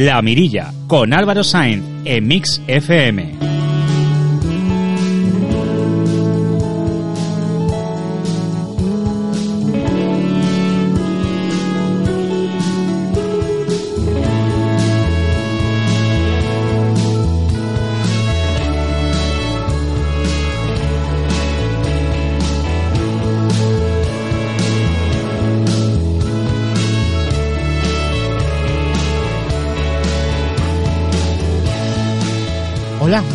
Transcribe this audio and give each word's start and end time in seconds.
La 0.00 0.22
Mirilla, 0.22 0.72
con 0.86 1.12
Álvaro 1.12 1.44
Sainz, 1.44 1.84
en 2.06 2.26
Mix 2.26 2.62
FM. 2.66 3.49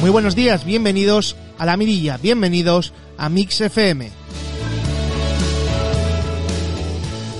Muy 0.05 0.11
buenos 0.11 0.35
días, 0.35 0.65
bienvenidos 0.65 1.35
a 1.57 1.65
La 1.65 1.77
Mirilla, 1.77 2.17
bienvenidos 2.17 2.93
a 3.17 3.27
Mix 3.27 3.59
FM. 3.59 4.11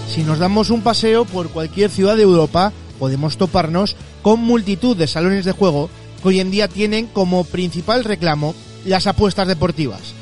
Si 0.10 0.24
nos 0.24 0.40
damos 0.40 0.72
un 0.72 0.82
paseo 0.82 1.26
por 1.26 1.50
cualquier 1.50 1.92
ciudad 1.92 2.16
de 2.16 2.24
Europa, 2.24 2.74
podemos 2.98 3.38
toparnos 3.38 3.96
con 4.24 4.40
multitud 4.40 4.98
de 4.98 5.06
salones 5.06 5.46
de 5.46 5.52
juego 5.52 5.92
que 6.24 6.30
hoy 6.30 6.40
en 6.40 6.50
día 6.50 6.68
tienen 6.68 7.06
como 7.06 7.44
principal 7.44 8.04
reclamo 8.04 8.56
las 8.84 9.06
apuestas 9.06 9.48
deportivas. 9.48 10.16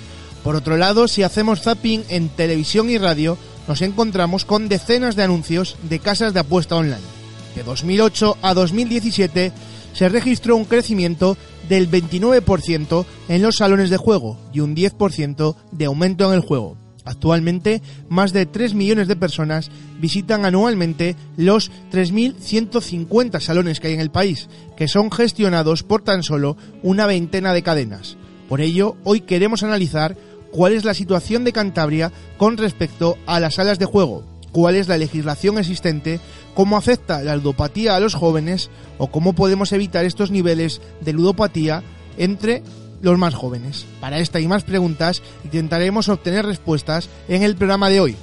Por 0.43 0.57
otro 0.57 0.75
lado, 0.75 1.07
si 1.07 1.23
hacemos 1.23 1.61
zapping 1.61 2.03
en 2.09 2.27
televisión 2.27 2.89
y 2.89 2.97
radio, 2.97 3.37
nos 3.69 3.81
encontramos 3.81 4.43
con 4.43 4.67
decenas 4.67 5.15
de 5.15 5.23
anuncios 5.23 5.77
de 5.83 5.99
casas 5.99 6.33
de 6.33 6.41
apuesta 6.41 6.75
online. 6.75 6.99
De 7.55 7.63
2008 7.63 8.37
a 8.41 8.53
2017 8.53 9.53
se 9.93 10.09
registró 10.09 10.57
un 10.57 10.65
crecimiento 10.65 11.37
del 11.69 11.89
29% 11.89 13.05
en 13.29 13.41
los 13.41 13.55
salones 13.55 13.89
de 13.89 13.97
juego 13.97 14.37
y 14.53 14.59
un 14.59 14.75
10% 14.75 15.55
de 15.71 15.85
aumento 15.85 16.27
en 16.27 16.35
el 16.35 16.41
juego. 16.41 16.77
Actualmente, 17.05 17.81
más 18.07 18.31
de 18.31 18.45
3 18.45 18.75
millones 18.75 19.07
de 19.07 19.15
personas 19.15 19.69
visitan 19.99 20.45
anualmente 20.45 21.15
los 21.35 21.69
3.150 21.91 23.39
salones 23.41 23.79
que 23.79 23.87
hay 23.87 23.93
en 23.93 23.99
el 23.99 24.11
país, 24.11 24.47
que 24.77 24.87
son 24.87 25.11
gestionados 25.11 25.83
por 25.83 26.01
tan 26.01 26.23
solo 26.23 26.55
una 26.81 27.05
veintena 27.05 27.53
de 27.53 27.63
cadenas. 27.63 28.15
Por 28.47 28.61
ello, 28.61 28.95
hoy 29.03 29.21
queremos 29.21 29.63
analizar 29.63 30.15
cuál 30.51 30.73
es 30.73 30.85
la 30.85 30.93
situación 30.93 31.43
de 31.43 31.51
Cantabria 31.51 32.11
con 32.37 32.57
respecto 32.57 33.17
a 33.25 33.39
las 33.39 33.55
salas 33.55 33.79
de 33.79 33.85
juego, 33.85 34.23
cuál 34.51 34.75
es 34.75 34.87
la 34.87 34.97
legislación 34.97 35.57
existente, 35.57 36.21
cómo 36.53 36.77
afecta 36.77 37.21
la 37.21 37.35
ludopatía 37.35 37.95
a 37.95 37.99
los 37.99 38.15
jóvenes 38.15 38.69
o 38.97 39.07
cómo 39.07 39.33
podemos 39.33 39.71
evitar 39.71 40.05
estos 40.05 40.31
niveles 40.31 40.81
de 41.01 41.13
ludopatía 41.13 41.83
entre 42.17 42.63
los 43.01 43.17
más 43.17 43.35
jóvenes. 43.35 43.85
Para 43.99 44.19
esta 44.19 44.39
y 44.39 44.47
más 44.47 44.63
preguntas 44.63 45.21
intentaremos 45.43 46.09
obtener 46.09 46.45
respuestas 46.45 47.09
en 47.27 47.43
el 47.43 47.55
programa 47.55 47.89
de 47.89 47.99
hoy. 47.99 48.15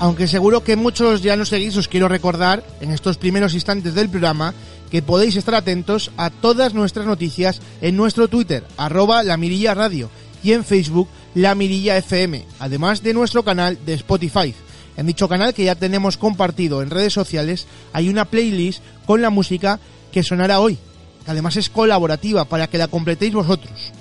Aunque 0.00 0.26
seguro 0.26 0.62
que 0.64 0.76
muchos 0.76 1.22
ya 1.22 1.36
nos 1.36 1.48
seguís, 1.48 1.76
os 1.76 1.88
quiero 1.88 2.08
recordar 2.08 2.64
en 2.80 2.90
estos 2.90 3.16
primeros 3.16 3.54
instantes 3.54 3.94
del 3.94 4.10
programa 4.10 4.52
que 4.90 5.02
podéis 5.02 5.36
estar 5.36 5.54
atentos 5.54 6.10
a 6.16 6.30
todas 6.30 6.74
nuestras 6.74 7.06
noticias 7.06 7.60
en 7.80 7.96
nuestro 7.96 8.28
Twitter, 8.28 8.64
arroba 8.76 9.22
la 9.22 9.36
mirilla 9.36 9.72
radio, 9.72 10.10
y 10.42 10.52
en 10.52 10.64
Facebook 10.64 11.08
La 11.34 11.54
Mirilla 11.54 11.96
FM, 11.96 12.44
además 12.60 13.02
de 13.02 13.12
nuestro 13.12 13.42
canal 13.42 13.78
de 13.84 13.94
Spotify. 13.94 14.54
En 14.96 15.06
dicho 15.06 15.28
canal 15.28 15.52
que 15.52 15.64
ya 15.64 15.74
tenemos 15.74 16.16
compartido 16.16 16.80
en 16.80 16.90
redes 16.90 17.12
sociales 17.12 17.66
hay 17.92 18.08
una 18.08 18.24
playlist 18.24 18.82
con 19.06 19.20
la 19.20 19.30
música 19.30 19.80
que 20.12 20.22
sonará 20.22 20.60
hoy, 20.60 20.78
que 21.24 21.30
además 21.32 21.56
es 21.56 21.70
colaborativa 21.70 22.44
para 22.44 22.68
que 22.68 22.78
la 22.78 22.86
completéis 22.86 23.34
vosotros. 23.34 23.92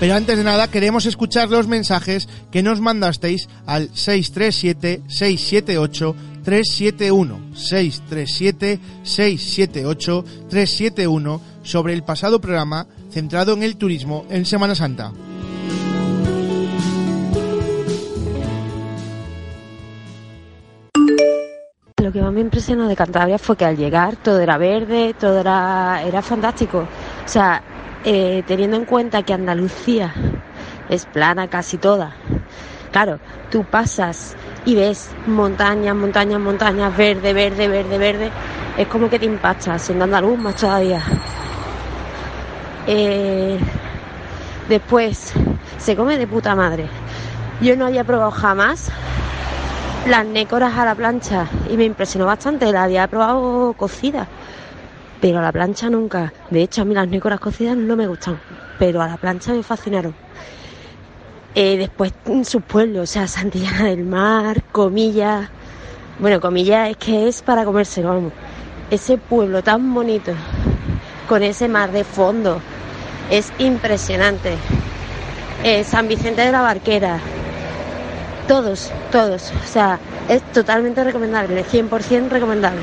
Pero 0.00 0.14
antes 0.14 0.36
de 0.36 0.44
nada 0.44 0.70
queremos 0.70 1.06
escuchar 1.06 1.48
los 1.50 1.66
mensajes 1.66 2.28
que 2.50 2.62
nos 2.62 2.80
mandasteis 2.80 3.48
al 3.66 3.90
637 3.94 5.02
678 5.08 6.16
371 6.44 7.40
637 7.54 8.80
678 9.02 10.24
371 10.50 11.40
sobre 11.62 11.94
el 11.94 12.02
pasado 12.02 12.40
programa 12.40 12.86
centrado 13.16 13.54
en 13.54 13.62
el 13.62 13.78
turismo 13.78 14.26
en 14.28 14.44
Semana 14.44 14.74
Santa. 14.74 15.10
Lo 21.96 22.12
que 22.12 22.20
más 22.20 22.30
me 22.30 22.42
impresionó 22.42 22.86
de 22.86 22.94
Cantabria 22.94 23.38
fue 23.38 23.56
que 23.56 23.64
al 23.64 23.78
llegar 23.78 24.16
todo 24.16 24.38
era 24.40 24.58
verde, 24.58 25.14
todo 25.18 25.40
era, 25.40 26.02
era 26.06 26.20
fantástico. 26.20 26.80
O 27.24 27.28
sea, 27.28 27.62
eh, 28.04 28.42
teniendo 28.46 28.76
en 28.76 28.84
cuenta 28.84 29.22
que 29.22 29.32
Andalucía 29.32 30.12
es 30.90 31.06
plana 31.06 31.48
casi 31.48 31.78
toda. 31.78 32.14
Claro, 32.92 33.18
tú 33.50 33.64
pasas 33.64 34.36
y 34.66 34.74
ves 34.74 35.08
montañas, 35.26 35.96
montañas, 35.96 36.38
montañas, 36.38 36.94
verde, 36.94 37.32
verde, 37.32 37.66
verde, 37.66 37.96
verde. 37.96 38.30
Es 38.76 38.86
como 38.88 39.08
que 39.08 39.18
te 39.18 39.24
impactas, 39.24 39.80
siendo 39.80 40.04
andaluz 40.04 40.38
más 40.38 40.56
todavía. 40.56 41.02
Eh, 42.86 43.58
después, 44.68 45.32
se 45.78 45.96
come 45.96 46.18
de 46.18 46.26
puta 46.26 46.54
madre. 46.54 46.88
Yo 47.60 47.76
no 47.76 47.86
había 47.86 48.04
probado 48.04 48.30
jamás 48.30 48.90
las 50.06 50.24
nécoras 50.24 50.76
a 50.78 50.84
la 50.84 50.94
plancha 50.94 51.48
y 51.70 51.76
me 51.76 51.84
impresionó 51.84 52.26
bastante. 52.26 52.70
La 52.72 52.84
había 52.84 53.08
probado 53.08 53.72
cocida, 53.72 54.28
pero 55.20 55.38
a 55.38 55.42
la 55.42 55.52
plancha 55.52 55.90
nunca. 55.90 56.32
De 56.50 56.62
hecho, 56.62 56.82
a 56.82 56.84
mí 56.84 56.94
las 56.94 57.08
nécoras 57.08 57.40
cocidas 57.40 57.76
no 57.76 57.96
me 57.96 58.06
gustan, 58.06 58.38
pero 58.78 59.02
a 59.02 59.08
la 59.08 59.16
plancha 59.16 59.52
me 59.52 59.62
fascinaron. 59.62 60.14
Eh, 61.54 61.78
después 61.78 62.12
sus 62.44 62.62
pueblos, 62.62 63.04
o 63.04 63.12
sea, 63.12 63.26
Santillana 63.26 63.84
del 63.84 64.04
Mar, 64.04 64.62
Comillas. 64.72 65.48
Bueno, 66.18 66.40
Comillas 66.40 66.90
es 66.90 66.96
que 66.98 67.28
es 67.28 67.42
para 67.42 67.64
comerse, 67.64 68.02
vamos. 68.02 68.32
Ese 68.90 69.18
pueblo 69.18 69.62
tan 69.62 69.92
bonito, 69.92 70.32
con 71.28 71.42
ese 71.42 71.66
mar 71.66 71.90
de 71.90 72.04
fondo, 72.04 72.60
es 73.30 73.52
impresionante. 73.58 74.56
Eh, 75.64 75.84
San 75.84 76.08
Vicente 76.08 76.42
de 76.42 76.52
la 76.52 76.60
Barquera, 76.60 77.20
todos, 78.46 78.92
todos. 79.10 79.52
O 79.64 79.66
sea, 79.66 79.98
es 80.28 80.42
totalmente 80.52 81.02
recomendable, 81.02 81.64
100% 81.64 82.28
recomendable. 82.28 82.82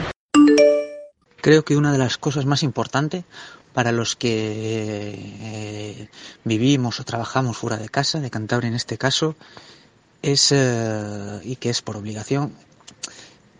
Creo 1.41 1.63
que 1.63 1.75
una 1.75 1.91
de 1.91 1.97
las 1.97 2.17
cosas 2.17 2.45
más 2.45 2.63
importantes 2.63 3.25
para 3.73 3.91
los 3.91 4.15
que 4.15 4.29
eh, 5.41 6.09
vivimos 6.43 6.99
o 6.99 7.03
trabajamos 7.03 7.57
fuera 7.57 7.77
de 7.77 7.89
casa, 7.89 8.19
de 8.19 8.29
Cantabria 8.29 8.67
en 8.67 8.75
este 8.75 8.97
caso, 8.97 9.35
es, 10.21 10.51
eh, 10.51 11.39
y 11.43 11.55
que 11.57 11.69
es 11.69 11.81
por 11.81 11.97
obligación, 11.97 12.53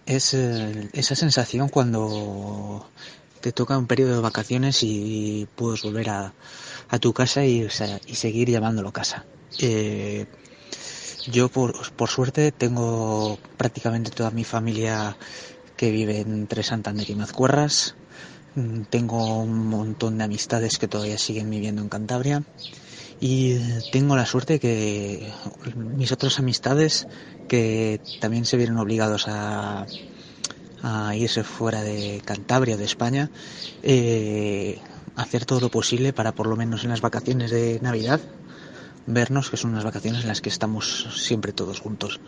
es 0.05 0.33
esa 0.33 1.15
sensación 1.15 1.69
cuando 1.69 2.89
te 3.43 3.51
toca 3.51 3.77
un 3.77 3.87
periodo 3.87 4.15
de 4.15 4.21
vacaciones 4.21 4.83
y 4.83 5.49
puedes 5.57 5.81
volver 5.83 6.09
a, 6.09 6.33
tu 7.01 7.11
casa 7.11 7.43
y, 7.43 7.67
y 8.07 8.15
seguir 8.15 8.49
llamándolo 8.49 8.93
casa. 8.93 9.25
Eh, 9.59 10.25
yo 11.29 11.49
por, 11.49 11.91
por, 11.91 12.09
suerte 12.09 12.53
tengo 12.53 13.37
prácticamente 13.57 14.11
toda 14.11 14.31
mi 14.31 14.45
familia 14.45 15.17
que 15.75 15.91
vive 15.91 16.21
entre 16.21 16.63
Santander 16.63 17.09
y 17.09 17.15
Mazcuerras. 17.15 17.95
Mm, 18.55 18.83
tengo 18.83 19.39
un 19.39 19.67
montón 19.67 20.19
de 20.19 20.23
amistades 20.23 20.77
que 20.77 20.87
todavía 20.87 21.17
siguen 21.17 21.49
viviendo 21.49 21.81
en 21.81 21.89
Cantabria. 21.89 22.43
Y 23.19 23.57
tengo 23.91 24.15
la 24.15 24.25
suerte 24.25 24.57
que 24.57 25.29
mis 25.75 26.13
otras 26.13 26.39
amistades 26.39 27.07
que 27.49 27.99
también 28.21 28.45
se 28.45 28.55
vieron 28.55 28.77
obligados 28.77 29.25
a, 29.27 29.85
a 30.83 31.15
irse 31.15 31.43
fuera 31.43 31.81
de 31.81 32.21
Cantabria, 32.23 32.77
de 32.77 32.83
España, 32.83 33.31
eh, 33.81 34.79
hacer 35.15 35.45
todo 35.45 35.61
lo 35.61 35.69
posible 35.69 36.13
para 36.13 36.33
por 36.33 36.47
lo 36.47 36.55
menos 36.55 36.83
en 36.83 36.89
las 36.89 37.01
vacaciones 37.01 37.49
de 37.51 37.79
Navidad 37.81 38.19
vernos, 39.05 39.49
que 39.49 39.57
son 39.57 39.71
unas 39.71 39.83
vacaciones 39.83 40.21
en 40.21 40.27
las 40.27 40.41
que 40.41 40.49
estamos 40.49 41.07
siempre 41.15 41.53
todos 41.53 41.79
juntos. 41.79 42.19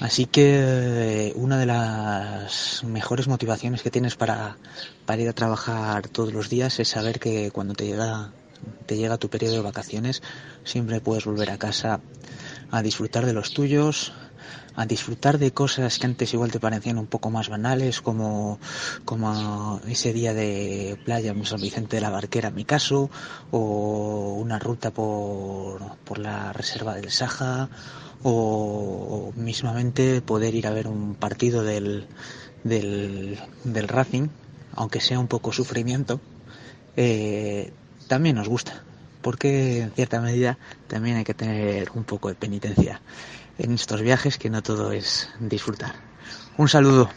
Así 0.00 0.24
que 0.26 1.28
eh, 1.28 1.32
una 1.36 1.58
de 1.58 1.66
las 1.66 2.82
mejores 2.84 3.28
motivaciones 3.28 3.82
que 3.82 3.90
tienes 3.90 4.16
para, 4.16 4.56
ir 5.18 5.28
a 5.28 5.32
trabajar 5.34 6.08
todos 6.08 6.32
los 6.32 6.48
días 6.48 6.80
es 6.80 6.88
saber 6.88 7.20
que 7.20 7.50
cuando 7.50 7.74
te 7.74 7.84
llega, 7.84 8.32
te 8.86 8.96
llega 8.96 9.18
tu 9.18 9.28
periodo 9.28 9.56
de 9.56 9.60
vacaciones 9.60 10.22
siempre 10.64 11.00
puedes 11.00 11.26
volver 11.26 11.50
a 11.50 11.58
casa 11.58 12.00
a 12.70 12.82
disfrutar 12.82 13.26
de 13.26 13.34
los 13.34 13.52
tuyos, 13.52 14.14
a 14.76 14.86
disfrutar 14.86 15.38
de 15.38 15.52
cosas 15.52 15.98
que 15.98 16.06
antes 16.06 16.32
igual 16.32 16.50
te 16.50 16.60
parecían 16.60 16.98
un 16.98 17.06
poco 17.06 17.30
más 17.30 17.48
banales, 17.48 18.00
como, 18.00 18.58
como 19.04 19.80
ese 19.86 20.12
día 20.12 20.34
de 20.34 20.98
playa 21.04 21.32
en 21.32 21.44
San 21.44 21.60
Vicente 21.60 21.96
de 21.96 22.02
la 22.02 22.10
Barquera, 22.10 22.48
en 22.48 22.54
mi 22.54 22.64
caso, 22.64 23.10
o 23.50 24.36
una 24.40 24.58
ruta 24.58 24.90
por, 24.90 25.96
por 26.04 26.18
la 26.18 26.52
reserva 26.52 26.94
del 26.94 27.10
Saja, 27.10 27.68
o, 28.22 29.32
mismamente 29.36 30.20
poder 30.22 30.54
ir 30.54 30.66
a 30.66 30.70
ver 30.70 30.88
un 30.88 31.14
partido 31.14 31.62
del, 31.64 32.06
del, 32.64 33.38
del 33.64 33.88
Racing, 33.88 34.28
aunque 34.74 35.00
sea 35.00 35.18
un 35.18 35.28
poco 35.28 35.52
sufrimiento, 35.52 36.20
eh, 36.96 37.72
también 38.08 38.36
nos 38.36 38.48
gusta, 38.48 38.84
porque 39.22 39.80
en 39.82 39.90
cierta 39.92 40.20
medida 40.20 40.58
también 40.86 41.16
hay 41.16 41.24
que 41.24 41.34
tener 41.34 41.90
un 41.94 42.04
poco 42.04 42.28
de 42.28 42.34
penitencia 42.34 43.00
en 43.58 43.74
estos 43.74 44.02
viajes, 44.02 44.38
que 44.38 44.50
no 44.50 44.62
todo 44.62 44.92
es 44.92 45.28
disfrutar. 45.40 45.94
Un 46.56 46.68
saludo. 46.68 47.10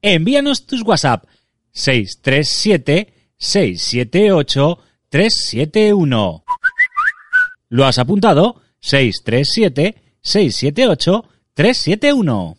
Envíanos 0.00 0.66
tus 0.66 0.82
WhatsApp 0.82 1.24
637 1.72 3.12
678 3.36 4.78
371. 5.08 6.44
¿Lo 7.68 7.84
has 7.84 7.98
apuntado? 7.98 8.62
637 8.80 10.02
678 10.20 11.24
371. 11.54 12.56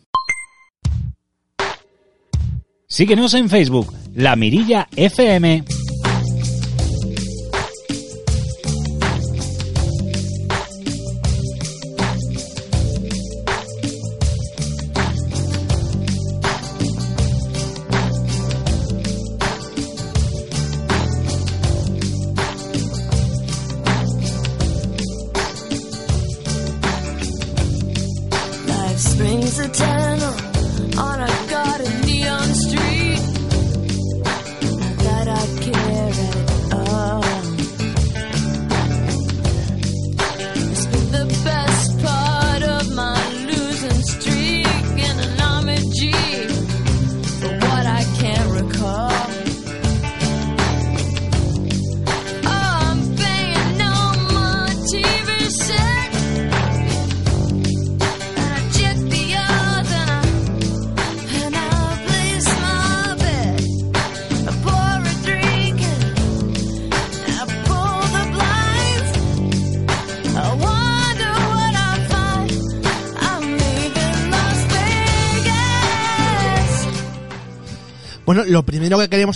Síguenos 2.86 3.34
en 3.34 3.48
Facebook, 3.48 3.92
La 4.14 4.36
Mirilla 4.36 4.88
FM. 4.94 5.64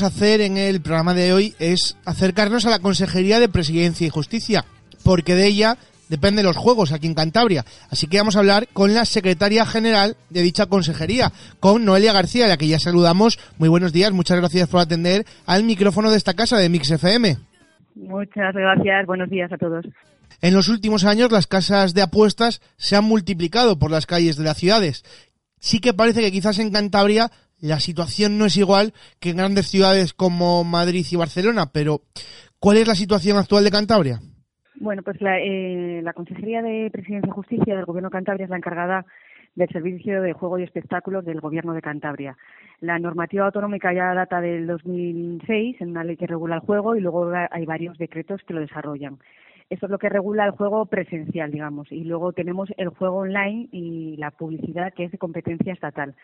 Hacer 0.02 0.40
en 0.40 0.56
el 0.56 0.80
programa 0.80 1.14
de 1.14 1.32
hoy 1.32 1.54
es 1.58 1.96
acercarnos 2.04 2.66
a 2.66 2.70
la 2.70 2.78
Consejería 2.78 3.40
de 3.40 3.48
Presidencia 3.48 4.06
y 4.06 4.10
Justicia, 4.10 4.64
porque 5.04 5.34
de 5.34 5.46
ella 5.46 5.78
dependen 6.08 6.44
los 6.44 6.56
juegos 6.56 6.92
aquí 6.92 7.06
en 7.06 7.14
Cantabria. 7.14 7.64
Así 7.90 8.06
que 8.06 8.18
vamos 8.18 8.36
a 8.36 8.40
hablar 8.40 8.68
con 8.72 8.94
la 8.94 9.04
secretaria 9.04 9.66
general 9.66 10.16
de 10.30 10.42
dicha 10.42 10.66
consejería, 10.66 11.32
con 11.60 11.84
Noelia 11.84 12.12
García, 12.12 12.46
a 12.46 12.48
la 12.48 12.56
que 12.56 12.68
ya 12.68 12.78
saludamos. 12.78 13.38
Muy 13.58 13.68
buenos 13.68 13.92
días, 13.92 14.12
muchas 14.12 14.38
gracias 14.38 14.68
por 14.68 14.80
atender 14.80 15.24
al 15.46 15.64
micrófono 15.64 16.10
de 16.10 16.16
esta 16.16 16.34
casa 16.34 16.58
de 16.58 16.68
Mix 16.68 16.90
FM. 16.90 17.36
Muchas 17.94 18.54
gracias, 18.54 19.06
buenos 19.06 19.28
días 19.28 19.52
a 19.52 19.58
todos. 19.58 19.84
En 20.40 20.54
los 20.54 20.68
últimos 20.68 21.04
años 21.04 21.32
las 21.32 21.46
casas 21.46 21.94
de 21.94 22.02
apuestas 22.02 22.60
se 22.76 22.94
han 22.94 23.04
multiplicado 23.04 23.78
por 23.78 23.90
las 23.90 24.06
calles 24.06 24.36
de 24.36 24.44
las 24.44 24.56
ciudades. 24.56 25.04
Sí 25.58 25.80
que 25.80 25.94
parece 25.94 26.20
que 26.20 26.30
quizás 26.30 26.60
en 26.60 26.70
Cantabria 26.70 27.32
la 27.60 27.80
situación 27.80 28.38
no 28.38 28.46
es 28.46 28.56
igual 28.56 28.92
que 29.20 29.30
en 29.30 29.38
grandes 29.38 29.66
ciudades 29.66 30.14
como 30.14 30.64
Madrid 30.64 31.04
y 31.10 31.16
Barcelona, 31.16 31.66
pero 31.72 32.02
¿cuál 32.58 32.76
es 32.78 32.88
la 32.88 32.94
situación 32.94 33.36
actual 33.36 33.64
de 33.64 33.70
Cantabria? 33.70 34.20
Bueno, 34.76 35.02
pues 35.02 35.20
la, 35.20 35.38
eh, 35.40 36.00
la 36.02 36.12
Consejería 36.12 36.62
de 36.62 36.88
Presidencia 36.92 37.28
y 37.28 37.34
Justicia 37.34 37.74
del 37.74 37.84
Gobierno 37.84 38.10
de 38.10 38.12
Cantabria 38.12 38.44
es 38.44 38.50
la 38.50 38.58
encargada 38.58 39.06
del 39.56 39.68
Servicio 39.70 40.22
de 40.22 40.32
Juego 40.34 40.58
y 40.58 40.62
Espectáculos 40.62 41.24
del 41.24 41.40
Gobierno 41.40 41.74
de 41.74 41.82
Cantabria. 41.82 42.36
La 42.80 42.98
normativa 43.00 43.46
autonómica 43.46 43.92
ya 43.92 44.14
data 44.14 44.40
del 44.40 44.68
2006 44.68 45.80
en 45.80 45.90
una 45.90 46.04
ley 46.04 46.16
que 46.16 46.28
regula 46.28 46.56
el 46.56 46.60
juego 46.60 46.94
y 46.94 47.00
luego 47.00 47.32
hay 47.50 47.66
varios 47.66 47.98
decretos 47.98 48.40
que 48.46 48.54
lo 48.54 48.60
desarrollan. 48.60 49.18
Esto 49.68 49.86
es 49.86 49.90
lo 49.90 49.98
que 49.98 50.08
regula 50.08 50.46
el 50.46 50.52
juego 50.52 50.86
presencial, 50.86 51.50
digamos, 51.50 51.90
y 51.90 52.04
luego 52.04 52.32
tenemos 52.32 52.70
el 52.76 52.88
juego 52.88 53.18
online 53.18 53.68
y 53.72 54.16
la 54.16 54.30
publicidad 54.30 54.94
que 54.94 55.04
es 55.04 55.12
de 55.12 55.18
competencia 55.18 55.72
estatal. 55.72 56.14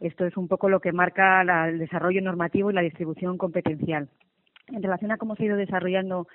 Esto 0.00 0.26
es 0.26 0.36
un 0.36 0.48
poco 0.48 0.68
lo 0.68 0.80
que 0.80 0.92
marca 0.92 1.42
el 1.68 1.78
desarrollo 1.78 2.20
normativo 2.20 2.70
y 2.70 2.74
la 2.74 2.82
distribución 2.82 3.38
competencial. 3.38 4.08
En 4.68 4.82
relación 4.82 5.10
a 5.12 5.16
cómo 5.16 5.36
se 5.36 5.44
ha 5.44 5.46
ido 5.46 5.56
desarrollando 5.56 6.26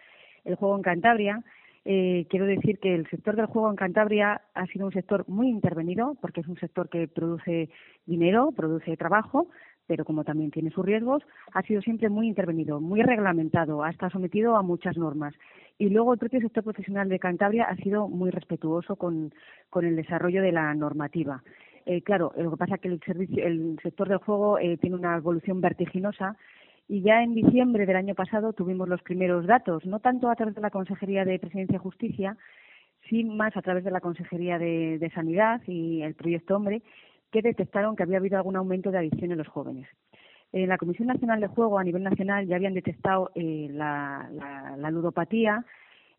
el 0.45 0.55
juego 0.55 0.75
en 0.75 0.81
Cantabria, 0.81 1.43
eh, 1.83 2.27
quiero 2.29 2.45
decir 2.45 2.79
que 2.79 2.93
el 2.93 3.07
sector 3.09 3.35
del 3.35 3.47
juego 3.47 3.69
en 3.69 3.75
Cantabria 3.75 4.41
ha 4.53 4.65
sido 4.67 4.85
un 4.85 4.91
sector 4.91 5.27
muy 5.27 5.49
intervenido, 5.49 6.15
porque 6.21 6.41
es 6.41 6.47
un 6.47 6.57
sector 6.57 6.89
que 6.89 7.07
produce 7.07 7.69
dinero, 8.05 8.51
produce 8.55 8.95
trabajo, 8.97 9.47
pero 9.87 10.05
como 10.05 10.23
también 10.23 10.51
tiene 10.51 10.69
sus 10.69 10.85
riesgos, 10.85 11.23
ha 11.53 11.61
sido 11.63 11.81
siempre 11.81 12.09
muy 12.09 12.27
intervenido, 12.27 12.79
muy 12.79 13.01
reglamentado, 13.01 13.83
ha 13.83 13.89
estado 13.89 14.11
sometido 14.11 14.55
a 14.55 14.61
muchas 14.61 14.95
normas. 14.95 15.33
Y 15.77 15.89
luego 15.89 16.13
el 16.13 16.19
propio 16.19 16.39
sector 16.39 16.63
profesional 16.63 17.09
de 17.09 17.19
Cantabria 17.19 17.65
ha 17.65 17.75
sido 17.77 18.07
muy 18.07 18.29
respetuoso 18.29 18.95
con 18.95 19.31
el 19.81 19.95
desarrollo 19.95 20.41
de 20.41 20.51
la 20.51 20.73
normativa. 20.75 21.43
Eh, 21.85 22.01
claro, 22.01 22.31
lo 22.37 22.51
que 22.51 22.57
pasa 22.57 22.75
es 22.75 22.81
que 22.81 22.87
el, 22.87 22.99
servicio, 23.01 23.45
el 23.45 23.79
sector 23.81 24.07
del 24.07 24.19
juego 24.19 24.59
eh, 24.59 24.77
tiene 24.77 24.95
una 24.95 25.17
evolución 25.17 25.61
vertiginosa 25.61 26.37
y 26.87 27.01
ya 27.01 27.23
en 27.23 27.33
diciembre 27.33 27.85
del 27.85 27.95
año 27.95 28.15
pasado 28.15 28.53
tuvimos 28.53 28.87
los 28.87 29.01
primeros 29.01 29.45
datos, 29.45 29.85
no 29.85 29.99
tanto 29.99 30.29
a 30.29 30.35
través 30.35 30.55
de 30.55 30.61
la 30.61 30.69
Consejería 30.69 31.25
de 31.25 31.39
Presidencia 31.39 31.75
y 31.75 31.79
Justicia, 31.79 32.37
sino 33.09 33.33
más 33.33 33.55
a 33.57 33.61
través 33.61 33.83
de 33.83 33.91
la 33.91 34.01
Consejería 34.01 34.59
de, 34.59 35.11
Sanidad 35.13 35.61
y 35.67 36.01
el 36.01 36.15
Proyecto 36.15 36.55
Hombre, 36.55 36.81
que 37.31 37.41
detectaron 37.41 37.95
que 37.95 38.03
había 38.03 38.17
habido 38.17 38.37
algún 38.37 38.57
aumento 38.57 38.91
de 38.91 38.99
adicción 38.99 39.31
en 39.31 39.37
los 39.37 39.47
jóvenes. 39.47 39.87
En 40.51 40.67
la 40.67 40.77
Comisión 40.77 41.07
Nacional 41.07 41.39
de 41.39 41.47
Juego 41.47 41.79
a 41.79 41.83
nivel 41.83 42.03
nacional 42.03 42.45
ya 42.45 42.57
habían 42.57 42.73
detectado 42.73 43.31
eh, 43.35 43.69
la, 43.71 44.29
la 44.77 44.91
ludopatía, 44.91 45.65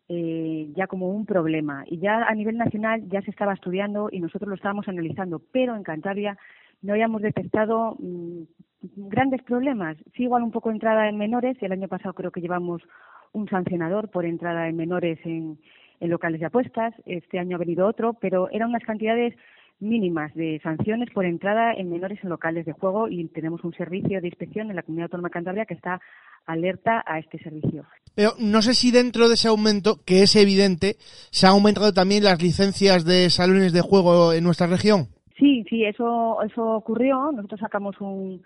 eh, 0.09 0.69
ya 0.75 0.87
como 0.87 1.09
un 1.09 1.25
problema. 1.25 1.83
Y 1.87 1.99
ya 1.99 2.23
a 2.23 2.33
nivel 2.35 2.57
nacional 2.57 3.07
ya 3.09 3.21
se 3.21 3.31
estaba 3.31 3.53
estudiando 3.53 4.09
y 4.11 4.19
nosotros 4.19 4.49
lo 4.49 4.55
estábamos 4.55 4.87
analizando, 4.87 5.41
pero 5.51 5.75
en 5.75 5.83
Cantabria 5.83 6.37
no 6.81 6.93
habíamos 6.93 7.21
detectado 7.21 7.95
mm, 7.99 8.43
grandes 9.09 9.41
problemas. 9.43 9.97
Sí, 10.15 10.23
igual 10.23 10.43
un 10.43 10.51
poco 10.51 10.71
entrada 10.71 11.07
en 11.07 11.17
menores. 11.17 11.57
El 11.61 11.71
año 11.71 11.87
pasado 11.87 12.13
creo 12.13 12.31
que 12.31 12.41
llevamos 12.41 12.81
un 13.31 13.47
sancionador 13.49 14.09
por 14.09 14.25
entrada 14.25 14.67
en 14.67 14.75
menores 14.75 15.19
en, 15.23 15.57
en 15.99 16.09
locales 16.09 16.39
de 16.41 16.47
apuestas. 16.47 16.93
Este 17.05 17.39
año 17.39 17.55
ha 17.55 17.59
venido 17.59 17.87
otro, 17.87 18.13
pero 18.13 18.49
eran 18.51 18.69
unas 18.69 18.83
cantidades 18.83 19.33
mínimas 19.79 20.33
de 20.33 20.59
sanciones 20.63 21.09
por 21.11 21.25
entrada 21.25 21.73
en 21.73 21.89
menores 21.89 22.19
en 22.23 22.29
locales 22.29 22.65
de 22.65 22.73
juego 22.73 23.07
y 23.09 23.27
tenemos 23.29 23.63
un 23.63 23.73
servicio 23.73 24.21
de 24.21 24.27
inspección 24.27 24.69
en 24.69 24.75
la 24.75 24.83
Comunidad 24.83 25.05
Autónoma 25.05 25.29
de 25.29 25.33
Cantabria 25.33 25.65
que 25.65 25.73
está 25.73 25.99
alerta 26.45 27.03
a 27.05 27.19
este 27.19 27.37
servicio. 27.39 27.85
Pero 28.15 28.33
no 28.39 28.61
sé 28.61 28.73
si 28.73 28.91
dentro 28.91 29.27
de 29.27 29.35
ese 29.35 29.47
aumento, 29.47 29.97
que 30.05 30.23
es 30.23 30.35
evidente, 30.35 30.97
se 31.31 31.47
han 31.47 31.53
aumentado 31.53 31.93
también 31.93 32.23
las 32.23 32.41
licencias 32.41 33.05
de 33.05 33.29
salones 33.29 33.73
de 33.73 33.81
juego 33.81 34.33
en 34.33 34.43
nuestra 34.43 34.67
región. 34.67 35.07
Sí, 35.37 35.65
sí, 35.69 35.83
eso, 35.83 36.37
eso 36.43 36.63
ocurrió. 36.63 37.31
Nosotros 37.31 37.59
sacamos 37.59 37.99
un, 37.99 38.43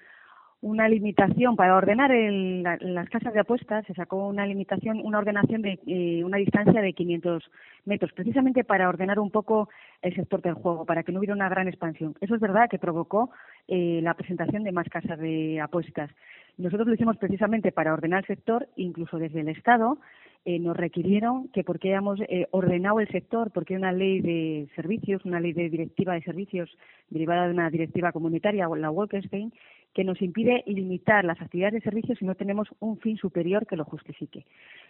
una 0.62 0.90
limitación 0.90 1.56
para 1.56 1.76
ordenar 1.76 2.12
en 2.12 2.64
las 2.64 3.10
casas 3.10 3.34
de 3.34 3.40
apuestas 3.40 3.86
se 3.86 3.94
sacó 3.94 4.28
una 4.28 4.46
limitación 4.46 5.00
una 5.04 5.20
ordenación 5.20 5.62
de 5.62 5.80
eh, 5.86 6.24
una 6.24 6.38
distancia 6.38 6.82
de 6.82 6.94
500 6.94 7.52
metros 7.86 8.12
precisamente 8.14 8.64
para 8.64 8.90
ordenar 8.90 9.20
un 9.20 9.30
poco 9.30 9.70
el 10.02 10.16
sector 10.16 10.42
del 10.42 10.56
juego 10.56 10.86
para 10.86 11.04
que 11.04 11.12
no 11.12 11.20
hubiera 11.20 11.36
una 11.36 11.50
gran 11.50 11.68
expansión. 11.68 12.16
Eso 12.22 12.36
es 12.36 12.42
verdad 12.42 12.70
que 12.70 12.80
provocó 12.80 13.30
eh, 13.68 14.00
la 14.02 14.16
presentación 14.16 14.64
de 14.64 14.72
más 14.72 14.90
casas 14.90 15.20
de 15.20 15.62
apuestas. 15.62 16.10
Nosotros 16.58 16.88
lo 16.88 16.96
hicimos 16.96 17.18
precisamente 17.18 17.72
para 17.72 17.94
ordenar 17.94 18.22
el 18.22 18.28
sector 18.28 18.68
incluso 18.76 19.20
desde 19.20 19.42
el 19.42 19.50
estado 19.50 20.00
eh, 20.46 20.60
nos 20.60 20.78
requirieron 20.78 21.50
que 21.50 21.64
porque 21.64 21.90
hayamos 21.90 22.20
eh, 22.22 22.48
ordenado 22.52 23.00
el 23.00 23.08
sector, 23.10 23.52
porque 23.52 23.76
una 23.76 23.92
ley 23.92 24.22
de 24.22 24.70
servicios, 24.76 25.26
una 25.26 25.40
ley 25.40 25.54
de 25.54 25.70
directiva 25.70 26.14
de 26.14 26.22
servicios 26.22 26.70
derivada 27.10 27.48
de 27.48 27.54
una 27.54 27.70
directiva 27.70 28.12
comunitaria, 28.12 28.68
la 28.78 28.90
Wolkenstein, 28.90 29.52
que 29.94 30.04
nos 30.04 30.22
impide 30.22 30.64
limitar 30.68 31.26
las 31.26 31.42
actividades 31.42 31.74
de 31.74 31.82
servicios 31.82 32.20
si 32.20 32.26
no 32.26 32.36
tenemos 32.36 32.68
un 32.80 33.00
fin 33.00 33.18
superior 33.18 33.66
que 33.66 33.76
lo 33.76 33.84
justifique. 33.84 34.46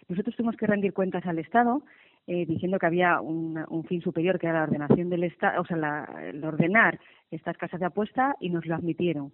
Nosotros 0.08 0.36
tuvimos 0.36 0.56
que 0.56 0.66
rendir 0.66 0.92
cuentas 0.92 1.24
al 1.26 1.38
Estado 1.38 1.82
eh, 2.26 2.44
diciendo 2.44 2.78
que 2.78 2.86
había 2.86 3.20
un, 3.22 3.84
fin 3.88 4.02
superior 4.02 4.38
que 4.38 4.46
era 4.46 4.58
la 4.58 4.64
ordenación 4.64 5.08
del 5.08 5.24
Estado, 5.24 5.62
o 5.62 5.64
sea, 5.64 6.06
el 6.22 6.44
ordenar 6.44 7.00
estas 7.30 7.56
casas 7.56 7.80
de 7.80 7.86
apuesta 7.86 8.36
y 8.38 8.50
nos 8.50 8.66
lo 8.66 8.74
admitieron. 8.74 9.32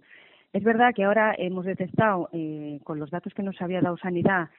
Es 0.52 0.62
verdad 0.62 0.94
que 0.94 1.02
ahora 1.02 1.34
hemos 1.36 1.64
detectado, 1.64 2.28
eh, 2.32 2.78
con 2.84 3.00
los 3.00 3.10
datos 3.10 3.34
que 3.34 3.42
nos 3.42 3.60
había 3.60 3.80
dado 3.80 3.96
Sanidad, 3.96 4.50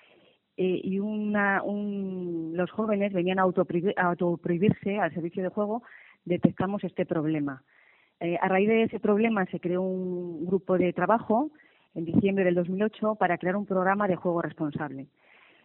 eh, 0.57 0.81
y 0.83 1.00
una, 1.00 1.62
un, 1.63 2.53
los 2.55 2.71
jóvenes 2.71 3.12
venían 3.13 3.39
a 3.39 3.43
autoprohibirse 3.43 5.00
al 5.00 5.13
servicio 5.13 5.43
de 5.43 5.50
juego, 5.50 5.83
detectamos 6.24 6.83
este 6.83 7.05
problema. 7.05 7.63
Eh, 8.19 8.38
a 8.41 8.47
raíz 8.47 8.69
de 8.69 8.83
ese 8.83 9.00
problema 9.00 9.45
se 9.47 9.59
creó 9.59 9.81
un 9.81 10.45
grupo 10.45 10.77
de 10.77 10.93
trabajo 10.93 11.51
en 11.93 12.05
diciembre 12.05 12.45
del 12.45 12.55
2008 12.55 13.15
para 13.15 13.38
crear 13.38 13.55
un 13.55 13.65
programa 13.65 14.07
de 14.07 14.15
juego 14.15 14.41
responsable. 14.41 15.07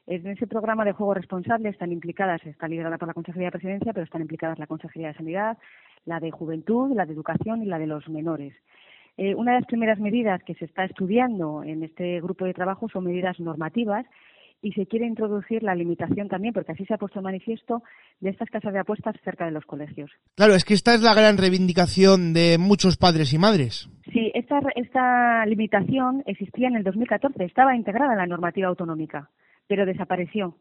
En 0.06 0.26
ese 0.26 0.48
programa 0.48 0.84
de 0.84 0.92
juego 0.92 1.14
responsable 1.14 1.68
están 1.68 1.92
implicadas, 1.92 2.44
está 2.44 2.66
liderada 2.66 2.98
por 2.98 3.06
la 3.06 3.14
Consejería 3.14 3.48
de 3.48 3.52
Presidencia, 3.52 3.92
pero 3.92 4.04
están 4.04 4.22
implicadas 4.22 4.58
la 4.58 4.66
Consejería 4.66 5.08
de 5.08 5.14
Sanidad, 5.14 5.58
la 6.04 6.18
de 6.18 6.32
Juventud, 6.32 6.92
la 6.96 7.06
de 7.06 7.12
Educación 7.12 7.62
y 7.62 7.66
la 7.66 7.78
de 7.78 7.86
los 7.86 8.08
menores. 8.08 8.54
Eh, 9.16 9.34
una 9.34 9.52
de 9.52 9.60
las 9.60 9.66
primeras 9.66 10.00
medidas 10.00 10.42
que 10.42 10.54
se 10.54 10.64
está 10.64 10.84
estudiando 10.84 11.62
en 11.62 11.82
este 11.82 12.20
grupo 12.20 12.44
de 12.44 12.54
trabajo 12.54 12.88
son 12.88 13.04
medidas 13.04 13.38
normativas 13.38 14.06
y 14.62 14.72
se 14.72 14.86
quiere 14.86 15.06
introducir 15.06 15.62
la 15.62 15.74
limitación 15.74 16.28
también, 16.28 16.52
porque 16.52 16.72
así 16.72 16.84
se 16.84 16.94
ha 16.94 16.98
puesto 16.98 17.22
manifiesto, 17.22 17.82
de 18.20 18.30
estas 18.30 18.50
casas 18.50 18.72
de 18.72 18.80
apuestas 18.80 19.16
cerca 19.24 19.46
de 19.46 19.52
los 19.52 19.64
colegios. 19.64 20.10
Claro, 20.34 20.54
es 20.54 20.64
que 20.64 20.74
esta 20.74 20.94
es 20.94 21.02
la 21.02 21.14
gran 21.14 21.38
reivindicación 21.38 22.34
de 22.34 22.58
muchos 22.58 22.96
padres 22.96 23.32
y 23.32 23.38
madres. 23.38 23.88
Sí, 24.12 24.30
esta, 24.34 24.60
esta 24.74 25.46
limitación 25.46 26.22
existía 26.26 26.68
en 26.68 26.76
el 26.76 26.84
2014, 26.84 27.44
estaba 27.44 27.76
integrada 27.76 28.12
en 28.12 28.18
la 28.18 28.26
normativa 28.26 28.68
autonómica, 28.68 29.30
pero 29.66 29.86
desapareció. 29.86 30.56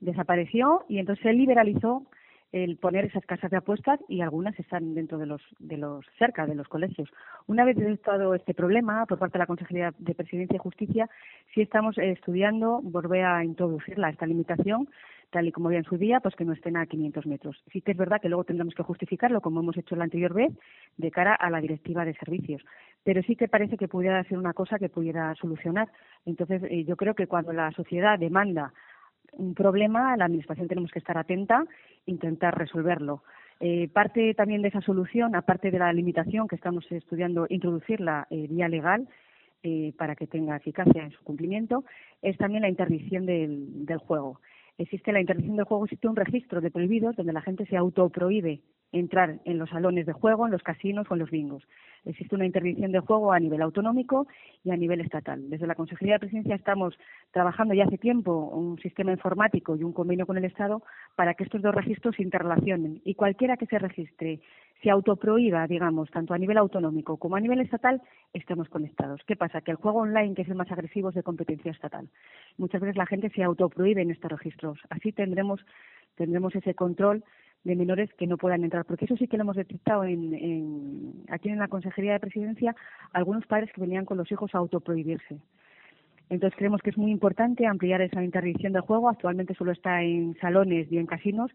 Desapareció 0.00 0.84
y 0.88 0.98
entonces 0.98 1.22
se 1.22 1.32
liberalizó 1.32 2.06
el 2.54 2.76
poner 2.76 3.06
esas 3.06 3.26
casas 3.26 3.50
de 3.50 3.56
apuestas 3.56 3.98
y 4.08 4.20
algunas 4.20 4.56
están 4.60 4.94
dentro 4.94 5.18
de 5.18 5.26
los, 5.26 5.42
de 5.58 5.76
los 5.76 6.06
cerca 6.20 6.46
de 6.46 6.54
los 6.54 6.68
colegios. 6.68 7.10
Una 7.48 7.64
vez 7.64 7.76
detectado 7.76 8.32
este 8.32 8.54
problema 8.54 9.06
por 9.06 9.18
parte 9.18 9.38
de 9.38 9.40
la 9.40 9.48
Consejería 9.48 9.92
de 9.98 10.14
Presidencia 10.14 10.54
y 10.54 10.60
Justicia, 10.60 11.10
sí 11.52 11.62
estamos 11.62 11.98
estudiando 11.98 12.80
volver 12.80 13.24
a 13.24 13.44
introducirla, 13.44 14.10
esta 14.10 14.24
limitación, 14.24 14.88
tal 15.30 15.48
y 15.48 15.52
como 15.52 15.66
había 15.66 15.80
en 15.80 15.84
su 15.84 15.98
día, 15.98 16.20
pues 16.20 16.36
que 16.36 16.44
no 16.44 16.52
estén 16.52 16.76
a 16.76 16.86
500 16.86 17.26
metros. 17.26 17.60
Sí 17.72 17.80
que 17.80 17.90
es 17.90 17.98
verdad 17.98 18.20
que 18.20 18.28
luego 18.28 18.44
tendremos 18.44 18.76
que 18.76 18.84
justificarlo, 18.84 19.40
como 19.40 19.58
hemos 19.58 19.76
hecho 19.76 19.96
la 19.96 20.04
anterior 20.04 20.32
vez, 20.32 20.52
de 20.96 21.10
cara 21.10 21.34
a 21.34 21.50
la 21.50 21.60
directiva 21.60 22.04
de 22.04 22.14
servicios. 22.14 22.62
Pero 23.02 23.20
sí 23.22 23.34
que 23.34 23.48
parece 23.48 23.76
que 23.76 23.88
pudiera 23.88 24.22
ser 24.24 24.38
una 24.38 24.52
cosa 24.52 24.78
que 24.78 24.88
pudiera 24.88 25.34
solucionar. 25.34 25.88
Entonces, 26.24 26.62
eh, 26.70 26.84
yo 26.84 26.94
creo 26.94 27.16
que 27.16 27.26
cuando 27.26 27.52
la 27.52 27.72
sociedad 27.72 28.16
demanda 28.16 28.72
un 29.36 29.54
problema, 29.54 30.16
la 30.16 30.26
Administración 30.26 30.68
tenemos 30.68 30.90
que 30.90 30.98
estar 30.98 31.18
atenta 31.18 31.64
e 32.06 32.10
intentar 32.10 32.56
resolverlo. 32.56 33.22
Eh, 33.60 33.88
parte 33.88 34.34
también 34.34 34.62
de 34.62 34.68
esa 34.68 34.80
solución, 34.80 35.34
aparte 35.34 35.70
de 35.70 35.78
la 35.78 35.92
limitación 35.92 36.48
que 36.48 36.56
estamos 36.56 36.90
estudiando, 36.90 37.46
introducirla 37.48 38.26
eh, 38.30 38.46
vía 38.50 38.68
legal 38.68 39.08
eh, 39.62 39.92
para 39.96 40.16
que 40.16 40.26
tenga 40.26 40.56
eficacia 40.56 41.04
en 41.04 41.12
su 41.12 41.22
cumplimiento, 41.22 41.84
es 42.20 42.36
también 42.36 42.62
la 42.62 42.68
interdicción 42.68 43.26
del, 43.26 43.86
del 43.86 43.98
juego. 43.98 44.40
Existe 44.76 45.12
la 45.12 45.20
interdicción 45.20 45.56
del 45.56 45.66
juego, 45.66 45.84
existe 45.84 46.08
un 46.08 46.16
registro 46.16 46.60
de 46.60 46.70
prohibidos 46.70 47.16
donde 47.16 47.32
la 47.32 47.42
gente 47.42 47.64
se 47.66 47.76
autoprohíbe 47.76 48.60
entrar 48.98 49.40
en 49.44 49.58
los 49.58 49.70
salones 49.70 50.06
de 50.06 50.12
juego, 50.12 50.46
en 50.46 50.52
los 50.52 50.62
casinos 50.62 51.06
o 51.10 51.14
en 51.14 51.20
los 51.20 51.30
bingos. 51.30 51.62
Existe 52.04 52.34
una 52.34 52.46
interdicción 52.46 52.92
de 52.92 53.00
juego 53.00 53.32
a 53.32 53.40
nivel 53.40 53.62
autonómico 53.62 54.26
y 54.62 54.70
a 54.70 54.76
nivel 54.76 55.00
estatal. 55.00 55.48
Desde 55.48 55.66
la 55.66 55.74
Consejería 55.74 56.14
de 56.14 56.20
Presidencia 56.20 56.54
estamos 56.54 56.94
trabajando 57.32 57.74
ya 57.74 57.84
hace 57.84 57.98
tiempo 57.98 58.32
un 58.32 58.78
sistema 58.78 59.10
informático 59.10 59.74
y 59.76 59.82
un 59.82 59.92
convenio 59.92 60.26
con 60.26 60.36
el 60.36 60.44
Estado 60.44 60.82
para 61.16 61.34
que 61.34 61.44
estos 61.44 61.62
dos 61.62 61.74
registros 61.74 62.14
se 62.16 62.22
interrelacionen 62.22 63.00
y 63.04 63.14
cualquiera 63.14 63.56
que 63.56 63.66
se 63.66 63.78
registre 63.78 64.40
se 64.82 64.90
autoprohíba, 64.90 65.66
digamos, 65.66 66.10
tanto 66.10 66.34
a 66.34 66.38
nivel 66.38 66.58
autonómico 66.58 67.16
como 67.16 67.36
a 67.36 67.40
nivel 67.40 67.60
estatal, 67.60 68.02
estemos 68.34 68.68
conectados. 68.68 69.22
¿Qué 69.26 69.34
pasa? 69.34 69.62
Que 69.62 69.70
el 69.70 69.78
juego 69.78 70.00
online, 70.00 70.34
que 70.34 70.42
es 70.42 70.48
el 70.48 70.56
más 70.56 70.70
agresivo, 70.70 71.08
es 71.08 71.14
de 71.14 71.22
competencia 71.22 71.70
estatal. 71.70 72.08
Muchas 72.58 72.82
veces 72.82 72.96
la 72.96 73.06
gente 73.06 73.30
se 73.30 73.42
autoprohíbe 73.42 74.02
en 74.02 74.10
estos 74.10 74.30
registros. 74.30 74.78
Así 74.90 75.10
tendremos, 75.12 75.64
tendremos 76.16 76.54
ese 76.54 76.74
control 76.74 77.24
de 77.64 77.76
menores 77.76 78.12
que 78.14 78.26
no 78.26 78.36
puedan 78.36 78.62
entrar, 78.62 78.84
porque 78.84 79.06
eso 79.06 79.16
sí 79.16 79.26
que 79.26 79.36
lo 79.36 79.42
hemos 79.42 79.56
detectado 79.56 80.04
en, 80.04 81.24
aquí 81.30 81.48
en 81.48 81.58
la 81.58 81.68
Consejería 81.68 82.12
de 82.12 82.20
Presidencia, 82.20 82.76
algunos 83.12 83.46
padres 83.46 83.72
que 83.72 83.80
venían 83.80 84.04
con 84.04 84.18
los 84.18 84.30
hijos 84.30 84.54
a 84.54 84.58
autoprohibirse. 84.58 85.38
Entonces 86.30 86.56
creemos 86.56 86.80
que 86.82 86.90
es 86.90 86.98
muy 86.98 87.10
importante 87.10 87.66
ampliar 87.66 88.00
esa 88.00 88.22
interdicción 88.22 88.72
del 88.72 88.82
juego. 88.82 89.08
Actualmente 89.08 89.54
solo 89.54 89.72
está 89.72 90.02
en 90.02 90.36
salones 90.40 90.90
y 90.90 90.98
en 90.98 91.06
casinos 91.06 91.50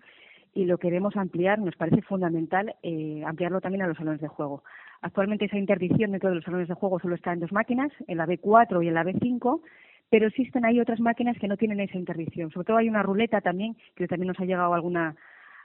y 0.53 0.65
lo 0.65 0.77
queremos 0.77 1.15
ampliar. 1.15 1.59
Nos 1.59 1.75
parece 1.75 2.01
fundamental 2.01 2.75
eh, 2.83 3.23
ampliarlo 3.25 3.61
también 3.61 3.83
a 3.83 3.87
los 3.87 3.97
salones 3.97 4.21
de 4.21 4.27
juego. 4.27 4.63
Actualmente 5.01 5.45
esa 5.45 5.57
interdicción 5.57 6.11
dentro 6.11 6.29
de 6.29 6.35
los 6.35 6.43
salones 6.43 6.67
de 6.67 6.73
juego 6.73 6.99
solo 6.99 7.15
está 7.15 7.33
en 7.33 7.39
dos 7.39 7.51
máquinas, 7.51 7.91
en 8.07 8.17
la 8.17 8.27
B4 8.27 8.83
y 8.83 8.87
en 8.87 8.93
la 8.93 9.03
B5, 9.03 9.61
pero 10.09 10.27
existen 10.27 10.65
ahí 10.65 10.79
otras 10.79 10.99
máquinas 10.99 11.37
que 11.37 11.47
no 11.47 11.57
tienen 11.57 11.79
esa 11.79 11.97
interdicción. 11.97 12.51
Sobre 12.51 12.65
todo 12.65 12.77
hay 12.77 12.89
una 12.89 13.03
ruleta 13.03 13.41
también, 13.41 13.75
que 13.95 14.07
también 14.07 14.27
nos 14.27 14.39
ha 14.39 14.45
llegado 14.45 14.73
alguna 14.73 15.15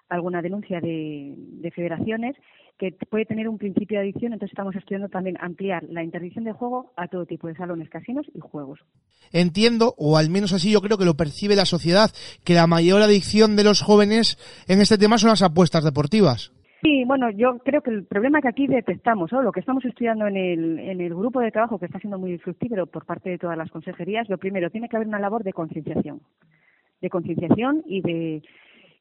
alguna 0.08 0.42
denuncia 0.42 0.80
de, 0.80 1.34
federaciones 1.74 2.36
que 2.78 2.92
puede 3.08 3.24
tener 3.24 3.48
un 3.48 3.58
principio 3.58 3.98
de 3.98 4.04
adicción, 4.04 4.32
entonces 4.32 4.52
estamos 4.52 4.74
estudiando 4.74 5.08
también 5.08 5.36
ampliar 5.40 5.84
la 5.88 6.02
interdicción 6.02 6.44
de 6.44 6.52
juego 6.52 6.92
a 6.96 7.06
todo 7.06 7.24
tipo 7.24 7.46
de 7.46 7.54
salones, 7.54 7.88
casinos 7.88 8.26
y 8.34 8.40
juegos. 8.40 8.80
Entiendo, 9.32 9.94
o 9.96 10.16
al 10.16 10.28
menos 10.28 10.52
así 10.52 10.72
yo 10.72 10.80
creo 10.80 10.98
que 10.98 11.04
lo 11.04 11.16
percibe 11.16 11.56
la 11.56 11.66
sociedad, 11.66 12.10
que 12.44 12.54
la 12.54 12.66
mayor 12.66 13.00
adicción 13.02 13.56
de 13.56 13.64
los 13.64 13.82
jóvenes 13.82 14.38
en 14.68 14.80
este 14.80 14.98
tema 14.98 15.18
son 15.18 15.30
las 15.30 15.42
apuestas 15.42 15.84
deportivas. 15.84 16.52
Sí, 16.84 17.02
bueno, 17.06 17.30
yo 17.30 17.58
creo 17.64 17.80
que 17.80 17.90
el 17.90 18.04
problema 18.04 18.42
que 18.42 18.48
aquí 18.48 18.66
detectamos, 18.66 19.32
o 19.32 19.40
lo 19.40 19.52
que 19.52 19.60
estamos 19.60 19.82
estudiando 19.86 20.26
en 20.26 20.36
el, 20.36 20.78
en 20.80 21.00
el 21.00 21.14
grupo 21.14 21.40
de 21.40 21.50
trabajo 21.50 21.78
que 21.78 21.86
está 21.86 21.98
siendo 21.98 22.18
muy 22.18 22.36
fructífero 22.36 22.86
por 22.86 23.06
parte 23.06 23.30
de 23.30 23.38
todas 23.38 23.56
las 23.56 23.70
consejerías, 23.70 24.28
lo 24.28 24.36
primero, 24.36 24.68
tiene 24.68 24.90
que 24.90 24.96
haber 24.96 25.08
una 25.08 25.18
labor 25.18 25.44
de 25.44 25.54
concienciación, 25.54 26.20
de 27.00 27.08
concienciación 27.08 27.82
y 27.86 28.02
de 28.02 28.42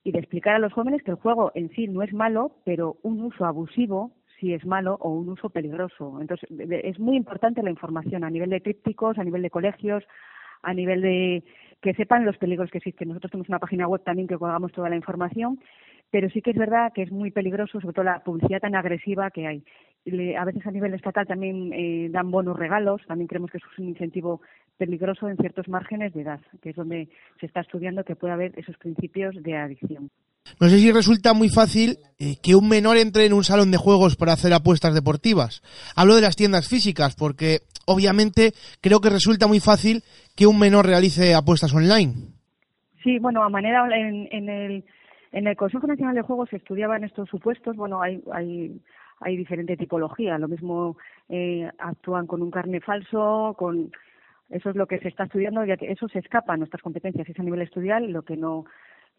y 0.04 0.12
de 0.12 0.20
explicar 0.20 0.56
a 0.56 0.60
los 0.60 0.74
jóvenes 0.74 1.02
que 1.04 1.12
el 1.12 1.18
juego 1.18 1.52
en 1.56 1.70
sí 1.72 1.88
no 1.88 2.04
es 2.04 2.14
malo, 2.14 2.52
pero 2.66 2.98
un 3.04 3.22
uso 3.22 3.46
abusivo 3.46 4.12
sí 4.40 4.54
es 4.54 4.66
malo 4.66 4.98
o 5.00 5.10
un 5.10 5.30
uso 5.30 5.50
peligroso. 5.50 6.20
Entonces, 6.20 6.50
es 6.60 7.00
muy 7.00 7.16
importante 7.16 7.64
la 7.64 7.70
información 7.70 8.24
a 8.24 8.30
nivel 8.30 8.50
de 8.50 8.60
trípticos, 8.60 9.18
a 9.18 9.24
nivel 9.24 9.42
de 9.42 9.50
colegios, 9.50 10.04
a 10.62 10.74
nivel 10.74 11.02
de 11.02 11.44
que 11.82 11.94
sepan 11.94 12.26
los 12.26 12.38
peligros 12.38 12.70
que 12.72 12.80
existen. 12.80 13.10
Nosotros 13.10 13.32
tenemos 13.32 13.50
una 13.50 13.60
página 13.60 13.88
web 13.88 14.04
también 14.04 14.28
que 14.28 14.38
colgamos 14.38 14.72
toda 14.72 14.90
la 14.90 14.96
información, 14.96 15.60
pero 16.14 16.30
sí 16.30 16.44
que 16.44 16.52
es 16.52 16.58
verdad 16.58 16.94
que 16.94 17.02
es 17.02 17.12
muy 17.12 17.32
peligroso, 17.32 17.82
sobre 17.82 17.96
todo 17.96 18.06
la 18.06 18.20
publicidad 18.20 18.60
tan 18.60 18.76
agresiva 18.76 19.32
que 19.32 19.48
hay. 19.48 19.64
a 20.38 20.46
veces 20.46 20.64
a 20.64 20.70
nivel 20.70 20.94
estatal 20.94 21.26
también 21.26 21.74
eh, 21.74 22.08
dan 22.12 22.30
bonos 22.30 22.56
regalos, 22.56 23.02
también 23.08 23.28
creemos 23.28 23.50
que 23.50 23.58
eso 23.58 23.66
es 23.74 23.80
un 23.80 23.90
incentivo 23.90 24.40
peligroso 24.78 25.28
en 25.28 25.38
ciertos 25.38 25.68
márgenes 25.68 26.14
de 26.14 26.22
edad, 26.22 26.40
que 26.62 26.70
es 26.70 26.76
donde 26.76 27.10
se 27.40 27.48
está 27.48 27.62
estudiando 27.62 28.04
que 28.04 28.16
puede 28.16 28.34
haber 28.34 28.60
esos 28.60 28.78
principios 28.78 29.34
de 29.42 29.58
adicción. 29.58 30.12
No 30.62 30.70
sé 30.70 30.78
si 30.78 30.92
resulta 30.92 31.34
muy 31.34 31.50
fácil 31.50 31.98
eh, 32.20 32.36
que 32.44 32.54
un 32.54 32.70
menor 32.70 32.98
entre 32.98 33.26
en 33.26 33.34
un 33.34 33.44
salón 33.44 33.72
de 33.72 33.78
juegos 33.78 34.16
para 34.16 34.34
hacer 34.34 34.54
apuestas 34.54 34.94
deportivas. 34.94 35.64
Hablo 35.96 36.14
de 36.14 36.22
las 36.22 36.36
tiendas 36.36 36.70
físicas, 36.70 37.16
porque 37.16 37.62
obviamente 37.88 38.52
creo 38.82 39.02
que 39.02 39.10
resulta 39.10 39.48
muy 39.48 39.60
fácil 39.60 40.04
que 40.36 40.46
un 40.46 40.60
menor 40.60 40.86
realice 40.86 41.34
apuestas 41.34 41.74
online. 41.74 42.14
Sí, 43.04 43.18
bueno, 43.18 43.44
a 43.44 43.50
manera 43.50 43.84
en, 43.98 44.30
en 44.32 44.48
el 44.48 44.86
en 45.34 45.48
el 45.48 45.58
Consejo 45.58 45.88
Nacional 45.88 46.16
de 46.16 46.22
Juegos 46.22 46.50
se 46.50 46.58
estudiaban 46.58 47.04
estos 47.04 47.28
supuestos. 47.28 47.76
Bueno, 47.76 48.02
hay 48.02 48.24
hay 48.32 48.80
hay 49.20 49.36
diferente 49.36 49.76
tipología. 49.76 50.38
Lo 50.38 50.48
mismo 50.48 50.98
eh, 51.28 51.70
actúan 51.80 52.28
con 52.28 52.42
un 52.42 52.52
carne 52.52 52.80
falso, 52.82 53.56
con 53.58 53.92
eso 54.50 54.70
es 54.70 54.76
lo 54.76 54.86
que 54.86 55.00
se 55.00 55.08
está 55.08 55.24
estudiando, 55.24 55.66
ya 55.66 55.78
que 55.78 55.92
eso 55.92 56.08
se 56.08 56.20
escapa 56.20 56.54
a 56.54 56.58
nuestras 56.58 56.84
competencias, 56.84 57.28
es 57.28 57.40
a 57.40 57.44
nivel 57.44 57.62
estudial, 57.62 58.12
lo 58.12 58.22
que 58.22 58.38
no 58.38 58.66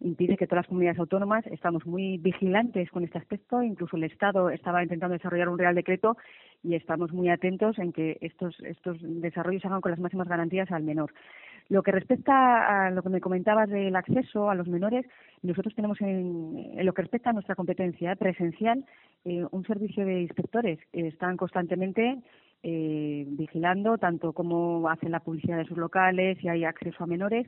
impide 0.00 0.36
que 0.36 0.46
todas 0.46 0.64
las 0.64 0.68
comunidades 0.68 0.98
autónomas 0.98 1.46
estamos 1.46 1.86
muy 1.86 2.18
vigilantes 2.18 2.90
con 2.90 3.04
este 3.04 3.18
aspecto, 3.18 3.62
incluso 3.62 3.96
el 3.96 4.04
Estado 4.04 4.50
estaba 4.50 4.82
intentando 4.82 5.14
desarrollar 5.14 5.48
un 5.48 5.58
real 5.58 5.74
decreto 5.74 6.16
y 6.62 6.74
estamos 6.74 7.12
muy 7.12 7.28
atentos 7.28 7.78
en 7.78 7.92
que 7.92 8.18
estos 8.20 8.58
estos 8.60 8.98
desarrollos 9.00 9.62
se 9.62 9.68
hagan 9.68 9.80
con 9.80 9.90
las 9.90 10.00
máximas 10.00 10.28
garantías 10.28 10.70
al 10.70 10.82
menor. 10.82 11.12
Lo 11.68 11.82
que 11.82 11.92
respecta 11.92 12.86
a 12.86 12.90
lo 12.90 13.02
que 13.02 13.08
me 13.08 13.20
comentabas 13.20 13.70
del 13.70 13.96
acceso 13.96 14.50
a 14.50 14.54
los 14.54 14.68
menores, 14.68 15.06
nosotros 15.42 15.74
tenemos 15.74 15.98
en, 16.02 16.84
lo 16.84 16.92
que 16.92 17.02
respecta 17.02 17.30
a 17.30 17.32
nuestra 17.32 17.54
competencia 17.54 18.14
presencial 18.16 18.84
eh, 19.24 19.44
un 19.50 19.64
servicio 19.64 20.04
de 20.04 20.20
inspectores 20.20 20.78
que 20.92 21.08
están 21.08 21.38
constantemente 21.38 22.18
eh, 22.62 23.24
vigilando 23.28 23.98
tanto 23.98 24.32
cómo 24.32 24.88
hacen 24.88 25.12
la 25.12 25.20
publicidad 25.20 25.58
de 25.58 25.66
sus 25.66 25.78
locales, 25.78 26.38
si 26.38 26.48
hay 26.48 26.64
acceso 26.64 27.04
a 27.04 27.06
menores 27.06 27.46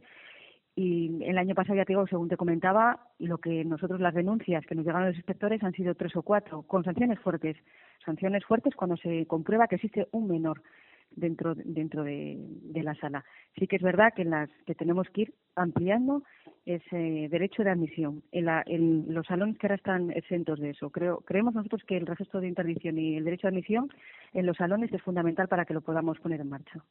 Y 0.75 1.25
el 1.25 1.38
año 1.38 1.54
pasado, 1.54 1.76
ya 1.76 1.85
te 1.85 1.92
digo, 1.92 2.06
según 2.06 2.28
te 2.28 2.37
comentaba, 2.37 3.00
lo 3.18 3.38
que 3.38 3.64
nosotros, 3.64 3.99
las 4.00 4.14
denuncias 4.14 4.64
que 4.66 4.75
nos 4.75 4.85
llegaron 4.85 5.08
los 5.08 5.16
inspectores 5.16 5.62
han 5.62 5.73
sido 5.73 5.94
tres 5.94 6.14
o 6.16 6.23
cuatro, 6.23 6.62
con 6.62 6.85
sanciones 6.85 7.18
fuertes. 7.20 7.56
Sanciones 8.04 8.44
fuertes 8.44 8.75
cuando 8.75 8.96
se 8.99 9.26
comprueba 9.26 9.68
que 9.68 9.76
existe 9.76 10.06
un 10.12 10.28
menor 10.28 10.62
dentro 11.10 11.54
dentro 11.54 12.04
de, 12.04 12.38
la 12.75 12.94
sala. 12.96 13.25
Sí 13.58 13.66
que 13.66 13.76
es 13.76 13.82
verdad 13.82 14.12
que, 14.14 14.25
las, 14.25 14.50
que 14.66 14.75
tenemos 14.75 15.08
que 15.10 15.22
ir 15.22 15.34
ampliando 15.54 16.22
ese 16.66 17.28
derecho 17.30 17.62
de 17.62 17.70
admisión 17.70 18.22
en, 18.32 19.14
los 19.14 19.26
salones 19.26 19.56
que 19.58 19.66
ahora 19.66 19.76
están 19.76 20.10
exentos 20.10 20.58
de 20.58 20.70
eso. 20.70 20.90
Creo, 20.90 21.18
creemos 21.18 21.54
nosotros 21.54 21.82
que 21.86 21.96
el 21.96 22.06
registro 22.06 22.40
de 22.40 22.48
interdicción 22.48 22.98
y 22.98 23.16
el 23.16 23.25
derecho 23.25 23.46
de 23.46 23.54
admisión 23.54 23.90
en 24.32 24.46
los 24.46 24.56
salones 24.56 24.92
es 24.92 25.02
fundamental 25.02 25.48
para 25.48 25.64
que 25.64 25.75
lo 25.75 25.80
podamos 25.80 26.18
poner 26.18 26.40
en 26.40 26.48
marcha. 26.48 26.82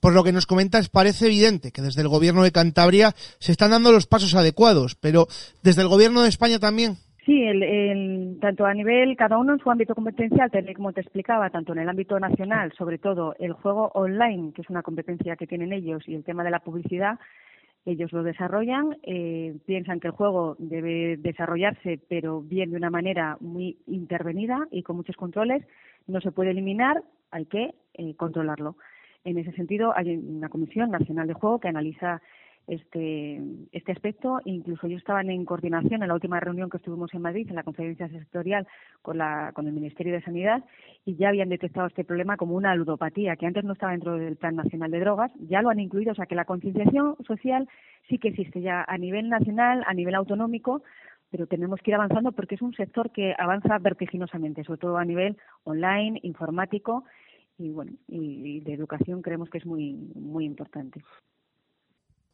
Por 0.00 0.14
lo 0.14 0.24
que 0.24 0.32
nos 0.32 0.46
comentas, 0.46 0.88
parece 0.88 1.26
evidente 1.26 1.72
que 1.72 1.82
desde 1.82 2.02
el 2.02 2.08
Gobierno 2.08 2.42
de 2.42 2.52
Cantabria 2.52 3.14
se 3.38 3.52
están 3.52 3.70
dando 3.70 3.92
los 3.92 4.06
pasos 4.06 4.34
adecuados, 4.34 4.94
pero 4.96 5.26
desde 5.62 5.82
el 5.82 5.88
Gobierno 5.88 6.22
de 6.22 6.28
España 6.28 6.58
también. 6.58 6.96
Sí, 7.26 7.42
el, 7.42 8.38
tanto 8.40 8.64
a 8.64 8.72
nivel, 8.72 9.16
cada 9.16 9.38
uno 9.38 9.52
en 9.52 9.58
su 9.58 9.70
ámbito 9.70 9.94
competencial, 9.94 10.50
como 10.74 10.92
te 10.92 11.02
explicaba, 11.02 11.50
tanto 11.50 11.72
en 11.72 11.80
el 11.80 11.88
ámbito 11.88 12.18
nacional, 12.18 12.72
sobre 12.78 12.98
todo 12.98 13.34
el 13.38 13.52
juego 13.52 13.90
online, 13.94 14.52
que 14.54 14.62
es 14.62 14.70
una 14.70 14.82
competencia 14.82 15.36
que 15.36 15.46
tienen 15.46 15.72
ellos, 15.72 16.08
y 16.08 16.14
el 16.14 16.24
tema 16.24 16.44
de 16.44 16.50
la 16.50 16.60
publicidad, 16.60 17.18
ellos 17.84 18.12
lo 18.12 18.22
desarrollan, 18.22 18.96
eh, 19.02 19.56
piensan 19.66 20.00
que 20.00 20.08
el 20.08 20.12
juego 20.12 20.56
debe 20.58 21.16
desarrollarse, 21.18 22.00
pero 22.08 22.40
bien 22.40 22.70
de 22.70 22.76
una 22.76 22.90
manera 22.90 23.36
muy 23.40 23.78
intervenida 23.86 24.66
y 24.70 24.82
con 24.82 24.96
muchos 24.96 25.16
controles. 25.16 25.64
No 26.06 26.20
se 26.20 26.32
puede 26.32 26.50
eliminar, 26.50 27.02
hay 27.30 27.46
que 27.46 27.74
eh, 27.94 28.14
controlarlo. 28.16 28.76
En 29.24 29.38
ese 29.38 29.52
sentido, 29.52 29.96
hay 29.96 30.16
una 30.16 30.48
Comisión 30.48 30.90
Nacional 30.90 31.26
de 31.26 31.34
Juego 31.34 31.58
que 31.58 31.68
analiza 31.68 32.20
este, 32.70 33.42
este 33.72 33.92
aspecto. 33.92 34.40
Incluso 34.44 34.86
ellos 34.86 35.00
estaban 35.00 35.28
en 35.28 35.44
coordinación 35.44 36.02
en 36.02 36.08
la 36.08 36.14
última 36.14 36.38
reunión 36.38 36.70
que 36.70 36.76
estuvimos 36.76 37.12
en 37.12 37.22
Madrid, 37.22 37.48
en 37.48 37.56
la 37.56 37.64
conferencia 37.64 38.08
sectorial 38.08 38.66
con, 39.02 39.18
la, 39.18 39.50
con 39.54 39.66
el 39.66 39.72
Ministerio 39.72 40.12
de 40.12 40.22
Sanidad, 40.22 40.64
y 41.04 41.16
ya 41.16 41.30
habían 41.30 41.48
detectado 41.48 41.88
este 41.88 42.04
problema 42.04 42.36
como 42.36 42.54
una 42.54 42.74
ludopatía, 42.76 43.34
que 43.34 43.46
antes 43.46 43.64
no 43.64 43.72
estaba 43.72 43.92
dentro 43.92 44.16
del 44.16 44.36
Plan 44.36 44.54
Nacional 44.54 44.92
de 44.92 45.00
Drogas. 45.00 45.32
Ya 45.48 45.62
lo 45.62 45.70
han 45.70 45.80
incluido, 45.80 46.12
o 46.12 46.14
sea 46.14 46.26
que 46.26 46.36
la 46.36 46.44
concienciación 46.44 47.16
social 47.26 47.68
sí 48.08 48.18
que 48.18 48.28
existe 48.28 48.60
ya 48.60 48.84
a 48.86 48.98
nivel 48.98 49.28
nacional, 49.28 49.82
a 49.86 49.92
nivel 49.92 50.14
autonómico, 50.14 50.82
pero 51.30 51.48
tenemos 51.48 51.80
que 51.80 51.90
ir 51.90 51.96
avanzando 51.96 52.30
porque 52.32 52.54
es 52.54 52.62
un 52.62 52.74
sector 52.74 53.10
que 53.10 53.34
avanza 53.36 53.78
vertiginosamente, 53.78 54.62
sobre 54.62 54.78
todo 54.78 54.96
a 54.96 55.04
nivel 55.04 55.36
online, 55.64 56.20
informático 56.22 57.04
y 57.58 57.70
bueno, 57.70 57.92
y, 58.08 58.60
de 58.60 58.72
educación 58.72 59.22
creemos 59.22 59.50
que 59.50 59.58
es 59.58 59.66
muy 59.66 59.92
muy 60.14 60.44
importante. 60.44 61.02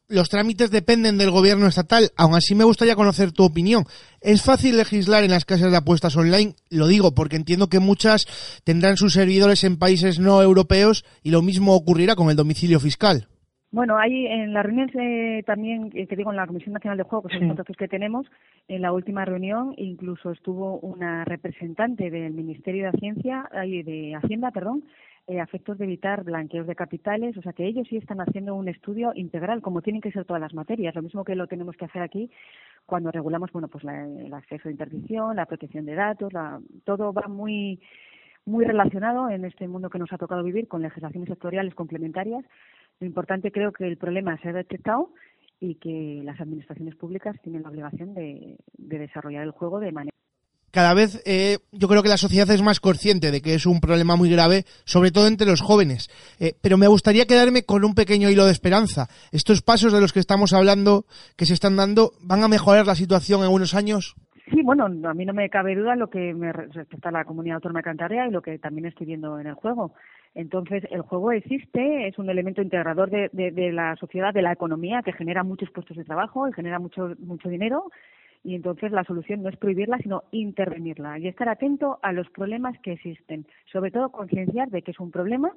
Los 0.09 0.29
trámites 0.29 0.71
dependen 0.71 1.17
del 1.17 1.31
gobierno 1.31 1.67
estatal, 1.67 2.11
aún 2.15 2.33
así 2.33 2.55
me 2.55 2.63
gustaría 2.63 2.95
conocer 2.95 3.33
tu 3.33 3.43
opinión. 3.43 3.83
¿Es 4.21 4.41
fácil 4.41 4.77
legislar 4.77 5.25
en 5.25 5.31
las 5.31 5.43
casas 5.43 5.69
de 5.69 5.75
apuestas 5.75 6.15
online? 6.15 6.53
Lo 6.69 6.87
digo 6.87 7.13
porque 7.13 7.35
entiendo 7.35 7.67
que 7.67 7.81
muchas 7.81 8.25
tendrán 8.63 8.95
sus 8.95 9.11
servidores 9.11 9.65
en 9.65 9.77
países 9.77 10.17
no 10.17 10.41
europeos 10.41 11.03
y 11.23 11.31
lo 11.31 11.41
mismo 11.41 11.75
ocurrirá 11.75 12.15
con 12.15 12.29
el 12.29 12.37
domicilio 12.37 12.79
fiscal. 12.79 13.27
Bueno, 13.69 13.97
hay 13.97 14.27
en 14.27 14.53
la 14.53 14.63
reunión 14.63 14.89
también, 15.45 15.91
eh, 15.93 16.07
que 16.07 16.15
digo, 16.15 16.31
en 16.31 16.37
la 16.37 16.47
Comisión 16.47 16.71
Nacional 16.71 16.97
de 16.97 17.03
Juegos, 17.03 17.29
que 17.29 17.39
son 17.39 17.57
que 17.77 17.87
tenemos, 17.89 18.25
en 18.69 18.81
la 18.81 18.93
última 18.93 19.25
reunión 19.25 19.73
incluso 19.75 20.31
estuvo 20.31 20.79
una 20.79 21.25
representante 21.25 22.09
del 22.09 22.31
Ministerio 22.31 22.83
de 22.83 22.89
Hacienda, 22.91 23.49
de 23.51 24.15
Hacienda, 24.15 24.51
perdón, 24.51 24.85
eh, 25.27 25.43
de 25.43 25.83
evitar 25.83 26.23
blanqueos 26.23 26.67
de 26.67 26.75
capitales, 26.75 27.37
o 27.37 27.41
sea 27.41 27.51
que 27.51 27.65
ellos 27.65 27.85
sí 27.89 27.97
están 27.97 28.21
haciendo 28.21 28.55
un 28.55 28.69
estudio 28.69 29.11
integral, 29.13 29.61
como 29.61 29.81
tienen 29.81 30.01
que 30.01 30.11
ser 30.11 30.23
todas 30.23 30.41
las 30.41 30.53
materias, 30.53 30.95
lo 30.95 31.01
mismo 31.01 31.25
que 31.25 31.35
lo 31.35 31.47
tenemos 31.47 31.75
que 31.75 31.85
hacer 31.85 32.01
aquí 32.01 32.31
cuando 32.85 33.11
regulamos, 33.11 33.51
bueno, 33.51 33.67
pues 33.67 33.83
el 33.83 34.33
acceso 34.33 34.69
de 34.69 34.71
interdicción, 34.71 35.35
la 35.35 35.45
protección 35.45 35.85
de 35.85 35.95
datos, 35.95 36.31
todo 36.85 37.11
va 37.11 37.27
muy 37.27 37.81
muy 38.45 38.63
relacionado 38.63 39.29
en 39.29 39.43
este 39.43 39.67
mundo 39.67 39.89
que 39.89 39.99
nos 39.99 40.13
ha 40.13 40.17
tocado 40.17 40.41
vivir 40.41 40.69
con 40.69 40.81
legislaciones 40.81 41.27
sectoriales 41.27 41.75
complementarias. 41.75 42.45
Lo 43.01 43.05
importante 43.05 43.51
creo 43.51 43.73
que 43.73 43.85
el 43.85 43.97
problema 43.97 44.37
se 44.37 44.47
ha 44.47 44.53
detectado 44.53 45.11
y 45.59 45.75
que 45.75 46.21
las 46.23 46.39
administraciones 46.39 46.95
públicas 46.95 47.35
tienen 47.41 47.63
la 47.63 47.69
obligación 47.69 48.13
de 48.13 48.57
desarrollar 48.77 49.43
el 49.43 49.51
juego 49.51 49.81
de 49.81 49.91
manera 49.91 50.17
cada 50.71 50.93
vez 50.93 51.21
eh, 51.25 51.57
yo 51.71 51.87
creo 51.87 52.03
que 52.03 52.09
la 52.09 52.17
sociedad 52.17 52.49
es 52.51 52.61
más 52.61 52.79
consciente 52.79 53.31
de 53.31 53.41
que 53.41 53.53
es 53.53 53.65
un 53.65 53.79
problema 53.79 54.15
muy 54.15 54.29
grave, 54.29 54.63
sobre 54.85 55.11
todo 55.11 55.27
entre 55.27 55.47
los 55.47 55.61
jóvenes. 55.61 56.09
Eh, 56.39 56.53
pero 56.61 56.77
me 56.77 56.87
gustaría 56.87 57.25
quedarme 57.25 57.63
con 57.63 57.83
un 57.83 57.95
pequeño 57.95 58.29
hilo 58.29 58.45
de 58.45 58.51
esperanza. 58.51 59.07
Estos 59.31 59.61
pasos 59.61 59.93
de 59.93 60.01
los 60.01 60.13
que 60.13 60.19
estamos 60.19 60.53
hablando, 60.53 61.05
que 61.35 61.45
se 61.45 61.53
están 61.53 61.75
dando, 61.75 62.11
¿van 62.21 62.43
a 62.43 62.47
mejorar 62.47 62.85
la 62.85 62.95
situación 62.95 63.43
en 63.43 63.51
unos 63.51 63.73
años? 63.73 64.15
Sí, 64.49 64.61
bueno, 64.63 64.85
a 64.85 65.13
mí 65.13 65.25
no 65.25 65.33
me 65.33 65.49
cabe 65.49 65.75
duda 65.75 65.95
lo 65.95 66.09
que 66.09 66.33
me 66.33 66.53
respecta 66.53 67.09
a 67.09 67.11
la 67.11 67.25
comunidad 67.25 67.55
autónoma 67.55 67.81
cantaria 67.81 68.27
y 68.27 68.31
lo 68.31 68.41
que 68.41 68.57
también 68.59 68.85
estoy 68.85 69.07
viendo 69.07 69.39
en 69.39 69.47
el 69.47 69.55
juego. 69.55 69.93
Entonces, 70.35 70.83
el 70.91 71.01
juego 71.01 71.31
existe, 71.31 72.07
es 72.07 72.17
un 72.17 72.29
elemento 72.29 72.61
integrador 72.61 73.09
de, 73.09 73.29
de 73.33 73.71
la 73.71 73.95
sociedad, 73.97 74.33
de 74.33 74.43
la 74.43 74.53
economía, 74.53 75.01
que 75.03 75.11
genera 75.11 75.43
muchos 75.43 75.69
puestos 75.71 75.97
de 75.97 76.05
trabajo 76.05 76.47
y 76.47 76.53
genera 76.53 76.79
mucho, 76.79 77.13
mucho 77.19 77.49
dinero 77.49 77.89
y 78.43 78.55
entonces 78.55 78.91
la 78.91 79.03
solución 79.03 79.43
no 79.43 79.49
es 79.49 79.57
prohibirla, 79.57 79.97
sino 79.97 80.23
intervenirla 80.31 81.19
y 81.19 81.27
estar 81.27 81.49
atento 81.49 81.99
a 82.01 82.13
los 82.13 82.29
problemas 82.29 82.77
que 82.79 82.93
existen. 82.93 83.45
Sobre 83.71 83.91
todo 83.91 84.09
concienciar 84.09 84.69
de 84.69 84.81
que 84.81 84.91
es 84.91 84.99
un 84.99 85.11
problema 85.11 85.51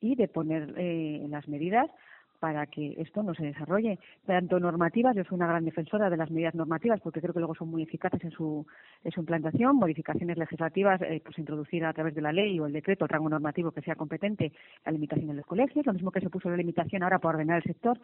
y 0.00 0.14
de 0.16 0.28
poner 0.28 0.74
eh, 0.76 1.26
las 1.28 1.48
medidas 1.48 1.90
para 2.38 2.66
que 2.66 2.94
esto 2.98 3.22
no 3.22 3.34
se 3.34 3.44
desarrolle. 3.44 3.98
Tanto 4.26 4.60
normativas, 4.60 5.16
yo 5.16 5.24
soy 5.24 5.36
una 5.36 5.46
gran 5.46 5.64
defensora 5.64 6.10
de 6.10 6.16
las 6.16 6.30
medidas 6.30 6.54
normativas 6.54 7.00
porque 7.00 7.20
creo 7.20 7.32
que 7.32 7.40
luego 7.40 7.54
son 7.54 7.68
muy 7.68 7.82
eficaces 7.82 8.22
en 8.24 8.30
su, 8.30 8.66
en 9.04 9.12
su 9.12 9.20
implantación, 9.20 9.76
modificaciones 9.76 10.36
legislativas, 10.36 11.00
eh, 11.02 11.20
pues 11.24 11.38
introducir 11.38 11.84
a 11.84 11.92
través 11.92 12.14
de 12.14 12.20
la 12.20 12.32
ley 12.32 12.58
o 12.60 12.66
el 12.66 12.72
decreto 12.72 13.04
el 13.04 13.08
rango 13.08 13.28
normativo 13.28 13.70
que 13.70 13.82
sea 13.82 13.94
competente 13.94 14.52
la 14.84 14.92
limitación 14.92 15.30
en 15.30 15.36
los 15.36 15.46
colegios, 15.46 15.86
lo 15.86 15.92
mismo 15.92 16.10
que 16.10 16.20
se 16.20 16.30
puso 16.30 16.50
la 16.50 16.56
limitación 16.56 17.02
ahora 17.02 17.18
para 17.18 17.36
ordenar 17.36 17.58
el 17.58 17.64
sector 17.64 17.98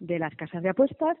de 0.00 0.18
las 0.18 0.34
casas 0.34 0.62
de 0.62 0.70
apuestas 0.70 1.16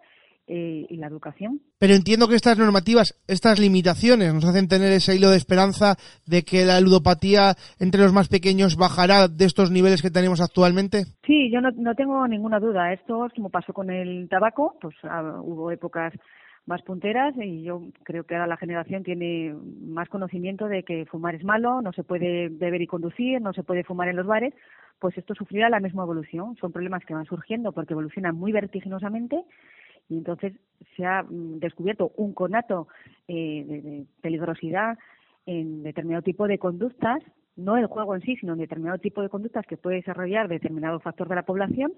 eh, 0.50 0.86
y 0.88 0.96
la 0.96 1.08
educación. 1.08 1.60
Pero 1.78 1.94
entiendo 1.94 2.26
que 2.26 2.34
estas 2.34 2.56
normativas, 2.56 3.14
estas 3.28 3.58
limitaciones 3.58 4.32
nos 4.32 4.46
hacen 4.46 4.66
tener 4.66 4.92
ese 4.92 5.14
hilo 5.14 5.28
de 5.28 5.36
esperanza 5.36 5.96
de 6.26 6.42
que 6.42 6.64
la 6.64 6.80
ludopatía 6.80 7.54
entre 7.78 8.00
los 8.00 8.14
más 8.14 8.28
pequeños 8.28 8.76
bajará 8.76 9.28
de 9.28 9.44
estos 9.44 9.70
niveles 9.70 10.00
que 10.00 10.10
tenemos 10.10 10.40
actualmente. 10.40 11.04
Sí, 11.26 11.50
yo 11.52 11.60
no, 11.60 11.70
no 11.72 11.94
tengo 11.94 12.26
ninguna 12.26 12.60
duda. 12.60 12.94
Esto, 12.94 13.28
como 13.36 13.50
pasó 13.50 13.74
con 13.74 13.90
el 13.90 14.26
tabaco, 14.30 14.74
pues 14.80 14.94
ah, 15.02 15.38
hubo 15.42 15.70
épocas 15.70 16.14
más 16.68 16.82
punteras 16.82 17.34
y 17.36 17.62
yo 17.62 17.82
creo 18.04 18.24
que 18.24 18.34
ahora 18.34 18.46
la 18.46 18.56
generación 18.56 19.02
tiene 19.02 19.54
más 19.82 20.08
conocimiento 20.08 20.66
de 20.66 20.82
que 20.82 21.06
fumar 21.06 21.34
es 21.34 21.42
malo, 21.42 21.82
no 21.82 21.92
se 21.92 22.04
puede 22.04 22.48
beber 22.50 22.82
y 22.82 22.86
conducir, 22.86 23.40
no 23.40 23.52
se 23.52 23.64
puede 23.64 23.84
fumar 23.84 24.08
en 24.08 24.16
los 24.16 24.26
bares, 24.26 24.54
pues 24.98 25.16
esto 25.16 25.34
sufrirá 25.34 25.68
la 25.68 25.80
misma 25.80 26.02
evolución. 26.02 26.56
Son 26.56 26.72
problemas 26.72 27.04
que 27.04 27.14
van 27.14 27.24
surgiendo 27.24 27.72
porque 27.72 27.92
evolucionan 27.92 28.36
muy 28.36 28.52
vertiginosamente 28.52 29.44
y 30.08 30.16
entonces 30.16 30.54
se 30.96 31.04
ha 31.04 31.22
mm, 31.22 31.58
descubierto 31.58 32.12
un 32.16 32.32
conato 32.32 32.88
eh, 33.26 33.64
de, 33.66 34.06
peligrosidad 34.20 34.98
en 35.46 35.82
determinado 35.82 36.22
tipo 36.22 36.46
de 36.46 36.58
conductas, 36.58 37.22
no 37.56 37.76
el 37.76 37.86
juego 37.86 38.14
en 38.14 38.20
sí, 38.22 38.36
sino 38.36 38.52
en 38.52 38.60
determinado 38.60 38.98
tipo 38.98 39.22
de 39.22 39.28
conductas 39.28 39.66
que 39.66 39.76
puede 39.76 39.96
desarrollar 39.96 40.48
determinado 40.48 41.00
factor 41.00 41.28
de 41.28 41.34
la 41.34 41.44
población 41.44 41.92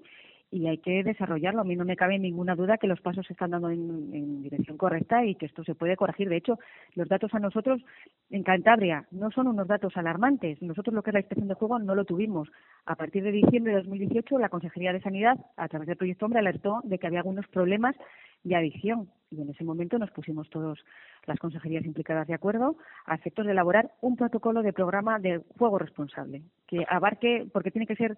y 0.51 0.67
hay 0.67 0.77
que 0.79 1.01
desarrollarlo. 1.03 1.61
A 1.61 1.63
mí 1.63 1.77
no 1.77 1.85
me 1.85 1.95
cabe 1.95 2.19
ninguna 2.19 2.55
duda 2.55 2.77
que 2.77 2.87
los 2.87 2.99
pasos 2.99 3.25
se 3.25 3.33
están 3.33 3.51
dando 3.51 3.69
en, 3.69 4.43
dirección 4.43 4.77
correcta 4.77 5.25
y 5.25 5.35
que 5.35 5.45
esto 5.45 5.63
se 5.63 5.75
puede 5.75 5.95
corregir. 5.95 6.27
De 6.27 6.35
hecho, 6.35 6.59
los 6.95 7.07
datos 7.07 7.33
a 7.33 7.39
nosotros 7.39 7.81
en 8.29 8.43
Cantabria 8.43 9.05
no 9.11 9.31
son 9.31 9.47
unos 9.47 9.67
datos 9.67 9.95
alarmantes. 9.95 10.61
Nosotros 10.61 10.93
lo 10.93 11.01
que 11.01 11.11
es 11.11 11.13
la 11.13 11.19
inspección 11.21 11.47
de 11.47 11.53
juego 11.53 11.79
no 11.79 11.95
lo 11.95 12.03
tuvimos. 12.03 12.49
A 12.85 12.95
partir 12.95 13.23
de 13.23 13.31
diciembre 13.31 13.71
de 13.71 13.79
2018, 13.79 14.37
la 14.39 14.49
Consejería 14.49 14.91
de 14.91 15.01
Sanidad, 15.01 15.37
a 15.55 15.69
través 15.69 15.87
del 15.87 15.97
Proyecto 15.97 16.25
Hombre, 16.25 16.39
alertó 16.39 16.81
de 16.83 16.99
que 16.99 17.07
había 17.07 17.19
algunos 17.19 17.47
problemas 17.47 17.95
de 18.43 18.55
adicción. 18.55 19.09
Y 19.29 19.41
en 19.41 19.49
ese 19.49 19.63
momento 19.63 19.97
nos 19.97 20.11
pusimos 20.11 20.49
todos 20.49 20.83
las 21.25 21.39
consejerías 21.39 21.85
implicadas 21.85 22.27
de 22.27 22.33
acuerdo 22.33 22.75
a 23.05 23.15
efectos 23.15 23.45
de 23.45 23.53
elaborar 23.53 23.91
un 24.01 24.17
protocolo 24.17 24.61
de 24.61 24.73
programa 24.73 25.19
de 25.19 25.41
juego 25.57 25.79
responsable 25.79 26.41
que 26.67 26.85
abarque, 26.89 27.47
porque 27.53 27.71
tiene 27.71 27.87
que 27.87 27.95
ser, 27.95 28.17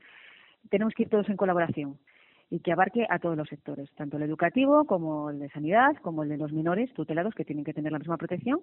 tenemos 0.69 0.95
que 0.95 1.03
ir 1.03 1.09
todos 1.09 1.29
en 1.29 1.37
colaboración 1.37 1.99
y 2.49 2.59
que 2.59 2.71
abarque 2.71 3.05
a 3.09 3.19
todos 3.19 3.35
los 3.37 3.49
sectores, 3.49 3.89
tanto 3.95 4.17
el 4.17 4.23
educativo 4.23 4.85
como 4.85 5.29
el 5.29 5.39
de 5.39 5.49
sanidad, 5.49 5.95
como 6.01 6.23
el 6.23 6.29
de 6.29 6.37
los 6.37 6.51
menores 6.51 6.93
tutelados 6.93 7.33
que 7.33 7.45
tienen 7.45 7.65
que 7.65 7.73
tener 7.73 7.91
la 7.91 7.99
misma 7.99 8.17
protección 8.17 8.61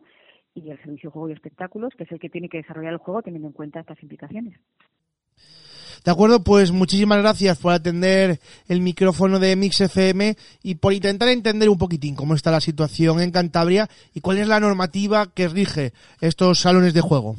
y 0.54 0.70
el 0.70 0.80
servicio 0.82 1.10
juego 1.10 1.28
y 1.28 1.32
espectáculos, 1.32 1.92
que 1.96 2.04
es 2.04 2.12
el 2.12 2.20
que 2.20 2.30
tiene 2.30 2.48
que 2.48 2.58
desarrollar 2.58 2.92
el 2.92 2.98
juego 2.98 3.22
teniendo 3.22 3.48
en 3.48 3.54
cuenta 3.54 3.80
estas 3.80 4.02
implicaciones. 4.02 4.58
De 6.04 6.10
acuerdo, 6.10 6.42
pues 6.42 6.72
muchísimas 6.72 7.18
gracias 7.18 7.58
por 7.58 7.72
atender 7.72 8.40
el 8.68 8.80
micrófono 8.80 9.38
de 9.38 9.54
Mix 9.54 9.82
FM 9.82 10.34
y 10.62 10.76
por 10.76 10.94
intentar 10.94 11.28
entender 11.28 11.68
un 11.68 11.76
poquitín 11.76 12.14
cómo 12.14 12.34
está 12.34 12.50
la 12.50 12.60
situación 12.60 13.20
en 13.20 13.30
Cantabria 13.30 13.88
y 14.14 14.20
cuál 14.20 14.38
es 14.38 14.48
la 14.48 14.60
normativa 14.60 15.30
que 15.34 15.48
rige 15.48 15.92
estos 16.20 16.60
salones 16.60 16.94
de 16.94 17.02
juego. 17.02 17.36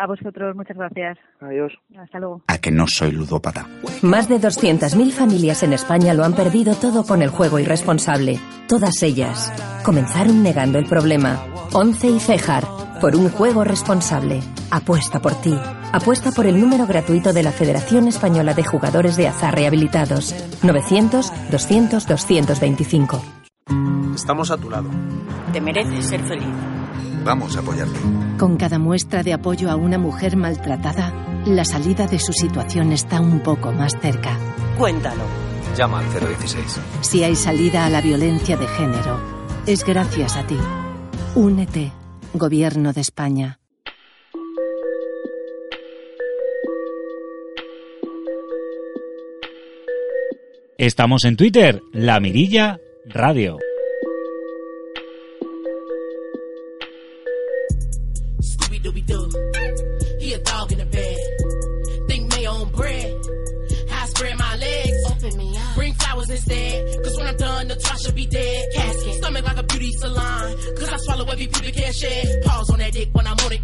A 0.00 0.06
vosotros, 0.06 0.56
muchas 0.56 0.78
gracias. 0.78 1.18
Adiós. 1.40 1.74
Hasta 1.94 2.18
luego. 2.18 2.40
A 2.46 2.56
que 2.56 2.70
no 2.70 2.86
soy 2.86 3.12
ludópata. 3.12 3.66
Más 4.00 4.30
de 4.30 4.36
200.000 4.36 5.10
familias 5.10 5.62
en 5.62 5.74
España 5.74 6.14
lo 6.14 6.24
han 6.24 6.32
perdido 6.32 6.74
todo 6.74 7.04
con 7.04 7.20
el 7.20 7.28
juego 7.28 7.58
irresponsable. 7.58 8.40
Todas 8.66 9.02
ellas 9.02 9.52
comenzaron 9.84 10.42
negando 10.42 10.78
el 10.78 10.86
problema. 10.86 11.44
Once 11.74 12.08
y 12.08 12.18
Cejar, 12.18 12.64
por 12.98 13.14
un 13.14 13.28
juego 13.28 13.62
responsable. 13.62 14.40
Apuesta 14.70 15.20
por 15.20 15.38
ti. 15.42 15.54
Apuesta 15.92 16.30
por 16.30 16.46
el 16.46 16.58
número 16.58 16.86
gratuito 16.86 17.34
de 17.34 17.42
la 17.42 17.52
Federación 17.52 18.08
Española 18.08 18.54
de 18.54 18.64
Jugadores 18.64 19.18
de 19.18 19.28
Azar 19.28 19.54
Rehabilitados. 19.54 20.34
900-200-225. 20.62 23.20
Estamos 24.14 24.50
a 24.50 24.56
tu 24.56 24.70
lado. 24.70 24.88
Te 25.52 25.60
mereces 25.60 26.06
ser 26.06 26.22
feliz. 26.22 26.79
Vamos 27.24 27.56
a 27.56 27.60
apoyarte. 27.60 27.98
Con 28.38 28.56
cada 28.56 28.78
muestra 28.78 29.22
de 29.22 29.32
apoyo 29.32 29.70
a 29.70 29.76
una 29.76 29.98
mujer 29.98 30.36
maltratada, 30.36 31.12
la 31.46 31.64
salida 31.64 32.06
de 32.06 32.18
su 32.18 32.32
situación 32.32 32.92
está 32.92 33.20
un 33.20 33.40
poco 33.40 33.72
más 33.72 33.98
cerca. 34.00 34.36
Cuéntalo. 34.78 35.22
Llama 35.76 36.00
al 36.00 36.06
016. 36.12 36.80
Si 37.02 37.22
hay 37.22 37.36
salida 37.36 37.86
a 37.86 37.90
la 37.90 38.00
violencia 38.00 38.56
de 38.56 38.66
género, 38.66 39.20
es 39.66 39.84
gracias 39.84 40.36
a 40.36 40.46
ti. 40.46 40.56
Únete, 41.34 41.92
Gobierno 42.34 42.92
de 42.92 43.00
España. 43.00 43.60
Estamos 50.78 51.24
en 51.24 51.36
Twitter, 51.36 51.82
La 51.92 52.20
Mirilla 52.20 52.78
Radio. 53.04 53.58
Instead. 66.30 67.02
Cause 67.02 67.16
when 67.16 67.26
I'm 67.26 67.36
done, 67.36 67.68
Natasha 67.68 68.12
be 68.12 68.26
dead. 68.26 68.68
Casket. 68.74 69.14
Stomach 69.14 69.44
like 69.44 69.58
a 69.58 69.62
beauty 69.64 69.90
salon. 69.98 70.56
Cause 70.76 70.88
I 70.88 70.96
swallow 70.98 71.26
every 71.26 71.46
pubic 71.46 71.74
hair 71.74 71.92
shed. 71.92 72.42
Pause 72.44 72.70
on 72.70 72.78
that 72.78 72.92
dick 72.92 73.08
when 73.12 73.26
I'm 73.26 73.38
on 73.44 73.52
it. 73.52 73.60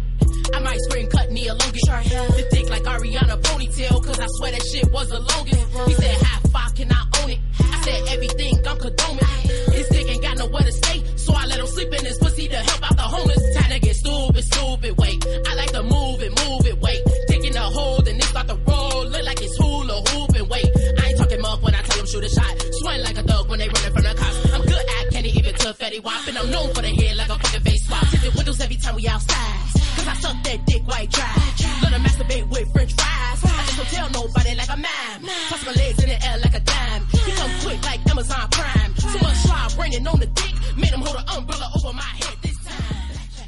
I 0.53 0.59
might 0.59 0.79
scream 0.81 1.07
cut 1.07 1.31
me 1.31 1.47
a 1.47 1.53
longish. 1.53 1.81
Sure, 1.85 2.01
yeah. 2.01 2.27
The 2.27 2.47
dick 2.51 2.69
like 2.69 2.83
Ariana 2.83 3.41
ponytail. 3.41 4.03
Cause 4.03 4.19
I 4.19 4.27
swear 4.27 4.51
that 4.51 4.63
shit 4.63 4.91
was 4.91 5.11
a 5.11 5.19
longest. 5.19 5.87
He 5.87 5.93
said, 5.93 6.21
how 6.21 6.39
far 6.49 6.69
can 6.71 6.91
I 6.91 7.05
own 7.23 7.29
it? 7.31 7.39
I 7.59 7.81
said, 7.81 8.07
everything 8.13 8.67
I'm 8.67 8.77
condoning. 8.77 9.25
His 9.71 9.87
dick 9.89 10.07
ain't 10.09 10.21
got 10.21 10.37
nowhere 10.37 10.63
to 10.63 10.71
stay. 10.71 11.03
So 11.15 11.33
I 11.33 11.45
let 11.45 11.59
him 11.59 11.67
sleep 11.67 11.93
in 11.93 12.05
his 12.05 12.17
pussy 12.17 12.47
to 12.47 12.55
help 12.57 12.83
out 12.83 12.97
the 12.97 13.03
homeless. 13.03 13.55
Time 13.55 13.71
to 13.71 13.79
get 13.79 13.95
stupid, 13.95 14.43
stupid, 14.43 14.97
wait. 14.97 15.25
I 15.47 15.55
like 15.55 15.71
to 15.71 15.83
move 15.83 16.21
it, 16.21 16.36
shoot 22.07 22.23
a 22.23 22.29
shot. 22.29 22.53
Sweating 22.79 23.03
like 23.03 23.17
a 23.17 23.23
thug 23.23 23.49
when 23.49 23.59
they 23.59 23.67
running 23.67 23.93
from 23.93 24.03
the 24.03 24.13
cops. 24.15 24.53
I'm 24.53 24.61
good 24.61 24.85
at 24.97 25.11
candy, 25.11 25.31
even 25.37 25.53
to 25.53 25.73
Fetty 25.73 26.03
Wap. 26.03 26.27
And 26.27 26.37
I'm 26.37 26.49
known 26.49 26.73
for 26.73 26.81
the 26.81 26.89
head 26.89 27.17
like 27.17 27.29
a 27.29 27.37
fucking 27.37 27.61
face 27.61 27.85
swap. 27.85 28.07
Tinted 28.09 28.33
windows 28.35 28.59
every 28.61 28.77
time 28.77 28.95
we 28.95 29.07
outside. 29.07 29.59
Cause 29.95 30.07
I 30.07 30.15
suck 30.15 30.43
that 30.43 30.65
dick 30.65 30.87
white 30.87 31.11
dry. 31.11 31.35
Her 31.87 31.99
masturbate 31.99 32.47
with 32.49 32.71
french 32.73 32.93
fries. 32.93 33.39
I 33.43 33.63
just 33.65 33.77
don't 33.77 33.89
tell 33.89 34.09
nobody 34.21 34.55
like 34.55 34.69
a 34.69 34.77
man. 34.77 35.15
Toss 35.49 35.65
my 35.65 35.71
legs 35.73 36.03
in 36.03 36.09
the 36.09 36.25
air 36.27 36.37
like 36.37 36.55
a 36.55 36.59
dime. 36.59 37.03
He 37.25 37.31
come 37.31 37.51
quick 37.63 37.83
like 37.83 38.09
Amazon 38.09 38.47
Prime. 38.51 38.95
So 38.95 39.19
much 39.19 39.37
slob 39.37 39.79
raining 39.79 40.07
on 40.07 40.19
the 40.19 40.27
dick. 40.27 40.55
Made 40.77 40.93
him 40.93 41.01
hold 41.01 41.17
an 41.17 41.25
umbrella 41.37 41.67
over 41.75 41.93
my 41.93 42.01
head 42.01 42.37
this 42.41 42.57
time. 42.63 42.75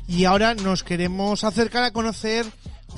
Y 0.08 0.26
ahora 0.26 0.56
nos 0.56 0.84
queremos 0.84 1.44
acercar 1.44 1.84
a 1.84 1.92
conocer 1.92 2.46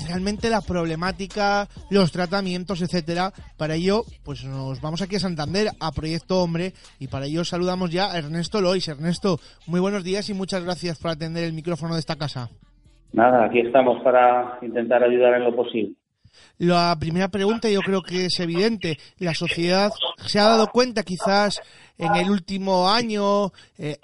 realmente 0.06 0.50
la 0.50 0.60
problemática, 0.60 1.68
los 1.90 2.12
tratamientos, 2.12 2.82
etcétera. 2.82 3.32
Para 3.56 3.74
ello, 3.74 4.02
pues 4.24 4.44
nos 4.44 4.80
vamos 4.80 5.02
aquí 5.02 5.16
a 5.16 5.20
Santander, 5.20 5.68
a 5.80 5.92
Proyecto 5.92 6.42
Hombre, 6.42 6.72
y 6.98 7.08
para 7.08 7.26
ello 7.26 7.44
saludamos 7.44 7.90
ya 7.90 8.10
a 8.10 8.18
Ernesto 8.18 8.60
Lois. 8.60 8.88
Ernesto, 8.88 9.38
muy 9.66 9.80
buenos 9.80 10.04
días 10.04 10.28
y 10.30 10.34
muchas 10.34 10.64
gracias 10.64 10.98
por 10.98 11.10
atender 11.10 11.44
el 11.44 11.52
micrófono 11.52 11.94
de 11.94 12.00
esta 12.00 12.16
casa. 12.16 12.50
Nada, 13.12 13.44
aquí 13.44 13.60
estamos 13.60 14.02
para 14.02 14.58
intentar 14.62 15.02
ayudar 15.02 15.34
en 15.34 15.44
lo 15.44 15.54
posible. 15.54 15.94
La 16.58 16.96
primera 16.98 17.28
pregunta 17.28 17.68
yo 17.68 17.80
creo 17.80 18.02
que 18.02 18.26
es 18.26 18.40
evidente. 18.40 18.96
La 19.18 19.34
sociedad 19.34 19.90
se 20.16 20.38
ha 20.38 20.44
dado 20.44 20.68
cuenta 20.68 21.02
quizás 21.02 21.60
en 21.98 22.14
el 22.14 22.30
último 22.30 22.88
año 22.88 23.52
eh, 23.78 23.96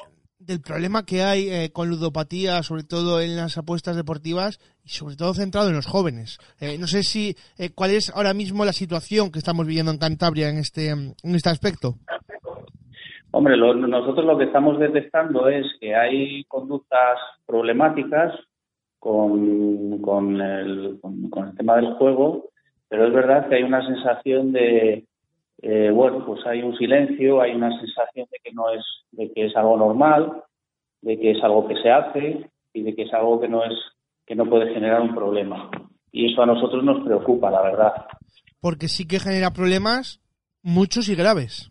del 0.48 0.60
problema 0.62 1.04
que 1.04 1.22
hay 1.22 1.48
eh, 1.50 1.70
con 1.72 1.88
ludopatía, 1.90 2.62
sobre 2.62 2.82
todo 2.82 3.20
en 3.20 3.36
las 3.36 3.56
apuestas 3.58 3.94
deportivas 3.96 4.58
y 4.82 4.88
sobre 4.88 5.14
todo 5.14 5.34
centrado 5.34 5.68
en 5.68 5.76
los 5.76 5.86
jóvenes. 5.86 6.38
Eh, 6.58 6.78
no 6.78 6.86
sé 6.86 7.02
si 7.02 7.36
eh, 7.58 7.70
cuál 7.74 7.90
es 7.90 8.10
ahora 8.16 8.32
mismo 8.34 8.64
la 8.64 8.72
situación 8.72 9.30
que 9.30 9.38
estamos 9.38 9.66
viviendo 9.66 9.92
en 9.92 9.98
Cantabria 9.98 10.48
en 10.48 10.56
este 10.58 10.88
en 10.88 11.14
este 11.22 11.50
aspecto. 11.50 11.94
Hombre, 13.30 13.56
lo- 13.58 13.74
nosotros 13.74 14.24
lo 14.24 14.38
que 14.38 14.44
estamos 14.44 14.78
detectando 14.80 15.48
es 15.48 15.66
que 15.80 15.94
hay 15.94 16.44
conductas 16.44 17.18
problemáticas 17.46 18.32
con, 18.98 19.98
con, 20.00 20.40
el, 20.40 20.98
con- 21.02 21.28
con 21.30 21.48
el 21.48 21.54
tema 21.56 21.76
del 21.76 21.92
juego, 21.94 22.48
pero 22.88 23.06
es 23.06 23.12
verdad 23.12 23.48
que 23.48 23.56
hay 23.56 23.62
una 23.64 23.86
sensación 23.86 24.52
de, 24.52 25.04
eh, 25.62 25.90
bueno, 25.92 26.24
pues 26.24 26.44
hay 26.46 26.62
un 26.62 26.76
silencio, 26.76 27.40
hay 27.40 27.52
una 27.52 27.70
sensación 27.80 28.26
de 28.30 28.38
que 28.42 28.52
no 28.52 28.70
es, 28.70 28.84
de 29.12 29.32
que 29.32 29.46
es 29.46 29.56
algo 29.56 29.76
normal, 29.76 30.44
de 31.02 31.18
que 31.18 31.32
es 31.32 31.42
algo 31.42 31.66
que 31.66 31.76
se 31.76 31.90
hace 31.90 32.48
y 32.72 32.82
de 32.82 32.94
que 32.94 33.02
es 33.02 33.12
algo 33.12 33.40
que 33.40 33.48
no 33.48 33.64
es, 33.64 33.74
que 34.26 34.34
no 34.34 34.46
puede 34.46 34.72
generar 34.72 35.00
un 35.00 35.14
problema. 35.14 35.70
Y 36.12 36.32
eso 36.32 36.42
a 36.42 36.46
nosotros 36.46 36.84
nos 36.84 37.04
preocupa, 37.04 37.50
la 37.50 37.62
verdad. 37.62 37.92
Porque 38.60 38.88
sí 38.88 39.06
que 39.06 39.18
genera 39.18 39.50
problemas 39.50 40.20
muchos 40.62 41.08
y 41.08 41.14
graves. 41.14 41.70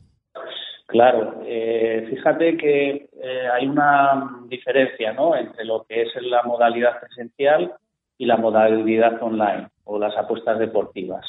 Claro, 0.88 1.41
eh, 1.45 2.08
fíjate 2.10 2.56
que 2.58 3.10
eh, 3.21 3.47
hay 3.54 3.67
una 3.67 4.41
diferencia 4.47 5.12
¿no? 5.13 5.36
entre 5.36 5.65
lo 5.65 5.86
que 5.88 6.04
es 6.04 6.10
la 6.21 6.43
modalidad 6.43 7.00
presencial 7.00 7.73
y 8.17 8.26
la 8.26 8.38
modalidad 8.38 9.21
online 9.21 9.67
o 9.84 10.00
las 10.00 10.15
apuestas 10.17 10.60
deportivas. 10.60 11.26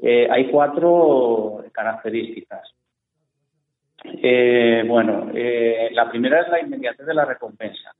Eh, 0.00 0.28
hay 0.30 0.50
cuatro 0.50 1.64
características. 1.72 2.72
Eh, 4.04 4.84
bueno, 4.86 5.30
eh, 5.34 5.90
la 5.92 6.08
primera 6.08 6.42
es 6.42 6.48
la 6.48 6.60
inmediatez 6.60 7.06
de 7.06 7.14
la 7.14 7.24
recompensa. 7.24 7.94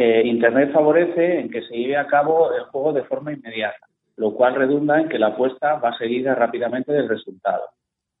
Internet 0.00 0.70
favorece 0.72 1.40
en 1.40 1.50
que 1.50 1.62
se 1.62 1.76
lleve 1.76 1.96
a 1.96 2.06
cabo 2.06 2.54
el 2.54 2.62
juego 2.66 2.92
de 2.92 3.02
forma 3.02 3.32
inmediata, 3.32 3.88
lo 4.16 4.32
cual 4.32 4.54
redunda 4.54 5.00
en 5.00 5.08
que 5.08 5.18
la 5.18 5.28
apuesta 5.28 5.74
va 5.74 5.98
seguida 5.98 6.36
rápidamente 6.36 6.92
del 6.92 7.08
resultado. 7.08 7.64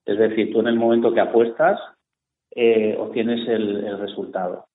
Es 0.04 0.18
decir, 0.18 0.52
tú 0.52 0.58
en 0.58 0.66
el 0.66 0.74
momento 0.74 1.14
que 1.14 1.20
apuestas 1.20 1.78
obtienes 2.98 3.46
el, 3.46 3.96
resultado. 4.00 4.66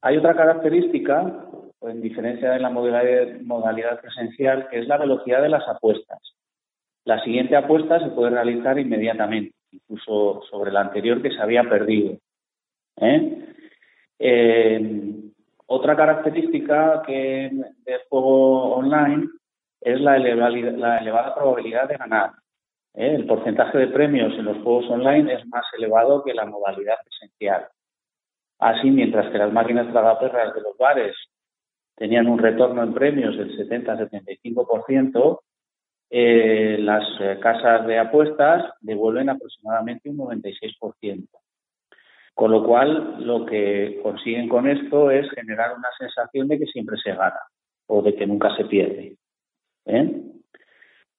Hay 0.00 0.16
otra 0.16 0.34
característica, 0.34 1.44
en 1.82 2.00
diferencia 2.00 2.50
de 2.50 2.58
la 2.58 2.70
modalidad 2.70 4.00
presencial, 4.00 4.68
que 4.68 4.80
es 4.80 4.88
la 4.88 4.96
velocidad 4.96 5.42
de 5.42 5.50
las 5.50 5.68
apuestas. 5.68 6.18
La 7.04 7.22
siguiente 7.22 7.56
apuesta 7.56 7.98
se 8.00 8.10
puede 8.10 8.30
realizar 8.30 8.78
inmediatamente, 8.78 9.54
incluso 9.72 10.42
sobre 10.50 10.70
la 10.70 10.82
anterior 10.82 11.22
que 11.22 11.30
se 11.30 11.40
había 11.40 11.64
perdido. 11.64 12.18
¿eh? 12.96 13.46
Eh, 14.18 15.10
otra 15.66 15.96
característica 15.96 17.02
que 17.06 17.50
del 17.84 18.00
juego 18.08 18.74
online 18.74 19.28
es 19.80 20.00
la 20.00 20.16
elevada, 20.16 21.34
probabilidad 21.34 21.88
de 21.88 21.96
ganar. 21.96 22.32
¿eh? 22.94 23.14
El 23.14 23.26
porcentaje 23.26 23.78
de 23.78 23.86
premios 23.88 24.34
en 24.34 24.44
los 24.44 24.58
juegos 24.58 24.90
online 24.90 25.32
es 25.32 25.46
más 25.46 25.64
elevado 25.78 26.22
que 26.22 26.34
la 26.34 26.44
modalidad 26.44 26.96
presencial. 27.04 27.68
Así, 28.58 28.90
mientras 28.90 29.30
que 29.32 29.38
las 29.38 29.52
máquinas 29.52 29.90
tragaperras 29.90 30.54
de 30.54 30.60
los 30.60 30.76
bares 30.76 31.16
tenían 31.96 32.26
un 32.26 32.38
retorno 32.38 32.82
en 32.82 32.92
premios 32.92 33.36
del 33.38 33.56
70-75%, 33.56 35.40
eh, 36.12 36.76
las 36.80 37.04
eh, 37.20 37.38
casas 37.40 37.86
de 37.86 37.96
apuestas 37.96 38.72
devuelven 38.80 39.28
aproximadamente 39.28 40.10
un 40.10 40.18
96%. 40.18 41.28
Con 42.34 42.50
lo 42.50 42.64
cual, 42.64 43.24
lo 43.24 43.46
que 43.46 44.00
consiguen 44.02 44.48
con 44.48 44.68
esto 44.68 45.10
es 45.12 45.30
generar 45.30 45.76
una 45.76 45.88
sensación 45.96 46.48
de 46.48 46.58
que 46.58 46.66
siempre 46.66 46.96
se 46.96 47.12
gana 47.14 47.38
o 47.86 48.02
de 48.02 48.14
que 48.16 48.26
nunca 48.26 48.56
se 48.56 48.64
pierde. 48.64 49.16
¿eh? 49.86 50.22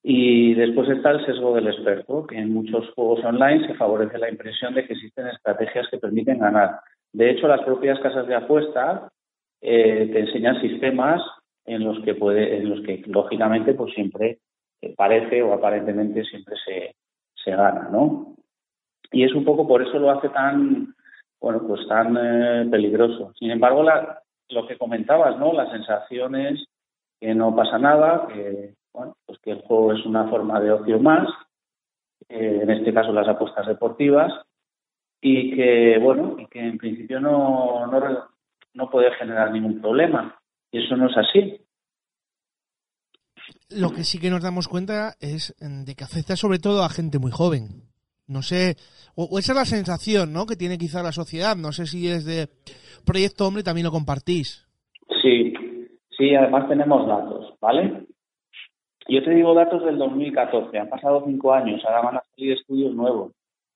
Y 0.04 0.56
después 0.56 0.90
está 0.90 1.12
el 1.12 1.26
sesgo 1.26 1.56
del 1.56 1.68
experto, 1.68 2.28
que 2.28 2.38
en 2.38 2.52
muchos 2.52 2.90
juegos 2.94 3.24
online 3.24 3.68
se 3.68 3.76
favorece 3.76 4.18
la 4.18 4.30
impresión 4.30 4.74
de 4.74 4.86
que 4.86 4.94
existen 4.94 5.28
estrategias 5.28 5.88
que 5.90 6.00
permiten 6.00 6.40
ganar. 6.40 6.80
De 7.14 7.30
hecho, 7.30 7.48
las 7.48 7.62
propias 7.62 8.00
casas 8.00 8.28
de 8.28 8.36
apuestas 8.36 9.12
te 9.62 10.20
enseñan 10.20 10.60
sistemas 10.60 11.22
en 11.66 11.84
los 11.84 12.04
que 12.04 12.16
puede, 12.16 12.58
en 12.58 12.70
los 12.70 12.82
que 12.82 13.04
lógicamente 13.06 13.76
pues 13.76 13.94
siempre 13.94 14.40
parece 14.90 15.42
o 15.42 15.54
aparentemente 15.54 16.24
siempre 16.24 16.56
se, 16.66 16.96
se 17.36 17.52
gana, 17.52 17.90
¿no? 17.92 18.36
Y 19.12 19.24
es 19.24 19.34
un 19.34 19.44
poco 19.44 19.68
por 19.68 19.82
eso 19.82 20.00
lo 20.00 20.12
hace 20.12 20.30
tan, 20.30 20.96
bueno, 21.40 21.64
pues 21.68 21.88
tan 21.88 22.18
eh, 22.18 22.68
peligroso. 22.70 23.34
Sin 23.38 23.52
embargo, 23.52 23.84
la, 23.84 24.22
lo 24.50 24.68
que 24.68 24.78
comentabas, 24.78 25.38
¿no? 25.38 25.54
Las 25.54 25.72
sensaciones 25.72 26.66
que 27.20 27.36
no 27.36 27.56
pasa 27.56 27.78
nada, 27.78 28.28
que, 28.28 28.74
bueno, 28.94 29.16
pues 29.26 29.40
que 29.40 29.52
el 29.52 29.62
juego 29.62 29.94
es 29.94 30.06
una 30.06 30.28
forma 30.28 30.60
de 30.60 30.72
ocio 30.72 31.00
más, 31.00 31.28
en 32.30 32.70
este 32.70 32.94
caso 32.94 33.12
las 33.12 33.28
apuestas 33.28 33.68
deportivas, 33.68 34.34
y 35.22 35.56
que, 35.56 36.00
bueno, 36.00 36.36
y 36.40 36.48
que 36.48 36.60
en 36.60 36.78
principio 36.78 37.20
no, 37.20 37.86
no, 37.88 38.28
no 38.74 38.90
puede 38.90 39.12
generar 39.12 39.52
ningún 39.52 39.80
problema. 39.82 40.40
Y 40.72 40.84
eso 40.84 40.96
no 40.96 41.10
es 41.10 41.18
así. 41.18 41.62
Lo 43.76 43.92
que 43.92 44.04
sí 44.04 44.20
que 44.20 44.30
nos 44.30 44.44
damos 44.44 44.68
cuenta 44.68 45.16
es 45.20 45.56
de 45.60 45.96
que 45.96 46.04
afecta 46.04 46.36
sobre 46.36 46.60
todo 46.60 46.84
a 46.84 46.90
gente 46.90 47.20
muy 47.20 47.32
joven. 47.32 47.92
No 48.28 48.42
sé, 48.42 48.76
o, 49.16 49.40
esa 49.40 49.52
es 49.52 49.58
la 49.58 49.66
sensación, 49.66 50.32
¿no? 50.32 50.46
Que 50.46 50.56
tiene 50.56 50.78
quizá 50.78 51.04
la 51.04 51.12
sociedad. 51.12 51.58
No 51.58 51.72
sé 51.72 51.86
si 51.86 52.08
es 52.08 52.26
de 52.26 52.48
Proyecto 53.06 53.46
Hombre 53.46 53.64
también 53.64 53.86
lo 53.86 53.92
compartís. 53.92 54.68
Sí, 55.22 55.54
sí, 56.18 56.36
además 56.36 56.70
tenemos 56.70 57.08
datos, 57.08 57.54
¿vale? 57.60 58.06
Yo 59.08 59.24
te 59.24 59.32
digo 59.32 59.54
datos 59.54 59.84
del 59.84 59.98
2014, 59.98 60.78
han 60.78 60.90
pasado 60.90 61.24
cinco 61.26 61.54
años, 61.54 61.84
ahora 61.84 62.02
van 62.02 62.16
a 62.18 62.24
salir 62.34 62.54
estudios 62.54 62.94
nuevos, 62.94 63.34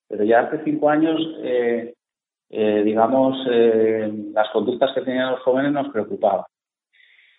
pero 0.07 0.23
ya 0.23 0.41
hace 0.41 0.63
cinco 0.63 0.89
años, 0.89 1.19
eh, 1.43 1.93
eh, 2.49 2.83
digamos, 2.85 3.35
eh, 3.51 4.09
las 4.33 4.49
conductas 4.51 4.91
que 4.95 5.01
tenían 5.01 5.31
los 5.31 5.41
jóvenes 5.41 5.73
nos 5.73 5.89
preocupaban. 5.89 6.45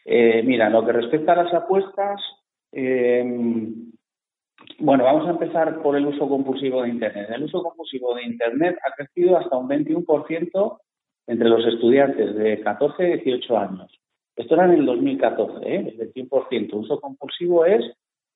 mira, 0.05 0.66
en 0.66 0.73
lo 0.73 0.85
que 0.85 0.92
respecta 0.92 1.33
a 1.33 1.45
las 1.45 1.55
apuestas, 1.55 2.21
bueno, 4.78 5.04
vamos 5.04 5.26
a 5.26 5.30
empezar 5.30 5.80
por 5.82 5.96
el 5.96 6.06
uso 6.06 6.28
compulsivo 6.28 6.82
de 6.82 6.90
Internet. 6.90 7.30
El 7.30 7.44
uso 7.44 7.62
compulsivo 7.62 8.14
de 8.14 8.24
Internet 8.24 8.78
ha 8.86 8.94
crecido 8.94 9.38
hasta 9.38 9.56
un 9.56 9.68
21% 9.68 10.78
entre 11.26 11.48
los 11.48 11.66
estudiantes 11.66 12.36
de 12.36 12.60
14 12.60 13.08
y 13.08 13.20
18 13.24 13.58
años. 13.58 14.00
Esto 14.36 14.54
era 14.54 14.66
en 14.66 14.72
el 14.72 14.86
2014, 14.86 15.66
¿eh? 15.66 15.96
el 15.98 16.12
21%. 16.12 16.74
Uso 16.74 17.00
compulsivo 17.00 17.64
es 17.64 17.84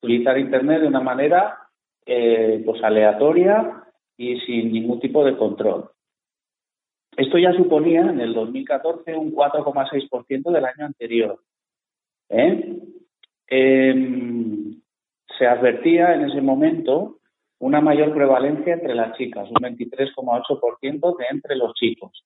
utilizar 0.02 0.38
Internet 0.38 0.80
de 0.80 0.88
una 0.88 1.00
manera 1.00 1.58
eh, 2.06 2.62
pues 2.64 2.82
aleatoria 2.82 3.84
y 4.16 4.40
sin 4.40 4.72
ningún 4.72 4.98
tipo 4.98 5.24
de 5.24 5.36
control. 5.36 5.90
Esto 7.16 7.36
ya 7.36 7.52
suponía 7.52 8.00
en 8.00 8.20
el 8.20 8.32
2014 8.32 9.14
un 9.14 9.34
4,6% 9.34 10.50
del 10.50 10.64
año 10.64 10.86
anterior. 10.86 11.38
¿eh? 12.30 12.78
Em, 13.50 14.80
se 15.36 15.46
advertía 15.46 16.14
en 16.14 16.30
ese 16.30 16.40
momento 16.40 17.18
una 17.58 17.80
mayor 17.80 18.14
prevalencia 18.14 18.74
entre 18.74 18.94
las 18.94 19.16
chicas, 19.16 19.48
un 19.50 19.56
23,8% 19.56 21.16
de 21.16 21.24
entre 21.30 21.56
los 21.56 21.74
chicos. 21.74 22.24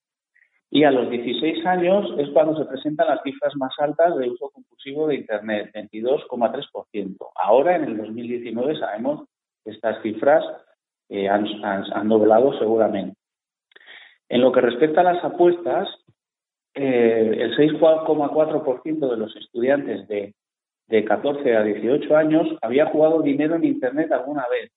Y 0.70 0.84
a 0.84 0.90
los 0.90 1.08
16 1.08 1.64
años 1.66 2.12
es 2.18 2.28
cuando 2.30 2.58
se 2.58 2.66
presentan 2.66 3.08
las 3.08 3.22
cifras 3.22 3.54
más 3.56 3.72
altas 3.78 4.16
de 4.16 4.28
uso 4.28 4.50
compulsivo 4.50 5.06
de 5.06 5.16
Internet, 5.16 5.70
22,3%. 5.74 7.16
Ahora, 7.42 7.76
en 7.76 7.84
el 7.84 7.96
2019, 7.96 8.78
sabemos 8.78 9.26
que 9.64 9.70
estas 9.70 10.02
cifras 10.02 10.44
eh, 11.08 11.28
han, 11.28 12.08
doblado 12.08 12.58
seguramente. 12.58 13.16
En 14.28 14.40
lo 14.40 14.52
que 14.52 14.60
respecta 14.60 15.00
a 15.00 15.14
las 15.14 15.24
apuestas, 15.24 15.88
eh, 16.74 17.36
el 17.38 17.56
6,4% 17.56 19.10
de 19.10 19.16
los 19.16 19.36
estudiantes 19.36 20.08
de, 20.08 20.34
de 20.86 21.04
14 21.04 21.56
a 21.56 21.62
18 21.62 22.16
años 22.16 22.46
había 22.62 22.86
jugado 22.86 23.22
dinero 23.22 23.56
en 23.56 23.64
Internet 23.64 24.12
alguna 24.12 24.46
vez 24.48 24.70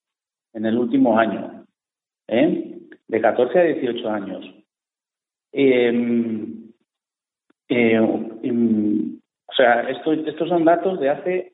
en 0.52 0.66
el 0.66 0.78
último 0.78 1.18
año. 1.18 1.64
¿eh? 2.26 2.78
De 3.06 3.20
14 3.20 3.58
a 3.58 3.62
18 3.62 4.10
años. 4.10 4.54
Em, 5.52 6.70
eh, 7.68 7.94
em, 8.42 9.18
o 9.46 9.52
sea, 9.54 9.88
estos 9.90 10.48
son 10.48 10.64
datos 10.64 11.00
de 11.00 11.08
hace 11.10 11.52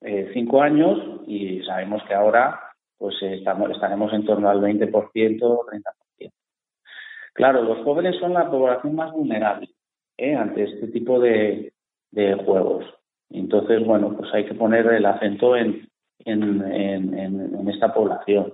eh, 0.00 0.30
cinco 0.34 0.60
años 0.60 1.22
y 1.26 1.62
sabemos 1.62 2.02
que 2.04 2.14
ahora 2.14 2.60
pues 2.98 3.16
estamos, 3.20 3.70
estaremos 3.70 4.12
en 4.12 4.24
torno 4.24 4.48
al 4.48 4.60
20%, 4.60 4.90
30%. 4.90 6.32
Claro, 7.34 7.62
los 7.62 7.78
jóvenes 7.84 8.16
son 8.20 8.34
la 8.34 8.50
población 8.50 8.94
más 8.94 9.10
vulnerable 9.12 9.70
¿eh? 10.18 10.34
ante 10.34 10.64
este 10.64 10.88
tipo 10.88 11.18
de, 11.18 11.72
juegos. 12.44 12.84
Entonces, 13.32 13.84
bueno, 13.84 14.16
pues 14.16 14.32
hay 14.34 14.46
que 14.46 14.54
poner 14.54 14.86
el 14.86 15.06
acento 15.06 15.56
en, 15.56 15.88
en 16.24 17.68
esta 17.68 17.92
población. 17.92 18.52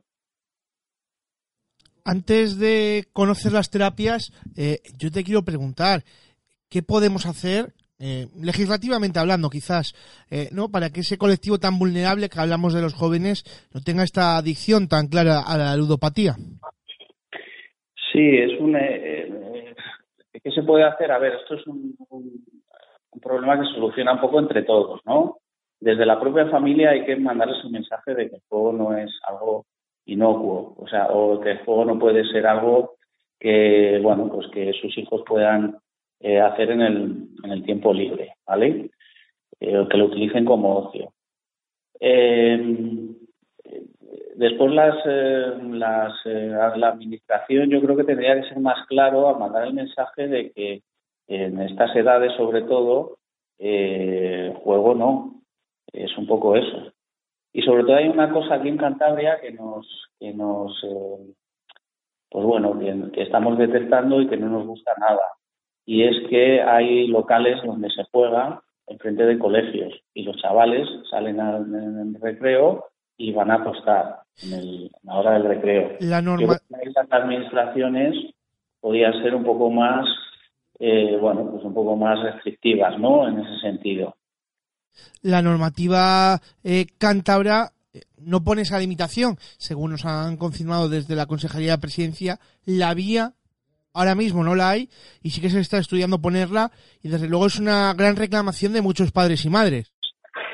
Antes 2.08 2.58
de 2.58 3.04
conocer 3.12 3.52
las 3.52 3.68
terapias, 3.68 4.32
eh, 4.56 4.78
yo 4.96 5.10
te 5.10 5.22
quiero 5.22 5.44
preguntar, 5.44 6.04
¿qué 6.70 6.82
podemos 6.82 7.26
hacer 7.26 7.74
eh, 8.00 8.28
legislativamente 8.42 9.18
hablando, 9.18 9.50
quizás, 9.50 9.92
eh, 10.30 10.48
¿no? 10.50 10.70
Para 10.70 10.88
que 10.88 11.00
ese 11.00 11.18
colectivo 11.18 11.58
tan 11.58 11.78
vulnerable 11.78 12.30
que 12.30 12.40
hablamos 12.40 12.72
de 12.72 12.80
los 12.80 12.94
jóvenes 12.94 13.44
no 13.74 13.82
tenga 13.82 14.04
esta 14.04 14.38
adicción 14.38 14.88
tan 14.88 15.08
clara 15.08 15.42
a 15.46 15.58
la 15.58 15.76
ludopatía. 15.76 16.34
Sí, 18.10 18.38
es 18.38 18.58
un. 18.58 18.72
¿Qué 18.72 20.50
se 20.50 20.62
puede 20.62 20.84
hacer? 20.84 21.12
A 21.12 21.18
ver, 21.18 21.34
esto 21.34 21.56
es 21.56 21.66
un, 21.66 21.94
un, 22.08 22.42
problema 23.20 23.59
que 23.59 23.66
soluciona 23.66 24.14
un 24.14 24.20
poco 24.20 24.38
entre 24.38 24.62
todos, 24.62 25.00
¿no? 25.04 25.38
Desde 25.81 26.07
la 26.07 26.18
propia 26.18 26.46
familia 26.46 26.90
hay 26.90 27.04
que 27.04 27.16
mandarles 27.16 27.64
un 27.64 27.72
mensaje 27.72 28.14
de 28.14 28.28
que 28.28 28.37
el 28.37 28.42
juego 28.48 28.72
no 28.72 28.96
es 28.96 29.11
algo 29.28 29.66
inocuo, 30.07 30.74
o 30.76 30.88
sea, 30.88 31.09
o 31.11 31.40
que 31.40 31.52
el 31.52 31.59
juego 31.64 31.85
no 31.85 31.98
puede 31.98 32.24
ser 32.24 32.46
algo 32.46 32.96
que, 33.38 34.00
bueno, 34.02 34.28
pues 34.28 34.48
que 34.48 34.72
sus 34.72 34.96
hijos 34.98 35.22
puedan 35.26 35.78
eh, 36.20 36.40
hacer 36.40 36.70
en 36.70 36.81
el, 36.81 37.28
en 37.44 37.50
el 37.50 37.62
tiempo 37.62 37.92
libre, 37.92 38.35
¿vale? 38.46 38.90
Eh, 39.61 39.87
que 39.88 39.96
lo 39.96 40.07
utilicen 40.07 40.44
como 40.44 40.76
ocio. 40.78 41.12
Em, 42.00 43.14
después 44.35 44.72
las, 44.72 44.96
eh, 45.04 45.52
las 45.70 46.14
la 46.24 46.88
administración 46.88 47.70
yo 47.70 47.81
creo 47.81 47.96
que 47.96 48.04
tendría 48.04 48.40
que 48.40 48.48
ser 48.48 48.59
más 48.61 48.87
claro 48.87 49.28
a 49.28 49.38
mandar 49.38 49.66
el 49.66 49.74
mensaje 49.74 50.26
de 50.28 50.50
que 50.52 50.83
en 51.28 51.60
estas 51.60 51.94
edades 51.94 52.32
sobre 52.36 52.62
todo 52.62 53.18
juego 53.58 54.94
no 54.94 55.42
es 55.92 56.16
un 56.16 56.26
poco 56.26 56.56
eso 56.56 56.92
y 57.52 57.62
sobre 57.62 57.82
todo 57.84 57.96
hay 57.96 58.08
una 58.08 58.30
cosa 58.32 58.54
aquí 58.54 58.68
en 58.68 58.76
Cantabria 58.76 59.40
que 59.40 59.52
nos, 59.52 59.86
que 60.18 60.32
nos 60.32 60.72
eh, 60.84 61.34
pues 62.30 62.44
bueno, 62.44 62.78
que, 63.12 63.22
estamos 63.22 63.58
detectando 63.58 64.20
y 64.20 64.28
que 64.28 64.36
no 64.36 64.48
nos 64.48 64.66
gusta 64.66 64.92
nada. 64.98 65.22
Y 65.86 66.04
es 66.04 66.28
que 66.28 66.60
hay 66.60 67.06
locales 67.06 67.62
donde 67.64 67.90
se 67.90 68.04
juega 68.12 68.62
en 68.86 68.98
frente 68.98 69.24
de 69.24 69.38
colegios 69.38 69.94
y 70.14 70.22
los 70.22 70.36
chavales 70.36 70.86
salen 71.10 71.40
al 71.40 71.62
en 71.74 72.14
el 72.14 72.20
recreo 72.20 72.86
y 73.16 73.32
van 73.32 73.50
a 73.50 73.54
apostar 73.54 74.20
en, 74.42 74.90
la 75.02 75.14
hora 75.16 75.32
del 75.32 75.44
recreo. 75.44 75.96
La 76.00 76.20
norma... 76.20 76.58
Las 76.68 77.12
administraciones 77.12 78.14
podían 78.80 79.14
ser 79.22 79.34
un 79.34 79.44
poco 79.44 79.70
más, 79.70 80.06
eh, 80.78 81.16
bueno, 81.20 81.50
pues 81.50 81.64
un 81.64 81.74
poco 81.74 81.96
más 81.96 82.22
restrictivas, 82.22 82.98
¿no? 82.98 83.28
En 83.28 83.40
ese 83.40 83.60
sentido 83.60 84.14
la 85.22 85.42
normativa 85.42 86.38
eh, 86.64 86.86
cántabra 86.98 87.70
eh, 87.92 88.00
no 88.18 88.42
pone 88.42 88.62
esa 88.62 88.78
limitación. 88.78 89.36
Según 89.58 89.92
nos 89.92 90.04
han 90.04 90.36
confirmado 90.36 90.88
desde 90.88 91.16
la 91.16 91.26
Consejería 91.26 91.72
de 91.72 91.78
Presidencia, 91.78 92.38
la 92.64 92.94
vía 92.94 93.32
ahora 93.94 94.14
mismo 94.14 94.44
no 94.44 94.54
la 94.54 94.70
hay 94.70 94.88
y 95.22 95.30
sí 95.30 95.40
que 95.40 95.48
se 95.48 95.60
está 95.60 95.78
estudiando 95.78 96.20
ponerla 96.20 96.70
y 97.02 97.08
desde 97.08 97.28
luego 97.28 97.46
es 97.46 97.58
una 97.58 97.94
gran 97.94 98.16
reclamación 98.16 98.72
de 98.72 98.82
muchos 98.82 99.10
padres 99.12 99.44
y 99.44 99.50
madres. 99.50 99.92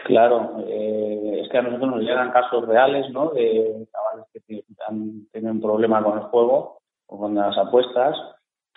Claro, 0.06 0.58
eh, 0.68 1.40
es 1.42 1.50
que 1.50 1.58
a 1.58 1.62
nosotros 1.62 1.90
nos 1.90 2.00
llegan 2.00 2.30
casos 2.30 2.66
reales, 2.66 3.10
¿no? 3.10 3.30
De 3.30 3.87
chavales 3.90 4.26
que 4.32 4.64
han 4.87 5.26
tenido 5.32 5.52
un 5.52 5.60
problema 5.60 6.02
con 6.02 6.18
el 6.18 6.24
juego 6.24 6.78
o 7.06 7.18
con 7.18 7.34
las 7.34 7.56
apuestas 7.56 8.14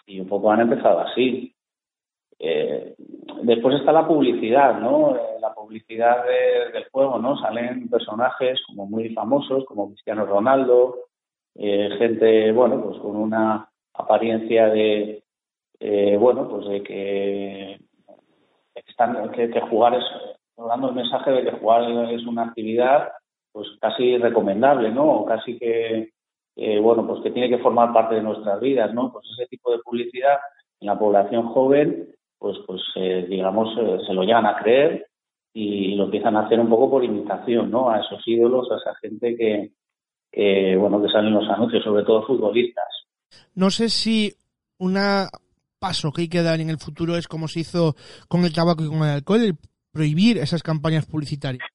y 0.08 0.20
un 0.22 0.28
poco 0.28 0.52
han 0.52 0.62
empezado 0.62 1.02
así. 1.02 1.54
Eh, 2.39 2.96
después 3.43 3.76
está 3.76 3.91
la 3.91 4.08
publicidad, 4.08 4.80
¿no? 4.80 5.15
Eh, 5.15 5.20
la 5.41 5.54
publicidad 5.54 6.24
del 6.74 6.86
juego, 6.91 7.20
¿no? 7.20 7.38
Salen 7.38 7.89
personajes 7.89 8.60
como 8.65 8.86
muy 8.86 9.10
famosos, 9.10 9.65
como 9.65 9.89
Cristiano 9.91 10.26
Ronaldo, 10.26 10.96
eh, 11.56 11.89
gente, 11.98 12.52
bueno, 12.52 12.82
pues 12.82 13.00
con 13.00 13.15
una 13.15 13.70
apariencia 13.93 14.70
de, 14.70 15.24
bueno, 16.20 16.48
pues 16.48 16.67
de 16.67 16.84
que, 16.84 17.80
están, 18.76 19.32
que, 19.32 19.62
jugar 19.62 19.96
es, 19.96 20.06
dando 20.56 20.89
el 20.89 20.96
mensaje 20.96 21.32
de 21.32 21.43
que 21.43 21.58
jugar 21.58 21.84
es 22.12 22.26
una 22.26 22.43
actividad, 22.43 23.12
pues 23.52 23.67
casi 23.82 24.17
recomendable, 24.17 24.91
¿no? 24.91 25.06
O 25.06 25.26
casi 25.26 25.58
que, 25.58 26.12
bueno, 26.82 27.06
pues 27.06 27.22
que 27.22 27.32
tiene 27.32 27.50
que 27.50 27.60
formar 27.60 27.93
parte 27.93 28.15
de 28.15 28.24
nuestras 28.24 28.60
vidas, 28.60 28.93
¿no? 28.93 29.12
Pues 29.12 29.26
ese 29.34 29.48
tipo 29.48 29.72
de 29.72 29.80
publicidad 29.80 30.38
en 30.80 30.88
la 30.88 30.98
población 30.98 31.48
joven 31.50 32.17
pues, 32.39 32.58
pues 32.65 32.82
eh, 32.96 33.26
digamos, 33.30 33.70
eh, 33.80 34.00
se 34.06 34.13
lo 34.13 34.24
llegan 34.24 34.46
a 34.46 34.58
creer 34.58 35.08
y 35.54 35.96
lo 35.96 36.06
empiezan 36.06 36.36
a 36.36 36.46
hacer 36.46 36.60
un 36.60 36.70
poco 36.70 36.89
por 36.89 37.04
imitación, 37.04 37.72
¿no? 37.72 37.89
A 37.89 38.00
esos 38.00 38.22
ídolos, 38.28 38.70
a 38.72 38.78
esa 38.78 38.96
gente 39.02 39.36
que, 39.36 40.78
bueno, 40.78 41.02
que 41.02 41.10
salen 41.10 41.34
los 41.34 41.50
anuncios, 41.50 41.84
sobre 41.84 42.04
todo 42.04 42.28
futbolistas. 42.28 42.86
No 43.56 43.72
sé 43.72 43.89
si 43.89 44.34
un 44.78 44.98
paso 45.80 46.12
que 46.12 46.24
hay 46.24 46.30
que 46.30 46.43
dar 46.43 46.60
en 46.60 46.70
el 46.70 46.78
futuro 46.78 47.17
es 47.17 47.28
como 47.28 47.48
se 47.48 47.62
hizo 47.62 47.96
con 48.28 48.46
el 48.46 48.54
tabaco 48.54 48.84
y 48.84 48.88
con 48.88 49.00
el 49.00 49.15
alcohol, 49.15 49.41
el 49.41 49.56
prohibir 49.91 50.38
esas 50.38 50.62
campañas 50.62 51.08
publicitarias. 51.08 51.67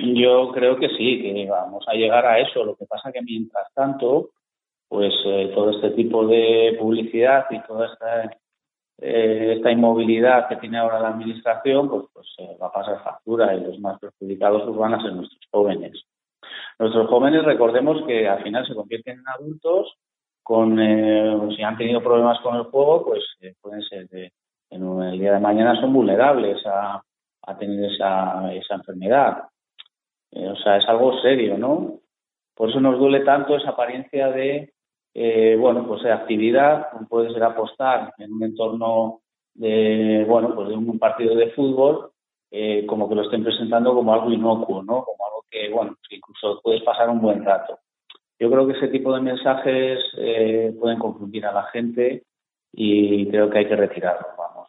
Yo 0.00 0.50
creo 0.52 0.76
que 0.76 0.88
sí, 0.90 1.22
que 1.22 1.48
vamos 1.48 1.84
a 1.88 1.94
llegar 1.94 2.26
a 2.26 2.38
eso. 2.38 2.64
Lo 2.64 2.76
que 2.76 2.86
pasa 2.86 3.12
que 3.12 3.22
mientras 3.22 3.72
tanto, 3.74 4.30
pues 4.88 5.14
eh, 5.26 5.52
todo 5.54 5.70
este 5.70 5.90
tipo 5.90 6.26
de 6.26 6.76
publicidad 6.78 7.46
y 7.50 7.60
toda 7.62 7.86
esta, 7.86 8.24
eh, 8.98 9.54
esta 9.56 9.70
inmovilidad 9.70 10.48
que 10.48 10.56
tiene 10.56 10.78
ahora 10.78 11.00
la 11.00 11.08
administración, 11.08 11.88
pues, 11.88 12.04
pues 12.12 12.26
eh, 12.38 12.56
va 12.60 12.68
a 12.68 12.72
pasar 12.72 13.02
factura 13.02 13.54
y 13.54 13.60
los 13.60 13.78
más 13.80 13.98
perjudicados 13.98 14.62
pues, 14.62 14.76
van 14.76 14.94
a 14.94 15.10
nuestros 15.10 15.40
jóvenes. 15.50 16.02
Nuestros 16.78 17.08
jóvenes, 17.08 17.44
recordemos 17.44 18.04
que 18.06 18.28
al 18.28 18.42
final 18.42 18.66
se 18.66 18.74
convierten 18.74 19.18
en 19.18 19.28
adultos 19.28 19.94
con, 20.42 20.76
si 21.56 21.62
han 21.62 21.78
tenido 21.78 22.02
problemas 22.02 22.38
con 22.40 22.56
el 22.56 22.64
juego, 22.64 23.04
pues 23.04 23.24
pueden 23.62 23.82
ser 23.82 24.08
de, 24.08 24.30
en 24.70 25.02
el 25.02 25.18
día 25.18 25.32
de 25.32 25.40
mañana 25.40 25.80
son 25.80 25.92
vulnerables 25.92 26.64
a, 26.66 27.02
a 27.46 27.56
tener 27.56 27.90
esa, 27.90 28.52
esa 28.52 28.74
enfermedad. 28.74 29.44
O 30.34 30.56
sea, 30.56 30.76
es 30.76 30.88
algo 30.88 31.20
serio, 31.20 31.56
¿no? 31.58 32.00
Por 32.54 32.70
eso 32.70 32.80
nos 32.80 32.98
duele 32.98 33.20
tanto 33.20 33.56
esa 33.56 33.70
apariencia 33.70 34.28
de 34.28 34.74
eh, 35.14 35.56
bueno, 35.58 35.86
pues 35.86 36.02
de 36.02 36.12
actividad, 36.12 36.88
puede 37.08 37.32
ser 37.32 37.44
apostar 37.44 38.12
en 38.18 38.32
un 38.32 38.42
entorno 38.42 39.20
de, 39.54 40.24
bueno, 40.28 40.52
pues 40.56 40.68
de 40.68 40.74
un 40.74 40.98
partido 40.98 41.36
de 41.36 41.50
fútbol, 41.50 42.10
eh, 42.50 42.84
como 42.86 43.08
que 43.08 43.14
lo 43.14 43.22
estén 43.22 43.44
presentando 43.44 43.94
como 43.94 44.12
algo 44.12 44.32
inocuo, 44.32 44.82
¿no? 44.82 45.04
Como 45.04 45.24
algo 45.24 45.44
que, 45.48 45.70
bueno, 45.70 45.96
incluso 46.10 46.60
puedes 46.62 46.82
pasar 46.82 47.08
un 47.08 47.20
buen 47.20 47.44
rato. 47.44 47.78
Yo 48.40 48.50
creo 48.50 48.66
que 48.66 48.72
ese 48.72 48.88
tipo 48.88 49.14
de 49.14 49.20
mensajes 49.20 50.00
eh, 50.18 50.74
pueden 50.80 50.98
confundir 50.98 51.46
a 51.46 51.52
la 51.52 51.62
gente 51.64 52.24
y 52.72 53.28
creo 53.28 53.48
que 53.48 53.58
hay 53.58 53.68
que 53.68 53.76
retirarlos, 53.76 54.36
vamos, 54.36 54.68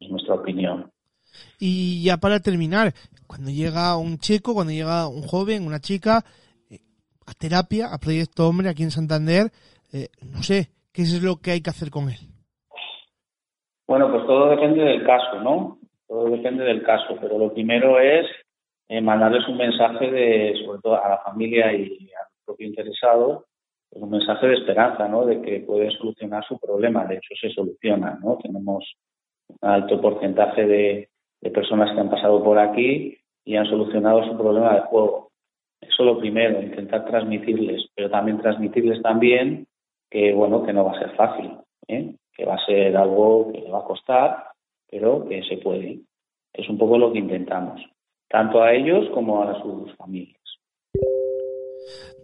es 0.00 0.10
nuestra 0.10 0.34
opinión. 0.34 0.90
Y 1.58 2.02
ya 2.04 2.16
para 2.16 2.40
terminar, 2.40 2.92
cuando 3.26 3.50
llega 3.50 3.96
un 3.96 4.18
chico, 4.18 4.54
cuando 4.54 4.72
llega 4.72 5.08
un 5.08 5.22
joven, 5.22 5.66
una 5.66 5.80
chica, 5.80 6.24
a 7.30 7.34
terapia, 7.34 7.86
a 7.92 7.98
Proyecto 7.98 8.48
Hombre 8.48 8.68
aquí 8.68 8.82
en 8.82 8.90
Santander. 8.90 9.50
Eh, 9.92 10.08
no 10.22 10.42
sé, 10.42 10.70
¿qué 10.92 11.02
es 11.02 11.22
lo 11.22 11.36
que 11.36 11.52
hay 11.52 11.60
que 11.60 11.70
hacer 11.70 11.90
con 11.90 12.08
él? 12.08 12.18
Bueno, 13.86 14.10
pues 14.10 14.26
todo 14.26 14.50
depende 14.50 14.82
del 14.82 15.04
caso, 15.04 15.40
¿no? 15.40 15.78
Todo 16.06 16.30
depende 16.30 16.64
del 16.64 16.82
caso, 16.82 17.16
pero 17.20 17.38
lo 17.38 17.52
primero 17.52 18.00
es 18.00 18.26
eh, 18.88 19.00
mandarles 19.00 19.46
un 19.48 19.56
mensaje 19.56 20.10
de, 20.10 20.54
sobre 20.64 20.80
todo 20.80 21.02
a 21.02 21.08
la 21.08 21.18
familia 21.18 21.72
y 21.72 22.10
al 22.18 22.26
propio 22.44 22.66
interesado, 22.66 23.46
pues 23.88 24.02
un 24.02 24.10
mensaje 24.10 24.46
de 24.46 24.54
esperanza, 24.54 25.08
¿no? 25.08 25.24
De 25.26 25.40
que 25.40 25.60
puede 25.60 25.90
solucionar 25.92 26.44
su 26.46 26.58
problema. 26.58 27.04
De 27.04 27.16
hecho, 27.16 27.34
se 27.40 27.50
soluciona, 27.50 28.18
¿no? 28.22 28.38
Tenemos 28.42 28.84
un 29.48 29.68
alto 29.68 30.00
porcentaje 30.00 30.66
de, 30.66 31.08
de 31.40 31.50
personas 31.50 31.92
que 31.92 32.00
han 32.00 32.10
pasado 32.10 32.42
por 32.42 32.58
aquí 32.58 33.18
y 33.44 33.56
han 33.56 33.66
solucionado 33.66 34.24
su 34.24 34.36
problema 34.36 34.74
de 34.74 34.80
juego. 34.82 35.30
Eso 35.80 36.04
lo 36.04 36.18
primero, 36.18 36.60
intentar 36.60 37.06
transmitirles, 37.06 37.88
pero 37.94 38.10
también 38.10 38.38
transmitirles 38.38 39.02
también 39.02 39.66
que, 40.10 40.32
bueno, 40.32 40.64
que 40.64 40.72
no 40.72 40.84
va 40.84 40.92
a 40.92 40.98
ser 40.98 41.10
fácil, 41.16 41.52
¿eh? 41.88 42.14
que 42.32 42.44
va 42.44 42.54
a 42.54 42.66
ser 42.66 42.96
algo 42.96 43.50
que 43.52 43.60
le 43.60 43.70
va 43.70 43.80
a 43.80 43.84
costar, 43.84 44.44
pero 44.90 45.26
que 45.26 45.42
se 45.44 45.56
puede. 45.58 46.00
Es 46.52 46.68
un 46.68 46.76
poco 46.76 46.98
lo 46.98 47.12
que 47.12 47.18
intentamos, 47.18 47.80
tanto 48.28 48.62
a 48.62 48.72
ellos 48.72 49.08
como 49.14 49.42
a 49.42 49.60
sus 49.62 49.94
familias. 49.96 50.40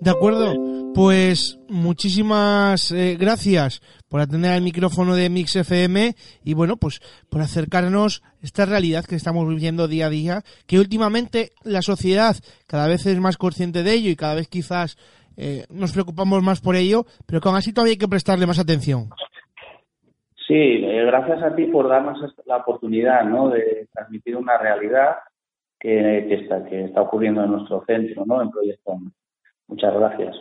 De 0.01 0.11
acuerdo, 0.11 0.55
pues 0.95 1.59
muchísimas 1.69 2.93
eh, 2.93 3.17
gracias 3.19 3.81
por 4.09 4.21
atender 4.21 4.53
al 4.53 4.63
micrófono 4.63 5.15
de 5.15 5.31
Mix 5.31 5.57
FM 5.57 6.15
y 6.45 6.55
bueno, 6.55 6.77
pues 6.77 7.01
por 7.31 7.41
acercarnos 7.41 8.23
esta 8.43 8.67
realidad 8.67 9.05
que 9.05 9.15
estamos 9.15 9.49
viviendo 9.49 9.89
día 9.89 10.07
a 10.07 10.11
día, 10.11 10.43
que 10.67 10.79
últimamente 10.79 11.51
la 11.65 11.83
sociedad 11.83 12.37
cada 12.67 12.89
vez 12.89 13.07
es 13.07 13.19
más 13.21 13.37
consciente 13.37 13.83
de 13.83 13.93
ello 13.93 14.11
y 14.11 14.17
cada 14.17 14.35
vez 14.35 14.49
quizás 14.49 14.97
eh, 15.37 15.65
nos 15.71 15.93
preocupamos 15.93 16.43
más 16.43 16.61
por 16.61 16.77
ello, 16.77 17.05
pero 17.27 17.41
con 17.41 17.57
así 17.57 17.73
todavía 17.73 17.93
hay 17.93 17.99
que 17.99 18.09
prestarle 18.09 18.47
más 18.47 18.59
atención. 18.59 19.11
Sí, 20.47 20.55
eh, 20.55 21.05
gracias 21.07 21.43
a 21.43 21.55
ti 21.55 21.65
por 21.67 21.89
darnos 21.89 22.19
la 22.45 22.59
oportunidad 22.59 23.25
¿no? 23.25 23.49
de 23.51 23.89
transmitir 23.93 24.37
una 24.37 24.57
realidad 24.57 25.17
que, 25.79 26.27
que, 26.29 26.35
está, 26.35 26.65
que 26.65 26.85
está 26.85 27.03
ocurriendo 27.03 27.43
en 27.43 27.51
nuestro 27.51 27.85
centro, 27.85 28.25
¿no? 28.25 28.41
en 28.41 28.51
Proyecto 28.51 28.97
Muchas 29.69 29.95
gracias. 29.95 30.37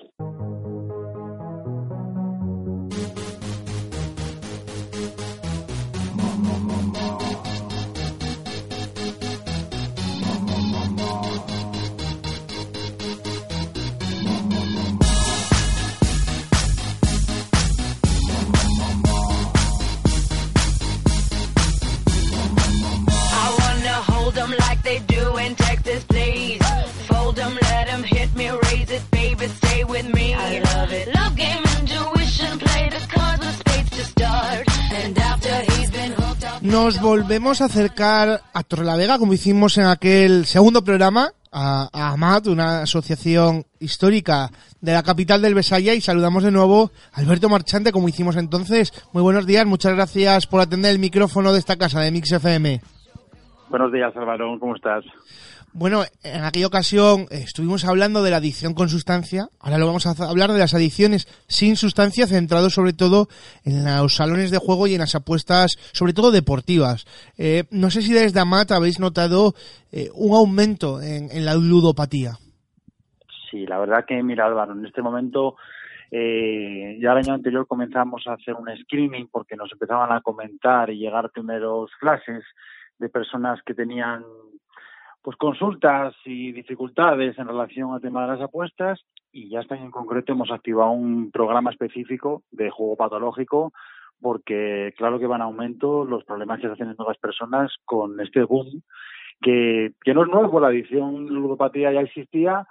Nos 36.75 37.01
volvemos 37.01 37.61
a 37.61 37.65
acercar 37.65 38.41
a 38.53 38.63
Torrelavega, 38.63 39.17
como 39.17 39.31
hicimos 39.31 39.77
en 39.77 39.85
aquel 39.85 40.43
segundo 40.43 40.83
programa, 40.83 41.29
a, 41.49 41.88
AMAT, 42.11 42.47
una 42.47 42.81
asociación 42.81 43.63
histórica 43.79 44.49
de 44.81 44.91
la 44.91 45.01
capital 45.01 45.41
del 45.41 45.55
Besaya, 45.55 45.93
y 45.93 46.01
saludamos 46.01 46.43
de 46.43 46.51
nuevo 46.51 46.91
a 47.13 47.21
Alberto 47.21 47.47
Marchante, 47.47 47.93
como 47.93 48.09
hicimos 48.09 48.35
entonces. 48.35 48.91
Muy 49.13 49.23
buenos 49.23 49.45
días, 49.47 49.65
muchas 49.65 49.95
gracias 49.95 50.47
por 50.47 50.59
atender 50.59 50.91
el 50.91 50.99
micrófono 50.99 51.53
de 51.53 51.59
esta 51.59 51.77
casa, 51.77 52.01
de 52.01 52.11
Mix 52.11 52.33
FM. 52.33 52.81
Buenos 53.69 53.93
días, 53.93 54.13
Álvaro, 54.17 54.59
¿cómo 54.59 54.75
estás? 54.75 55.05
Bueno, 55.77 56.03
en 56.23 56.45
aquella 56.45 56.67
ocasión 56.67 57.23
eh, 57.23 57.43
estuvimos 57.43 57.83
hablando 57.83 58.23
de 58.23 58.31
la 58.31 58.38
adicción 58.38 58.73
con 58.73 58.88
sustancia, 58.88 59.49
ahora 59.59 59.77
lo 59.77 59.85
vamos 59.85 60.07
a 60.07 60.15
hablar 60.25 60.53
de 60.53 60.59
las 60.59 60.73
adicciones 60.73 61.27
sin 61.49 61.75
sustancia, 61.75 62.27
centrado 62.27 62.69
sobre 62.69 62.93
todo 62.93 63.27
en 63.65 63.83
los 63.83 64.15
salones 64.15 64.51
de 64.51 64.57
juego 64.57 64.88
y 64.88 64.93
en 64.93 65.01
las 65.01 65.15
apuestas, 65.15 65.75
sobre 65.91 66.13
todo 66.13 66.31
deportivas. 66.31 67.03
Eh, 67.38 67.65
no 67.71 67.89
sé 67.89 68.03
si 68.03 68.13
desde 68.13 68.39
AMAT 68.39 68.71
habéis 68.71 69.01
notado 69.01 69.51
eh, 69.91 70.07
un 70.15 70.38
aumento 70.38 71.01
en, 71.01 71.43
la 71.43 71.55
ludopatía. 71.55 72.39
Sí, 73.51 73.65
la 73.65 73.77
verdad 73.77 74.05
que, 74.07 74.23
mira 74.23 74.45
Álvaro, 74.45 74.71
en 74.71 74.85
este 74.85 75.01
momento 75.01 75.57
ya 76.09 77.11
el 77.11 77.17
año 77.17 77.33
anterior 77.33 77.67
comenzamos 77.67 78.25
a 78.27 78.35
hacer 78.35 78.53
un 78.53 78.69
screening 78.83 79.27
porque 79.29 79.57
nos 79.57 79.69
empezaban 79.73 80.13
a 80.13 80.21
comentar 80.21 80.89
y 80.89 80.99
llegar 80.99 81.31
primeros 81.31 81.91
flashes 81.99 82.45
de 82.97 83.09
personas 83.09 83.59
que 83.65 83.73
tenían 83.73 84.23
pues 85.25 85.38
consultas 85.38 86.13
y 86.23 86.51
dificultades 86.51 87.35
en 87.39 87.47
relación 87.47 87.91
al 87.91 87.99
tema 87.99 88.21
de 88.21 88.33
las 88.33 88.41
apuestas 88.41 89.01
y 89.31 89.49
ya 89.49 89.61
está 89.61 89.75
en 89.75 89.89
concreto 89.89 90.33
hemos 90.33 90.51
activado 90.51 90.91
un 90.91 91.31
programa 91.31 91.71
específico 91.71 92.43
de 92.51 92.69
juego 92.69 92.95
patológico 92.95 93.73
porque 94.21 94.93
claro 94.95 95.17
que 95.17 95.25
van 95.25 95.41
a 95.41 95.45
aumento 95.45 96.05
los 96.05 96.23
problemas 96.25 96.59
que 96.59 96.67
se 96.67 96.73
hacen 96.73 96.89
en 96.89 96.95
nuevas 96.95 97.17
personas 97.17 97.73
con 97.85 98.21
este 98.21 98.43
boom 98.43 98.83
que, 99.41 99.93
no 100.13 100.25
es 100.25 100.29
nuevo, 100.29 100.59
la 100.59 100.67
adicción 100.67 101.25
ludopatía 101.25 101.91
ya 101.91 102.01
existía, 102.01 102.67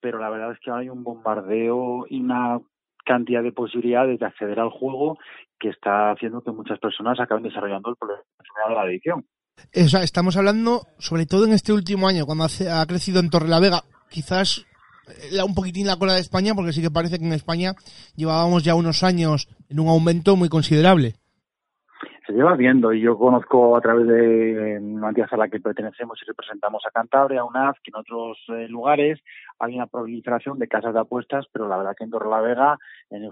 pero 0.00 0.18
la 0.18 0.30
verdad 0.30 0.52
es 0.52 0.60
que 0.60 0.70
hay 0.70 0.88
un 0.88 1.04
bombardeo 1.04 2.06
y 2.08 2.20
una 2.20 2.58
cantidad 3.04 3.42
de 3.42 3.52
posibilidades 3.52 4.18
de 4.18 4.24
acceder 4.24 4.60
al 4.60 4.70
juego 4.70 5.18
que 5.60 5.68
está 5.68 6.12
haciendo 6.12 6.40
que 6.40 6.52
muchas 6.52 6.78
personas 6.78 7.20
acaben 7.20 7.44
desarrollando 7.44 7.90
el 7.90 7.96
problema 7.96 8.22
de 8.66 8.74
la 8.74 8.80
adicción 8.80 9.26
estamos 9.72 10.36
hablando, 10.36 10.86
sobre 10.98 11.26
todo 11.26 11.44
en 11.44 11.52
este 11.52 11.72
último 11.72 12.08
año, 12.08 12.26
cuando 12.26 12.44
ha 12.44 12.86
crecido 12.86 13.20
en 13.20 13.30
Torrelavega, 13.30 13.84
quizás 14.10 14.64
eh, 15.30 15.42
un 15.42 15.54
poquitín 15.54 15.86
la 15.86 15.96
cola 15.96 16.14
de 16.14 16.20
España, 16.20 16.54
porque 16.54 16.72
sí 16.72 16.80
que 16.80 16.90
parece 16.90 17.18
que 17.18 17.24
en 17.24 17.32
España 17.32 17.74
llevábamos 18.16 18.62
ya 18.62 18.74
unos 18.74 19.02
años 19.02 19.48
en 19.68 19.80
un 19.80 19.88
aumento 19.88 20.36
muy 20.36 20.48
considerable. 20.48 21.16
Lleva 22.38 22.54
viendo 22.54 22.92
y 22.92 23.00
yo 23.00 23.18
conozco 23.18 23.76
a 23.76 23.80
través 23.80 24.06
de 24.06 24.78
una 24.80 25.08
entidad 25.08 25.26
a 25.32 25.36
la 25.36 25.48
que 25.48 25.58
pertenecemos 25.58 26.20
y 26.22 26.24
representamos 26.24 26.84
a 26.86 26.92
Cantabria, 26.92 27.40
a 27.40 27.44
UNAF, 27.44 27.78
que 27.82 27.90
en 27.90 27.96
otros 27.96 28.38
eh, 28.50 28.68
lugares 28.68 29.18
hay 29.58 29.74
una 29.74 29.88
proliferación 29.88 30.56
de 30.56 30.68
casas 30.68 30.94
de 30.94 31.00
apuestas, 31.00 31.46
pero 31.52 31.66
la 31.66 31.76
verdad 31.78 31.96
que 31.98 32.04
en 32.04 32.10
Torrelavega 32.10 32.78
en 33.10 33.24
el 33.24 33.30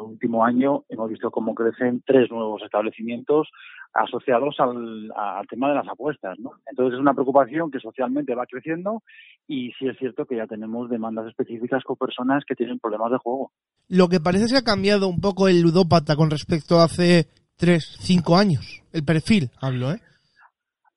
último 0.00 0.44
año 0.44 0.84
hemos 0.88 1.10
visto 1.10 1.32
cómo 1.32 1.52
crecen 1.52 2.00
tres 2.06 2.30
nuevos 2.30 2.62
establecimientos 2.62 3.48
asociados 3.92 4.54
al, 4.60 5.10
tema 5.50 5.70
de 5.70 5.74
las 5.74 5.88
apuestas, 5.88 6.38
¿no? 6.38 6.52
Entonces 6.70 6.94
es 6.94 7.00
una 7.00 7.14
preocupación 7.14 7.72
que 7.72 7.80
socialmente 7.80 8.36
va 8.36 8.46
creciendo 8.46 9.02
y 9.48 9.72
sí 9.80 9.88
es 9.88 9.98
cierto 9.98 10.26
que 10.26 10.36
ya 10.36 10.46
tenemos 10.46 10.88
demandas 10.88 11.26
específicas 11.26 11.82
con 11.82 11.96
personas 11.96 12.44
que 12.46 12.54
tienen 12.54 12.78
problemas 12.78 13.10
de 13.10 13.18
juego. 13.18 13.50
Lo 13.88 14.06
que 14.06 14.20
parece 14.20 14.44
es 14.44 14.52
que 14.52 14.58
ha 14.58 14.62
cambiado 14.62 15.08
un 15.08 15.20
poco 15.20 15.48
el 15.48 15.60
ludópata 15.60 16.14
con 16.14 16.30
respecto 16.30 16.78
a 16.78 16.84
hace 16.84 17.26
tres, 17.58 17.96
cinco 18.00 18.36
años. 18.36 18.82
El 18.92 19.04
perfil, 19.04 19.50
hablo, 19.60 19.92
¿eh? 19.92 20.00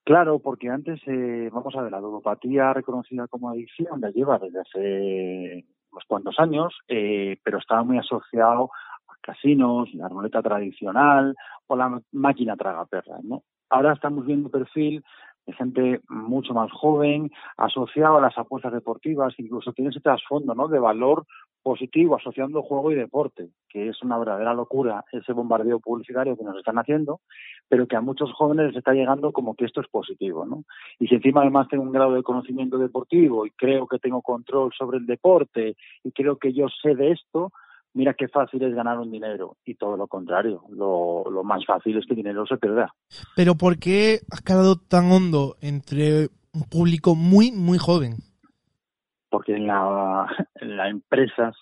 Claro, 0.03 0.39
porque 0.39 0.69
antes, 0.69 0.99
eh, 1.07 1.49
vamos 1.51 1.75
a 1.75 1.81
ver, 1.81 1.91
la 1.91 1.99
ludopatía 1.99 2.73
reconocida 2.73 3.27
como 3.27 3.49
adicción 3.49 4.01
ya 4.01 4.09
lleva 4.09 4.39
desde 4.39 4.61
hace 4.61 5.65
unos 5.91 6.03
cuantos 6.07 6.39
años, 6.39 6.73
eh, 6.87 7.37
pero 7.43 7.59
estaba 7.59 7.83
muy 7.83 7.97
asociado 7.97 8.71
a 9.07 9.13
casinos, 9.21 9.93
la 9.93 10.07
ruleta 10.07 10.41
tradicional 10.41 11.35
o 11.67 11.75
la 11.75 12.01
máquina 12.11 12.55
tragaperras, 12.55 13.23
¿no? 13.23 13.43
Ahora 13.69 13.93
estamos 13.93 14.25
viendo 14.25 14.49
perfil 14.49 15.03
de 15.45 15.53
gente 15.53 16.01
mucho 16.09 16.53
más 16.53 16.71
joven, 16.71 17.31
asociado 17.57 18.17
a 18.17 18.21
las 18.21 18.37
apuestas 18.37 18.73
deportivas, 18.73 19.33
incluso 19.37 19.73
tiene 19.73 19.89
ese 19.89 20.01
trasfondo 20.01 20.53
¿no? 20.53 20.67
de 20.67 20.79
valor 20.79 21.25
positivo 21.63 22.15
asociando 22.15 22.61
juego 22.61 22.91
y 22.91 22.95
deporte, 22.95 23.49
que 23.69 23.89
es 23.89 24.01
una 24.01 24.17
verdadera 24.17 24.53
locura 24.53 25.05
ese 25.11 25.33
bombardeo 25.33 25.79
publicitario 25.79 26.35
que 26.35 26.43
nos 26.43 26.57
están 26.57 26.77
haciendo, 26.77 27.21
pero 27.69 27.87
que 27.87 27.95
a 27.95 28.01
muchos 28.01 28.31
jóvenes 28.33 28.67
les 28.67 28.77
está 28.77 28.93
llegando 28.93 29.31
como 29.31 29.55
que 29.55 29.65
esto 29.65 29.81
es 29.81 29.87
positivo, 29.87 30.45
¿no? 30.45 30.63
Y 30.99 31.07
si 31.07 31.15
encima 31.15 31.41
además 31.41 31.67
tengo 31.69 31.83
un 31.83 31.91
grado 31.91 32.13
de 32.13 32.23
conocimiento 32.23 32.77
deportivo 32.77 33.45
y 33.45 33.51
creo 33.51 33.87
que 33.87 33.99
tengo 33.99 34.21
control 34.21 34.71
sobre 34.77 34.97
el 34.97 35.05
deporte 35.05 35.75
y 36.03 36.11
creo 36.11 36.37
que 36.37 36.53
yo 36.53 36.67
sé 36.81 36.95
de 36.95 37.11
esto, 37.11 37.51
mira 37.93 38.13
qué 38.13 38.27
fácil 38.27 38.63
es 38.63 38.73
ganar 38.73 38.99
un 38.99 39.11
dinero 39.11 39.57
y 39.65 39.75
todo 39.75 39.97
lo 39.97 40.07
contrario, 40.07 40.63
lo, 40.69 41.43
más 41.43 41.65
fácil 41.65 41.97
es 41.97 42.05
que 42.05 42.13
el 42.13 42.17
dinero 42.17 42.45
se 42.45 42.57
pierda. 42.57 42.93
Pero 43.35 43.55
¿por 43.55 43.77
qué 43.77 44.19
has 44.31 44.41
quedado 44.41 44.75
tan 44.75 45.11
hondo 45.11 45.55
entre 45.61 46.29
un 46.53 46.63
público 46.69 47.15
muy, 47.15 47.51
muy 47.51 47.77
joven? 47.77 48.17
Porque 49.31 49.57
la, 49.57 50.27
la 50.61 50.89
empresas 50.89 51.55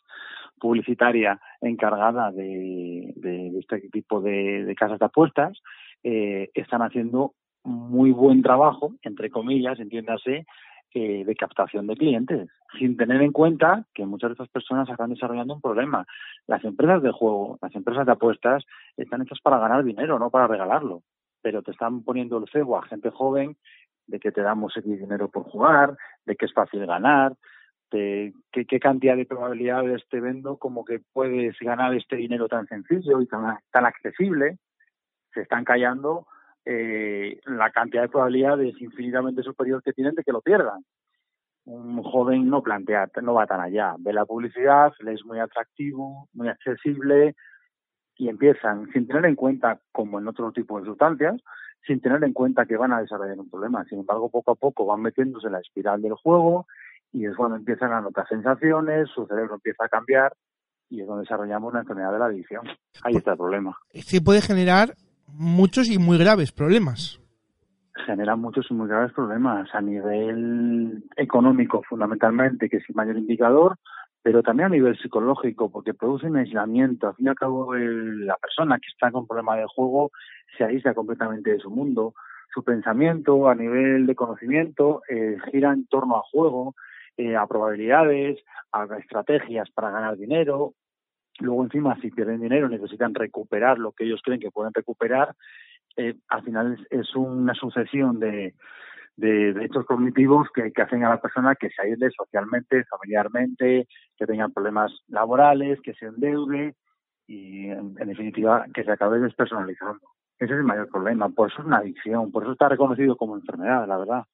publicitaria 0.59 1.39
encargada 1.61 2.31
de, 2.31 3.13
este 3.57 3.79
tipo 3.89 4.19
de, 4.19 4.65
de, 4.65 4.75
casas 4.75 4.99
de 4.99 5.05
apuestas 5.05 5.57
eh, 6.03 6.49
están 6.53 6.81
haciendo 6.81 7.33
muy 7.63 8.11
buen 8.11 8.41
trabajo, 8.41 8.93
entre 9.03 9.29
comillas, 9.29 9.79
entiéndase, 9.79 10.45
eh, 10.95 11.23
de 11.23 11.35
captación 11.35 11.85
de 11.85 11.95
clientes, 11.95 12.49
sin 12.79 12.97
tener 12.97 13.21
en 13.21 13.31
cuenta 13.31 13.85
que 13.93 14.07
muchas 14.07 14.29
de 14.29 14.33
estas 14.33 14.49
personas 14.49 14.89
están 14.89 15.11
desarrollando 15.11 15.53
un 15.53 15.61
problema. 15.61 16.07
Las 16.47 16.63
empresas 16.63 17.03
de 17.03 17.11
juego, 17.11 17.59
las 17.61 17.75
empresas 17.75 18.07
de 18.07 18.11
apuestas, 18.13 18.63
están 18.97 19.21
hechas 19.21 19.39
para 19.43 19.59
ganar 19.59 19.83
dinero, 19.83 20.17
no 20.17 20.31
para 20.31 20.47
regalarlo. 20.47 21.03
Pero 21.43 21.61
te 21.61 21.69
están 21.71 22.03
poniendo 22.03 22.39
el 22.39 22.49
cebo 22.51 22.75
a 22.75 22.81
gente 22.87 23.11
joven 23.11 23.55
de 24.07 24.19
que 24.19 24.31
te 24.31 24.41
damos 24.41 24.75
X 24.75 24.99
dinero 24.99 25.29
por 25.29 25.43
jugar, 25.43 25.95
de 26.25 26.35
que 26.35 26.47
es 26.47 26.53
fácil 26.53 26.83
ganar, 26.87 27.35
de 27.91 28.33
qué, 28.51 28.65
qué 28.65 28.79
cantidad 28.79 29.15
de 29.15 29.25
probabilidades 29.25 30.03
te 30.09 30.19
vendo 30.19 30.57
como 30.57 30.85
que 30.85 31.01
puedes 31.13 31.57
ganar 31.59 31.93
este 31.93 32.15
dinero 32.15 32.47
tan 32.47 32.67
sencillo 32.67 33.21
y 33.21 33.27
tan, 33.27 33.57
tan 33.71 33.85
accesible. 33.85 34.57
Se 35.33 35.41
están 35.41 35.63
callando 35.63 36.27
eh, 36.65 37.39
la 37.45 37.71
cantidad 37.71 38.03
de 38.03 38.09
probabilidades 38.09 38.79
infinitamente 38.81 39.43
superior 39.43 39.81
que 39.83 39.93
tienen 39.93 40.15
de 40.15 40.23
que 40.23 40.31
lo 40.31 40.41
pierdan. 40.41 40.83
Un 41.65 42.01
joven 42.03 42.49
no 42.49 42.63
plantea, 42.63 43.09
no 43.21 43.33
va 43.33 43.47
tan 43.47 43.61
allá. 43.61 43.95
Ve 43.99 44.13
la 44.13 44.25
publicidad, 44.25 44.91
le 44.99 45.13
es 45.13 45.25
muy 45.25 45.39
atractivo, 45.39 46.27
muy 46.33 46.47
accesible 46.47 47.35
y 48.17 48.27
empiezan, 48.27 48.87
sin 48.91 49.07
tener 49.07 49.25
en 49.25 49.35
cuenta, 49.35 49.79
como 49.91 50.19
en 50.19 50.27
otro 50.27 50.51
tipo 50.51 50.79
de 50.79 50.85
sustancias, 50.85 51.41
sin 51.87 52.01
tener 52.01 52.23
en 52.23 52.33
cuenta 52.33 52.65
que 52.65 52.75
van 52.75 52.91
a 52.91 53.01
desarrollar 53.01 53.39
un 53.39 53.49
problema. 53.49 53.85
Sin 53.85 53.99
embargo, 53.99 54.29
poco 54.29 54.51
a 54.51 54.55
poco 54.55 54.85
van 54.85 55.01
metiéndose 55.01 55.47
en 55.47 55.53
la 55.53 55.59
espiral 55.59 56.01
del 56.01 56.13
juego 56.13 56.67
y 57.11 57.25
es 57.25 57.35
cuando 57.35 57.55
empiezan 57.57 57.91
a 57.91 58.01
notar 58.01 58.27
sensaciones, 58.27 59.09
su 59.09 59.25
cerebro 59.25 59.55
empieza 59.55 59.85
a 59.85 59.89
cambiar 59.89 60.33
y 60.89 61.01
es 61.01 61.07
donde 61.07 61.21
desarrollamos 61.21 61.73
la 61.73 61.81
enfermedad 61.81 62.11
de 62.11 62.19
la 62.19 62.25
adicción. 62.25 62.65
Ahí 63.03 63.15
está 63.15 63.31
el 63.31 63.37
problema. 63.37 63.77
Sí 63.93 64.19
puede 64.19 64.41
generar 64.41 64.95
muchos 65.27 65.89
y 65.89 65.97
muy 65.97 66.17
graves 66.17 66.51
problemas. 66.51 67.19
Genera 68.05 68.35
muchos 68.35 68.65
y 68.69 68.73
muy 68.73 68.87
graves 68.87 69.13
problemas 69.13 69.69
a 69.73 69.81
nivel 69.81 71.03
económico, 71.15 71.83
fundamentalmente, 71.87 72.69
que 72.69 72.77
es 72.77 72.83
el 72.89 72.95
mayor 72.95 73.17
indicador, 73.17 73.77
pero 74.21 74.41
también 74.41 74.67
a 74.67 74.69
nivel 74.69 74.97
psicológico, 74.97 75.69
porque 75.69 75.93
produce 75.93 76.27
un 76.27 76.37
aislamiento. 76.37 77.07
Al 77.07 77.15
fin 77.15 77.27
y 77.27 77.29
al 77.29 77.35
cabo, 77.35 77.75
el, 77.75 78.25
la 78.25 78.37
persona 78.37 78.77
que 78.77 78.87
está 78.91 79.11
con 79.11 79.27
problema 79.27 79.57
de 79.57 79.65
juego 79.67 80.11
se 80.57 80.63
aísla 80.63 80.93
completamente 80.93 81.51
de 81.51 81.59
su 81.59 81.69
mundo. 81.69 82.13
Su 82.53 82.63
pensamiento 82.63 83.47
a 83.47 83.53
nivel 83.53 84.07
de 84.07 84.15
conocimiento 84.15 85.01
eh, 85.07 85.37
gira 85.51 85.71
en 85.71 85.85
torno 85.85 86.15
a 86.15 86.23
juego, 86.31 86.73
eh, 87.19 87.35
a 87.35 87.45
probabilidades, 87.47 88.39
a 88.71 88.85
estrategias 88.97 89.69
para 89.71 89.91
ganar 89.91 90.15
dinero, 90.17 90.73
Luego, 91.39 91.63
encima, 91.63 91.99
si 92.01 92.11
pierden 92.11 92.41
dinero, 92.41 92.67
necesitan 92.67 93.15
recuperar 93.15 93.79
lo 93.79 93.93
que 93.93 94.03
ellos 94.03 94.21
creen 94.23 94.41
que 94.41 94.51
pueden 94.51 94.73
recuperar. 94.73 95.35
Eh, 95.95 96.15
al 96.27 96.43
final 96.43 96.87
es, 96.89 97.15
una 97.15 97.53
sucesión 97.53 98.19
de, 98.19 98.55
de, 99.15 99.53
de, 99.53 99.65
hechos 99.65 99.85
cognitivos 99.85 100.49
que, 100.53 100.71
hacen 100.81 101.05
a 101.05 101.09
la 101.09 101.21
persona 101.21 101.55
que 101.55 101.69
se 101.69 101.81
aísle 101.81 102.09
socialmente, 102.11 102.83
familiarmente, 102.85 103.87
que 104.17 104.25
tengan 104.25 104.51
problemas 104.51 104.91
laborales, 105.07 105.79
que 105.81 105.93
se 105.93 106.07
endeude 106.07 106.75
y, 107.25 107.69
en 107.69 107.95
definitiva, 107.95 108.65
que 108.73 108.83
se 108.83 108.91
acabe 108.91 109.19
despersonalizando. 109.19 110.01
Ese 110.37 110.53
es 110.53 110.59
el 110.59 110.63
mayor 110.65 110.89
problema. 110.89 111.29
Por 111.29 111.49
eso 111.49 111.61
es 111.61 111.67
una 111.67 111.77
adicción, 111.77 112.31
por 112.31 112.43
eso 112.43 112.51
está 112.51 112.67
reconocido 112.67 113.15
como 113.15 113.35
enfermedad, 113.35 113.87
la 113.87 113.97
verdad 113.97 114.25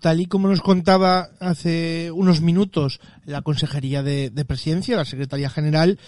tal 0.00 0.20
y 0.20 0.26
como 0.26 0.48
nos 0.48 0.60
contaba 0.60 1.30
hace 1.40 2.10
unos 2.12 2.40
minutos 2.40 3.00
la 3.24 3.42
Consejería 3.42 4.02
de, 4.02 4.30
de, 4.30 4.44
Presidencia, 4.44 4.96
la 4.96 5.04
Secretaría 5.04 5.50
General, 5.50 5.98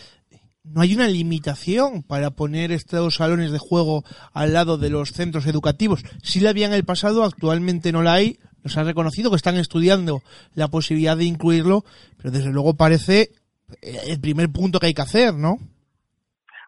no 0.65 0.81
hay 0.81 0.95
una 0.95 1.09
limitación 1.09 2.03
para 2.03 2.31
poner 2.31 2.73
estos 2.73 3.17
salones 3.17 3.53
de 3.53 3.59
juego 3.59 4.05
al 4.33 4.55
lado 4.55 4.79
de 4.79 4.91
los 4.91 5.13
centros 5.13 5.47
educativos. 5.47 6.03
Sí 6.23 6.41
la 6.41 6.51
había 6.51 6.67
en 6.67 6.73
el 6.73 6.85
pasado, 6.85 7.25
actualmente 7.25 7.93
no 7.93 8.03
la 8.03 8.15
hay. 8.15 8.39
Nos 8.63 8.77
han 8.79 8.87
reconocido 8.87 9.31
que 9.31 9.37
están 9.37 9.57
estudiando 9.57 10.23
la 10.55 10.69
posibilidad 10.69 11.17
de 11.17 11.27
incluirlo, 11.27 11.85
pero 12.17 12.31
desde 12.31 12.51
luego 12.51 12.75
parece 12.75 13.31
el 13.83 14.21
primer 14.21 14.51
punto 14.51 14.81
que 14.81 14.87
hay 14.87 14.95
que 14.95 15.03
hacer, 15.03 15.35
¿no? 15.35 15.59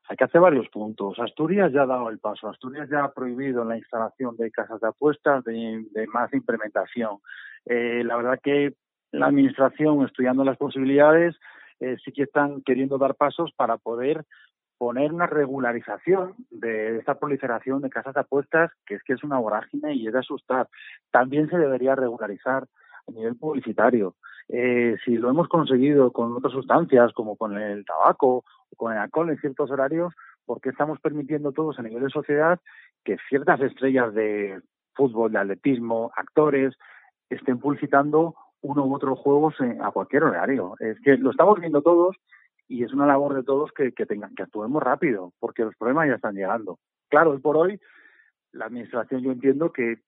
Hay 0.08 0.16
que 0.16 0.24
hacer 0.24 0.40
varios 0.40 0.68
puntos. 0.68 1.18
Asturias 1.18 1.72
ya 1.72 1.82
ha 1.82 1.86
dado 1.86 2.08
el 2.10 2.18
paso. 2.18 2.48
Asturias 2.48 2.88
ya 2.88 3.04
ha 3.04 3.12
prohibido 3.12 3.64
la 3.64 3.76
instalación 3.76 4.36
de 4.36 4.50
casas 4.50 4.80
de 4.80 4.88
apuestas 4.88 5.44
de, 5.44 5.84
más 6.12 6.32
implementación. 6.32 7.18
Eh, 7.64 8.02
la 8.04 8.16
verdad 8.16 8.38
que 8.42 8.74
la 9.12 9.26
Administración, 9.26 10.04
estudiando 10.04 10.44
las 10.44 10.56
posibilidades, 10.56 11.36
eh, 11.80 11.96
sí 12.04 12.12
que 12.12 12.24
están 12.24 12.62
queriendo 12.62 12.98
dar 12.98 13.14
pasos 13.14 13.52
para 13.56 13.76
poder 13.78 14.24
poner 14.78 15.12
una 15.12 15.26
regularización 15.26 16.34
de 16.50 16.98
esta 16.98 17.18
proliferación 17.18 17.80
de 17.80 17.90
casas 17.90 18.14
de 18.14 18.20
apuestas, 18.20 18.70
que 18.86 18.94
es 18.94 19.02
que 19.02 19.14
es 19.14 19.24
una 19.24 19.38
vorágine 19.38 19.94
y 19.94 20.06
es 20.06 20.12
de 20.12 20.18
asustar. 20.18 20.68
También 21.10 21.48
se 21.48 21.56
debería 21.56 21.94
regularizar 21.94 22.66
a 23.08 23.12
nivel 23.12 23.36
publicitario. 23.36 24.14
Eh, 24.48 24.96
si 25.04 25.16
lo 25.16 25.30
hemos 25.30 25.48
conseguido 25.48 26.12
con 26.12 26.32
otras 26.34 26.52
sustancias, 26.52 27.12
como 27.12 27.36
con 27.36 27.58
el 27.58 27.84
tabaco 27.84 28.44
o 28.70 28.76
con 28.76 28.92
el 28.92 28.98
alcohol 28.98 29.30
en 29.30 29.38
ciertos 29.38 29.70
horarios, 29.70 30.14
¿por 30.44 30.60
qué 30.60 30.70
estamos 30.70 31.00
permitiendo 31.00 31.52
todos 31.52 31.78
a 31.78 31.82
nivel 31.82 32.04
de 32.04 32.10
sociedad 32.10 32.60
que 33.04 33.16
ciertas 33.28 33.60
estrellas 33.60 34.14
de 34.14 34.60
fútbol, 34.94 35.32
de 35.32 35.38
atletismo, 35.38 36.12
actores, 36.14 36.74
estén 37.28 37.58
publicitando 37.58 38.36
uno 38.62 38.86
u 38.86 38.94
otro 38.94 39.16
juegos 39.16 39.54
a 39.80 39.90
cualquier 39.90 40.24
horario? 40.24 40.76
Es 40.78 40.98
que 41.00 41.16
lo 41.16 41.30
estamos 41.30 41.58
viendo 41.58 41.82
todos 41.82 42.16
y 42.68 42.84
es 42.84 42.92
una 42.92 43.06
labor 43.06 43.34
de 43.34 43.42
todos 43.42 43.72
que, 43.72 43.92
que 43.92 44.06
tengan 44.06 44.34
que 44.34 44.44
actuemos 44.44 44.82
rápido, 44.82 45.32
porque 45.40 45.64
los 45.64 45.76
problemas 45.76 46.08
ya 46.08 46.14
están 46.14 46.34
llegando. 46.34 46.78
Claro, 47.08 47.32
hoy 47.32 47.38
por 47.38 47.56
hoy 47.56 47.80
la 48.52 48.66
administración 48.66 49.22
yo 49.22 49.32
entiendo 49.32 49.72
que 49.72 49.98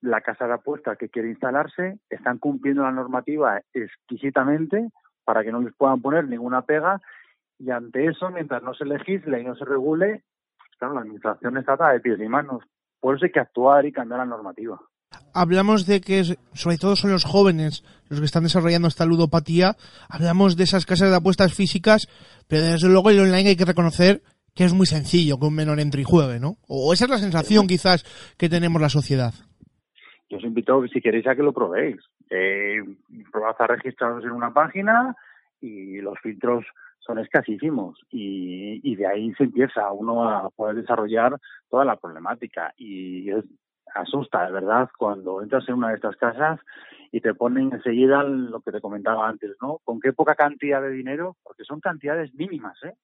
la 0.00 0.20
casa 0.20 0.46
de 0.46 0.54
apuestas 0.54 0.96
que 0.98 1.08
quiere 1.08 1.30
instalarse 1.30 1.98
están 2.08 2.38
cumpliendo 2.38 2.82
la 2.82 2.92
normativa 2.92 3.60
exquisitamente 3.72 4.90
para 5.24 5.44
que 5.44 5.52
no 5.52 5.60
les 5.60 5.74
puedan 5.74 6.00
poner 6.00 6.26
ninguna 6.26 6.62
pega 6.62 7.00
y 7.58 7.70
ante 7.70 8.06
eso, 8.06 8.30
mientras 8.30 8.62
no 8.62 8.72
se 8.72 8.86
legisle 8.86 9.40
y 9.40 9.44
no 9.44 9.54
se 9.54 9.66
regule, 9.66 10.24
pues 10.56 10.70
claro, 10.78 10.94
la 10.94 11.00
administración 11.02 11.58
está 11.58 11.74
atada 11.74 11.92
de 11.92 12.00
pies 12.00 12.18
y 12.18 12.28
manos. 12.28 12.64
Por 12.98 13.16
eso 13.16 13.26
hay 13.26 13.32
que 13.32 13.40
actuar 13.40 13.84
y 13.84 13.92
cambiar 13.92 14.20
la 14.20 14.26
normativa. 14.26 14.80
Hablamos 15.34 15.86
de 15.86 16.00
que 16.00 16.24
sobre 16.54 16.78
todo 16.78 16.96
son 16.96 17.10
los 17.10 17.24
jóvenes 17.24 17.84
los 18.08 18.20
que 18.20 18.26
están 18.26 18.44
desarrollando 18.44 18.88
esta 18.88 19.04
ludopatía. 19.04 19.76
Hablamos 20.08 20.56
de 20.56 20.64
esas 20.64 20.86
casas 20.86 21.10
de 21.10 21.16
apuestas 21.16 21.52
físicas, 21.52 22.08
pero 22.48 22.62
desde 22.62 22.88
luego 22.88 23.10
el 23.10 23.20
online 23.20 23.50
hay 23.50 23.56
que 23.56 23.64
reconocer 23.64 24.22
que 24.54 24.64
es 24.64 24.72
muy 24.72 24.86
sencillo 24.86 25.38
que 25.38 25.46
un 25.46 25.54
menor 25.54 25.80
entre 25.80 26.00
y 26.00 26.04
juegue, 26.04 26.40
¿no? 26.40 26.56
O 26.66 26.92
esa 26.92 27.04
es 27.04 27.10
la 27.10 27.18
sensación 27.18 27.66
quizás 27.66 28.04
que 28.38 28.48
tenemos 28.48 28.80
la 28.80 28.88
sociedad 28.88 29.34
yo 30.30 30.38
os 30.38 30.44
invito, 30.44 30.86
si 30.88 31.00
queréis, 31.00 31.26
a 31.26 31.34
que 31.34 31.42
lo 31.42 31.52
probéis. 31.52 31.98
Eh, 32.30 32.80
probad 33.30 33.56
a 33.58 33.66
registraros 33.66 34.24
en 34.24 34.30
una 34.30 34.52
página 34.52 35.14
y 35.60 36.00
los 36.00 36.18
filtros 36.20 36.64
son 37.00 37.18
escasísimos 37.18 37.98
y, 38.10 38.80
y 38.82 38.96
de 38.96 39.06
ahí 39.06 39.34
se 39.34 39.44
empieza 39.44 39.90
uno 39.92 40.28
a 40.28 40.48
poder 40.50 40.76
desarrollar 40.76 41.36
toda 41.68 41.84
la 41.84 41.96
problemática 41.96 42.72
y 42.76 43.30
es, 43.30 43.44
asusta, 43.94 44.46
de 44.46 44.52
verdad, 44.52 44.88
cuando 44.96 45.42
entras 45.42 45.68
en 45.68 45.74
una 45.74 45.88
de 45.88 45.96
estas 45.96 46.16
casas 46.16 46.60
y 47.12 47.20
te 47.20 47.34
ponen 47.34 47.72
enseguida 47.72 48.22
lo 48.22 48.60
que 48.60 48.72
te 48.72 48.80
comentaba 48.80 49.28
antes, 49.28 49.56
¿no? 49.60 49.78
Con 49.84 50.00
qué 50.00 50.12
poca 50.12 50.34
cantidad 50.34 50.80
de 50.80 50.90
dinero, 50.90 51.36
porque 51.42 51.64
son 51.64 51.80
cantidades 51.80 52.32
mínimas, 52.34 52.78
¿eh? 52.84 52.94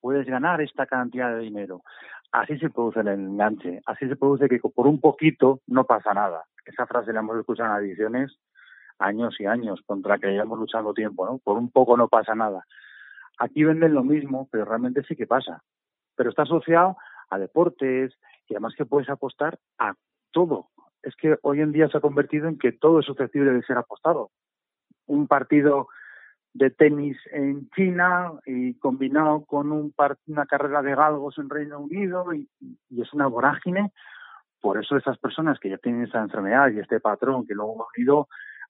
Puedes 0.00 0.26
ganar 0.26 0.60
esta 0.60 0.86
cantidad 0.86 1.34
de 1.34 1.40
dinero. 1.40 1.82
Así 2.32 2.58
se 2.58 2.70
produce 2.70 3.00
el 3.00 3.08
enganche, 3.08 3.80
así 3.86 4.08
se 4.08 4.16
produce 4.16 4.48
que 4.48 4.58
por 4.58 4.86
un 4.86 5.00
poquito 5.00 5.60
no 5.66 5.84
pasa 5.84 6.14
nada. 6.14 6.44
Esa 6.64 6.86
frase 6.86 7.12
la 7.12 7.20
hemos 7.20 7.38
escuchado 7.38 7.70
en 7.70 7.76
adiciones 7.76 8.38
años 8.98 9.36
y 9.38 9.46
años, 9.46 9.80
contra 9.86 10.18
que 10.18 10.28
hayamos 10.28 10.58
luchado 10.58 10.94
tiempo, 10.94 11.26
¿no? 11.26 11.38
Por 11.38 11.58
un 11.58 11.70
poco 11.70 11.96
no 11.96 12.08
pasa 12.08 12.34
nada. 12.34 12.64
Aquí 13.38 13.64
venden 13.64 13.94
lo 13.94 14.02
mismo, 14.02 14.48
pero 14.50 14.64
realmente 14.64 15.02
sí 15.04 15.16
que 15.16 15.26
pasa. 15.26 15.62
Pero 16.16 16.30
está 16.30 16.42
asociado 16.42 16.96
a 17.30 17.38
deportes 17.38 18.14
y 18.48 18.54
además 18.54 18.74
que 18.76 18.86
puedes 18.86 19.08
apostar 19.10 19.58
a 19.78 19.94
todo. 20.30 20.68
Es 21.02 21.14
que 21.16 21.36
hoy 21.42 21.60
en 21.60 21.72
día 21.72 21.88
se 21.88 21.98
ha 21.98 22.00
convertido 22.00 22.48
en 22.48 22.58
que 22.58 22.72
todo 22.72 23.00
es 23.00 23.06
susceptible 23.06 23.52
de 23.52 23.62
ser 23.62 23.76
apostado. 23.76 24.30
Un 25.06 25.28
partido 25.28 25.88
de 26.56 26.70
tenis 26.70 27.18
en 27.32 27.68
China 27.70 28.32
y 28.46 28.74
combinado 28.74 29.44
con 29.44 29.72
un 29.72 29.94
una 30.26 30.46
carrera 30.46 30.80
de 30.82 30.94
galgos 30.94 31.36
en 31.38 31.50
Reino 31.50 31.80
Unido 31.80 32.32
y, 32.32 32.48
es 32.98 33.12
una 33.12 33.26
vorágine. 33.26 33.92
Por 34.60 34.78
eso 34.78 34.96
esas 34.96 35.18
personas 35.18 35.58
que 35.60 35.68
ya 35.68 35.78
tienen 35.78 36.04
esa 36.04 36.20
enfermedad 36.20 36.70
y 36.70 36.78
este 36.78 36.98
patrón 36.98 37.46
que 37.46 37.54
luego 37.54 37.84
ha 37.84 38.00
ido 38.00 38.28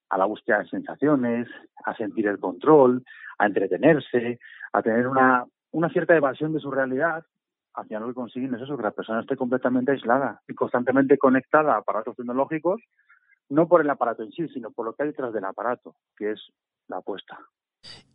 a 0.09 0.18
la 0.18 0.24
búsqueda 0.24 0.59
de 0.59 0.68
sensaciones, 0.68 1.49
a 1.84 1.95
sentir 1.95 2.26
el 2.26 2.39
control, 2.39 3.05
a 3.39 3.47
entretenerse, 3.47 4.41
a 4.72 4.82
tener 4.82 5.07
una, 5.07 5.45
una 5.70 5.89
cierta 5.89 6.16
evasión 6.16 6.53
de 6.53 6.61
su 6.61 6.70
realidad, 6.70 7.24
al 7.74 7.87
final 7.87 8.03
lo 8.03 8.09
que 8.09 8.14
consiguen 8.14 8.55
es 8.55 8.62
eso, 8.62 8.76
que 8.76 8.82
la 8.82 8.91
persona 8.91 9.20
esté 9.20 9.37
completamente 9.37 9.93
aislada 9.93 10.41
y 10.49 10.55
constantemente 10.55 11.18
conectada 11.18 11.74
a 11.74 11.78
aparatos 11.78 12.16
tecnológicos, 12.16 12.80
no 13.49 13.68
por 13.68 13.80
el 13.80 13.91
aparato 13.91 14.22
en 14.22 14.32
sí, 14.32 14.49
sino 14.49 14.70
por 14.70 14.87
lo 14.87 14.95
que 14.95 15.05
hay 15.05 15.09
detrás 15.11 15.32
del 15.32 15.45
aparato, 15.45 15.95
que 16.16 16.32
es 16.32 16.41
la 16.89 16.99
apuesta. 16.99 17.39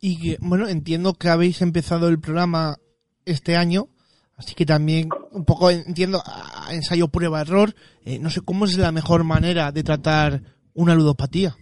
Y 0.00 0.36
bueno, 0.40 0.68
entiendo 0.68 1.14
que 1.14 1.28
habéis 1.28 1.62
empezado 1.62 2.08
el 2.08 2.20
programa 2.20 2.76
este 3.24 3.56
año, 3.56 3.86
así 4.36 4.54
que 4.54 4.66
también 4.66 5.08
un 5.30 5.44
poco 5.44 5.70
entiendo 5.70 6.18
ensayo 6.70 7.08
prueba 7.08 7.40
error. 7.40 7.70
Eh, 8.04 8.18
no 8.18 8.30
sé 8.30 8.40
cómo 8.44 8.64
es 8.64 8.78
la 8.78 8.92
mejor 8.92 9.24
manera 9.24 9.72
de 9.72 9.82
tratar 9.82 10.40
una 10.74 10.94
ludopatía. 10.94 11.54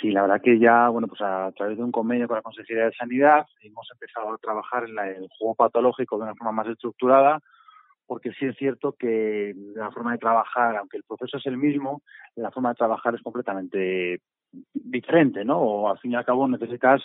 Sí, 0.00 0.10
la 0.10 0.22
verdad 0.22 0.40
que 0.42 0.58
ya, 0.58 0.88
bueno, 0.88 1.08
pues 1.08 1.20
a 1.20 1.52
través 1.56 1.76
de 1.76 1.84
un 1.84 1.92
convenio 1.92 2.26
con 2.26 2.36
la 2.36 2.42
Consejería 2.42 2.86
de 2.86 2.92
Sanidad 2.92 3.44
hemos 3.60 3.86
empezado 3.92 4.32
a 4.32 4.38
trabajar 4.38 4.84
en 4.84 4.98
el 4.98 5.28
juego 5.38 5.54
patológico 5.54 6.16
de 6.16 6.22
una 6.24 6.34
forma 6.34 6.52
más 6.52 6.68
estructurada, 6.68 7.40
porque 8.06 8.30
sí 8.38 8.46
es 8.46 8.56
cierto 8.56 8.94
que 8.98 9.52
la 9.74 9.90
forma 9.90 10.12
de 10.12 10.18
trabajar, 10.18 10.76
aunque 10.76 10.96
el 10.96 11.04
proceso 11.04 11.36
es 11.36 11.46
el 11.46 11.58
mismo, 11.58 12.02
la 12.34 12.50
forma 12.50 12.70
de 12.70 12.76
trabajar 12.76 13.14
es 13.14 13.22
completamente 13.22 14.20
diferente, 14.72 15.44
¿no? 15.44 15.58
O 15.58 15.90
al 15.90 15.98
fin 15.98 16.12
y 16.12 16.14
al 16.16 16.24
cabo 16.24 16.46
necesitas 16.48 17.02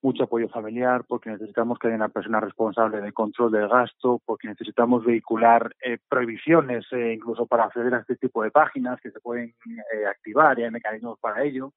mucho 0.00 0.24
apoyo 0.24 0.48
familiar, 0.48 1.04
porque 1.08 1.30
necesitamos 1.30 1.78
que 1.78 1.88
haya 1.88 1.96
una 1.96 2.08
persona 2.08 2.40
responsable 2.40 3.00
del 3.00 3.12
control 3.12 3.50
del 3.50 3.68
gasto, 3.68 4.20
porque 4.24 4.48
necesitamos 4.48 5.04
vehicular 5.04 5.74
eh, 5.80 5.98
prohibiciones 6.08 6.86
eh, 6.92 7.14
incluso 7.14 7.46
para 7.46 7.64
acceder 7.64 7.94
a 7.94 8.00
este 8.00 8.16
tipo 8.16 8.42
de 8.42 8.50
páginas 8.50 9.00
que 9.00 9.10
se 9.10 9.20
pueden 9.20 9.48
eh, 9.48 10.06
activar 10.06 10.58
y 10.58 10.64
hay 10.64 10.70
mecanismos 10.70 11.18
para 11.18 11.42
ello. 11.42 11.72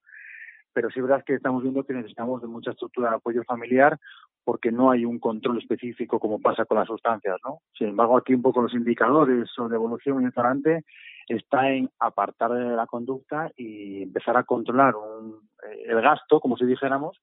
Pero 0.74 0.89
sí 0.89 0.99
es 0.99 1.05
verdad 1.05 1.24
que 1.26 1.36
estamos 1.36 1.63
viendo 1.63 1.84
que 1.84 1.93
necesitamos 1.93 2.41
de 2.41 2.47
mucha 2.47 2.72
estructura 2.72 3.09
de 3.09 3.15
apoyo 3.17 3.43
familiar 3.43 3.97
porque 4.43 4.72
no 4.72 4.89
hay 4.89 5.05
un 5.05 5.19
control 5.19 5.59
específico 5.59 6.19
como 6.19 6.39
pasa 6.39 6.65
con 6.65 6.78
las 6.78 6.88
sustancias, 6.88 7.38
¿no? 7.45 7.59
Sin 7.78 7.89
embargo, 7.89 8.17
aquí 8.17 8.34
un 8.34 8.41
poco 8.41 8.61
los 8.61 8.74
indicadores 8.74 9.49
de 9.55 9.76
evolución 9.76 10.24
en 10.24 10.84
está 11.28 11.69
en 11.69 11.89
apartar 11.99 12.51
la 12.51 12.88
conducta 12.88 13.51
y 13.55 14.03
empezar 14.03 14.38
a 14.38 14.43
controlar 14.43 14.93
eh, 15.69 15.84
el 15.86 16.01
gasto, 16.01 16.39
como 16.39 16.57
si 16.57 16.65
dijéramos, 16.65 17.17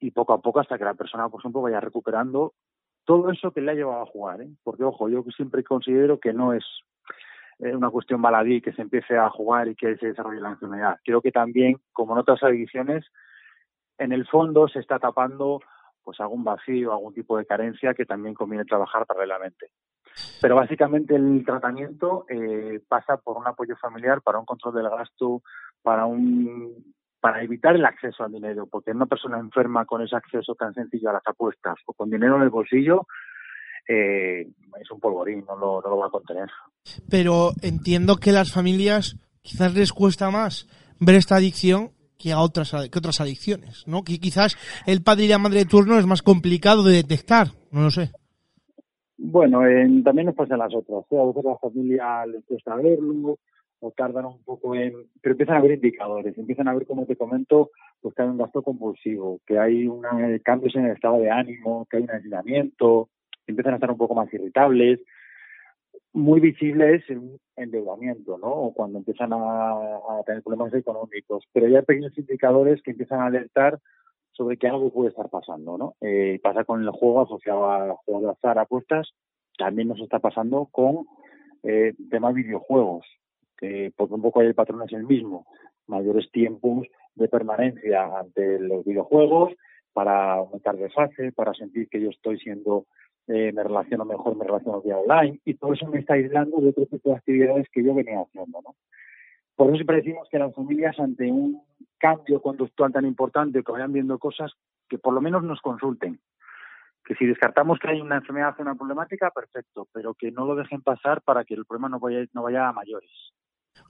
y 0.00 0.10
poco 0.12 0.32
a 0.32 0.40
poco 0.40 0.60
hasta 0.60 0.78
que 0.78 0.84
la 0.84 0.94
persona, 0.94 1.28
por 1.28 1.40
ejemplo, 1.40 1.62
vaya 1.62 1.80
recuperando 1.80 2.54
todo 3.04 3.30
eso 3.30 3.52
que 3.52 3.60
le 3.60 3.72
ha 3.72 3.74
llevado 3.74 4.02
a 4.02 4.06
jugar. 4.06 4.42
¿eh? 4.42 4.48
Porque, 4.62 4.84
ojo, 4.84 5.08
yo 5.08 5.22
siempre 5.36 5.64
considero 5.64 6.20
que 6.20 6.32
no 6.32 6.52
es 6.52 6.64
eh, 7.60 7.74
una 7.74 7.90
cuestión 7.90 8.22
baladí 8.22 8.60
que 8.60 8.72
se 8.72 8.82
empiece 8.82 9.16
a 9.16 9.30
jugar 9.30 9.68
y 9.68 9.74
que 9.74 9.96
se 9.96 10.08
desarrolle 10.08 10.40
la 10.40 10.50
enfermedad. 10.50 10.98
Creo 11.04 11.20
que 11.20 11.32
también, 11.32 11.78
como 11.92 12.12
en 12.12 12.20
otras 12.20 12.42
adicciones, 12.42 13.04
en 13.98 14.12
el 14.12 14.26
fondo 14.26 14.68
se 14.68 14.78
está 14.78 14.98
tapando 14.98 15.60
pues 16.02 16.20
algún 16.20 16.44
vacío, 16.44 16.92
algún 16.92 17.12
tipo 17.12 17.36
de 17.36 17.44
carencia 17.44 17.92
que 17.94 18.06
también 18.06 18.34
conviene 18.34 18.64
trabajar 18.64 19.04
paralelamente. 19.04 19.72
Pero 20.40 20.56
básicamente 20.56 21.14
el 21.14 21.44
tratamiento 21.44 22.24
eh, 22.28 22.80
pasa 22.88 23.18
por 23.18 23.36
un 23.36 23.46
apoyo 23.46 23.76
familiar 23.76 24.22
para 24.22 24.38
un 24.38 24.46
control 24.46 24.74
del 24.74 24.88
gasto, 24.88 25.42
para 25.82 26.06
un 26.06 26.94
para 27.20 27.42
evitar 27.42 27.74
el 27.74 27.84
acceso 27.84 28.22
al 28.22 28.32
dinero, 28.32 28.68
porque 28.70 28.92
una 28.92 29.06
persona 29.06 29.38
enferma 29.38 29.84
con 29.84 30.00
ese 30.02 30.14
acceso 30.14 30.54
tan 30.54 30.72
sencillo 30.72 31.10
a 31.10 31.14
las 31.14 31.26
apuestas 31.26 31.74
o 31.86 31.92
con 31.92 32.10
dinero 32.10 32.36
en 32.36 32.42
el 32.42 32.50
bolsillo 32.50 33.06
eh, 33.88 34.46
es 34.80 34.90
un 34.90 35.00
polvorín, 35.00 35.44
no 35.46 35.56
lo, 35.56 35.80
no 35.80 35.90
lo 35.90 35.96
va 35.98 36.06
a 36.06 36.10
contener. 36.10 36.48
Pero 37.10 37.52
entiendo 37.62 38.16
que 38.16 38.32
las 38.32 38.52
familias 38.52 39.16
quizás 39.42 39.74
les 39.74 39.92
cuesta 39.92 40.30
más 40.30 40.68
ver 41.00 41.16
esta 41.16 41.36
adicción 41.36 41.90
que 42.18 42.32
a 42.32 42.40
otras 42.40 42.72
que 42.90 42.98
otras 42.98 43.20
adicciones, 43.20 43.84
¿no? 43.86 44.02
Que 44.02 44.18
quizás 44.18 44.56
el 44.86 45.02
padre 45.02 45.24
y 45.24 45.28
la 45.28 45.38
madre 45.38 45.60
de 45.60 45.66
turno 45.66 45.98
es 45.98 46.06
más 46.06 46.22
complicado 46.22 46.82
de 46.82 46.96
detectar, 46.96 47.48
no 47.70 47.82
lo 47.82 47.90
sé. 47.90 48.10
Bueno, 49.16 49.60
también 50.04 50.26
nos 50.26 50.34
pasa 50.34 50.54
en 50.54 50.60
las 50.60 50.74
otras. 50.74 51.04
¿eh? 51.10 51.18
A 51.18 51.26
veces 51.26 51.44
la 51.44 51.58
familia 51.58 52.26
les 52.26 52.44
cuesta 52.44 52.76
verlo 52.76 53.38
o 53.80 53.90
tardan 53.92 54.26
un 54.26 54.42
poco 54.44 54.74
en... 54.74 54.92
Pero 55.20 55.32
empiezan 55.32 55.56
a 55.56 55.60
ver 55.60 55.72
indicadores, 55.72 56.36
empiezan 56.36 56.68
a 56.68 56.74
ver, 56.74 56.86
como 56.86 57.06
te 57.06 57.16
comento, 57.16 57.70
pues 58.00 58.14
que 58.14 58.22
hay 58.22 58.28
un 58.28 58.38
gasto 58.38 58.62
compulsivo, 58.62 59.40
que 59.46 59.58
hay 59.58 59.86
una, 59.86 60.10
cambios 60.44 60.74
en 60.76 60.86
el 60.86 60.92
estado 60.92 61.18
de 61.18 61.30
ánimo, 61.30 61.86
que 61.90 61.98
hay 61.98 62.02
un 62.04 62.10
aislamiento, 62.10 63.08
empiezan 63.52 63.74
a 63.74 63.76
estar 63.76 63.90
un 63.90 63.98
poco 63.98 64.14
más 64.14 64.32
irritables. 64.32 65.00
Muy 66.12 66.40
visible 66.40 66.94
es 66.94 67.08
un 67.10 67.38
endeudamiento, 67.56 68.38
¿no? 68.38 68.48
O 68.48 68.74
cuando 68.74 68.98
empiezan 68.98 69.30
a, 69.32 70.00
tener 70.26 70.42
problemas 70.42 70.72
económicos. 70.74 71.44
Pero 71.52 71.68
ya 71.68 71.78
hay 71.78 71.84
pequeños 71.84 72.16
indicadores 72.16 72.82
que 72.82 72.92
empiezan 72.92 73.20
a 73.20 73.26
alertar 73.26 73.78
sobre 74.32 74.56
que 74.56 74.68
algo 74.68 74.92
puede 74.92 75.10
estar 75.10 75.28
pasando, 75.28 75.76
¿no? 75.76 75.94
Eh, 76.00 76.38
pasa 76.42 76.64
con 76.64 76.82
el 76.82 76.90
juego 76.90 77.22
asociado 77.22 77.70
al 77.70 77.92
juego 77.92 78.20
de 78.22 78.30
azar, 78.30 78.58
apuestas, 78.58 79.10
también 79.58 79.88
nos 79.88 80.00
está 80.00 80.20
pasando 80.20 80.68
con 80.70 81.06
eh, 81.64 81.94
temas 82.08 82.34
videojuegos, 82.34 83.04
que 83.56 83.92
porque 83.96 84.14
un 84.14 84.22
poco 84.22 84.40
ahí 84.40 84.46
el 84.46 84.54
patrón 84.54 84.82
es 84.84 84.92
el 84.92 85.04
mismo, 85.04 85.46
mayores 85.88 86.30
tiempos 86.30 86.86
de 87.16 87.28
permanencia 87.28 88.18
ante 88.18 88.60
los 88.60 88.84
videojuegos 88.84 89.52
para 89.92 90.34
aumentar 90.34 90.76
de 90.76 90.90
fase, 90.90 91.32
para 91.32 91.52
sentir 91.54 91.88
que 91.88 92.00
yo 92.00 92.10
estoy 92.10 92.38
siendo, 92.38 92.86
eh, 93.28 93.52
me 93.52 93.62
relaciono 93.62 94.04
mejor, 94.04 94.36
me 94.36 94.44
relaciono 94.44 94.80
vía 94.80 94.96
online, 94.96 95.40
y 95.44 95.54
todo 95.54 95.74
eso 95.74 95.86
me 95.86 96.00
está 96.00 96.14
aislando 96.14 96.60
de 96.60 96.70
otro 96.70 96.86
tipo 96.86 97.10
de 97.10 97.16
actividades 97.16 97.66
que 97.70 97.84
yo 97.84 97.94
venía 97.94 98.20
haciendo, 98.20 98.60
¿no? 98.62 98.74
Por 99.54 99.68
eso 99.68 99.76
siempre 99.76 99.96
decimos 99.96 100.28
que 100.30 100.38
las 100.38 100.54
familias 100.54 100.98
ante 100.98 101.30
un 101.30 101.60
cambio 101.98 102.40
conductual 102.40 102.92
tan 102.92 103.04
importante, 103.04 103.62
que 103.62 103.72
vayan 103.72 103.92
viendo 103.92 104.18
cosas, 104.18 104.52
que 104.88 104.98
por 104.98 105.12
lo 105.12 105.20
menos 105.20 105.42
nos 105.42 105.60
consulten. 105.60 106.20
Que 107.04 107.14
si 107.16 107.26
descartamos 107.26 107.78
que 107.78 107.90
hay 107.90 108.00
una 108.00 108.16
enfermedad 108.16 108.54
o 108.58 108.62
una 108.62 108.76
problemática, 108.76 109.30
perfecto, 109.30 109.88
pero 109.92 110.14
que 110.14 110.30
no 110.30 110.46
lo 110.46 110.54
dejen 110.54 110.80
pasar 110.80 111.22
para 111.22 111.44
que 111.44 111.54
el 111.54 111.66
problema 111.66 111.88
no 111.88 111.98
vaya, 111.98 112.24
no 112.34 112.42
vaya 112.42 112.68
a 112.68 112.72
mayores. 112.72 113.10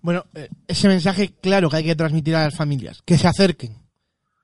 Bueno, 0.01 0.25
eh, 0.35 0.49
ese 0.67 0.89
mensaje 0.89 1.35
claro 1.41 1.69
que 1.69 1.77
hay 1.77 1.85
que 1.85 1.95
transmitir 1.95 2.35
a 2.35 2.45
las 2.45 2.57
familias, 2.57 3.03
que 3.03 3.17
se 3.17 3.29
acerquen, 3.29 3.88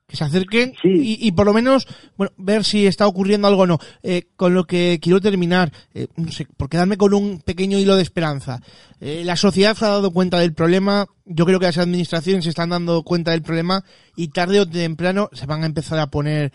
que 0.07 0.17
se 0.17 0.25
acerquen 0.25 0.75
y, 0.83 1.33
por 1.33 1.47
lo 1.47 1.55
menos 1.55 1.87
bueno 2.17 2.33
ver 2.37 2.65
si 2.65 2.87
está 2.87 3.07
ocurriendo 3.07 3.49
algo 3.49 3.63
o 3.63 3.67
no. 3.67 3.79
Eh, 4.03 4.25
con 4.37 4.55
lo 4.55 4.65
que 4.65 4.99
quiero 5.01 5.21
terminar, 5.21 5.73
eh, 5.95 6.09
no 6.17 6.31
sé, 6.31 6.47
por 6.57 6.69
quedarme 6.69 6.99
con 6.99 7.15
un 7.15 7.41
pequeño 7.41 7.79
hilo 7.79 7.97
de 7.97 8.03
esperanza. 8.03 8.61
Eh, 9.01 9.23
la 9.25 9.37
sociedad 9.37 9.77
se 9.77 9.85
ha 9.85 9.89
dado 9.89 10.11
cuenta 10.11 10.39
del 10.39 10.53
problema, 10.53 11.07
yo 11.25 11.47
creo 11.47 11.59
que 11.59 11.67
las 11.67 11.79
administraciones 11.79 12.45
se 12.45 12.51
están 12.51 12.71
dando 12.71 13.03
cuenta 13.03 13.31
del 13.31 13.43
problema 13.43 13.83
y 14.15 14.29
tarde 14.29 14.61
o 14.61 14.69
temprano 14.69 15.31
se 15.33 15.47
van 15.47 15.63
a 15.63 15.67
empezar 15.67 15.99
a 15.99 16.09
poner 16.09 16.53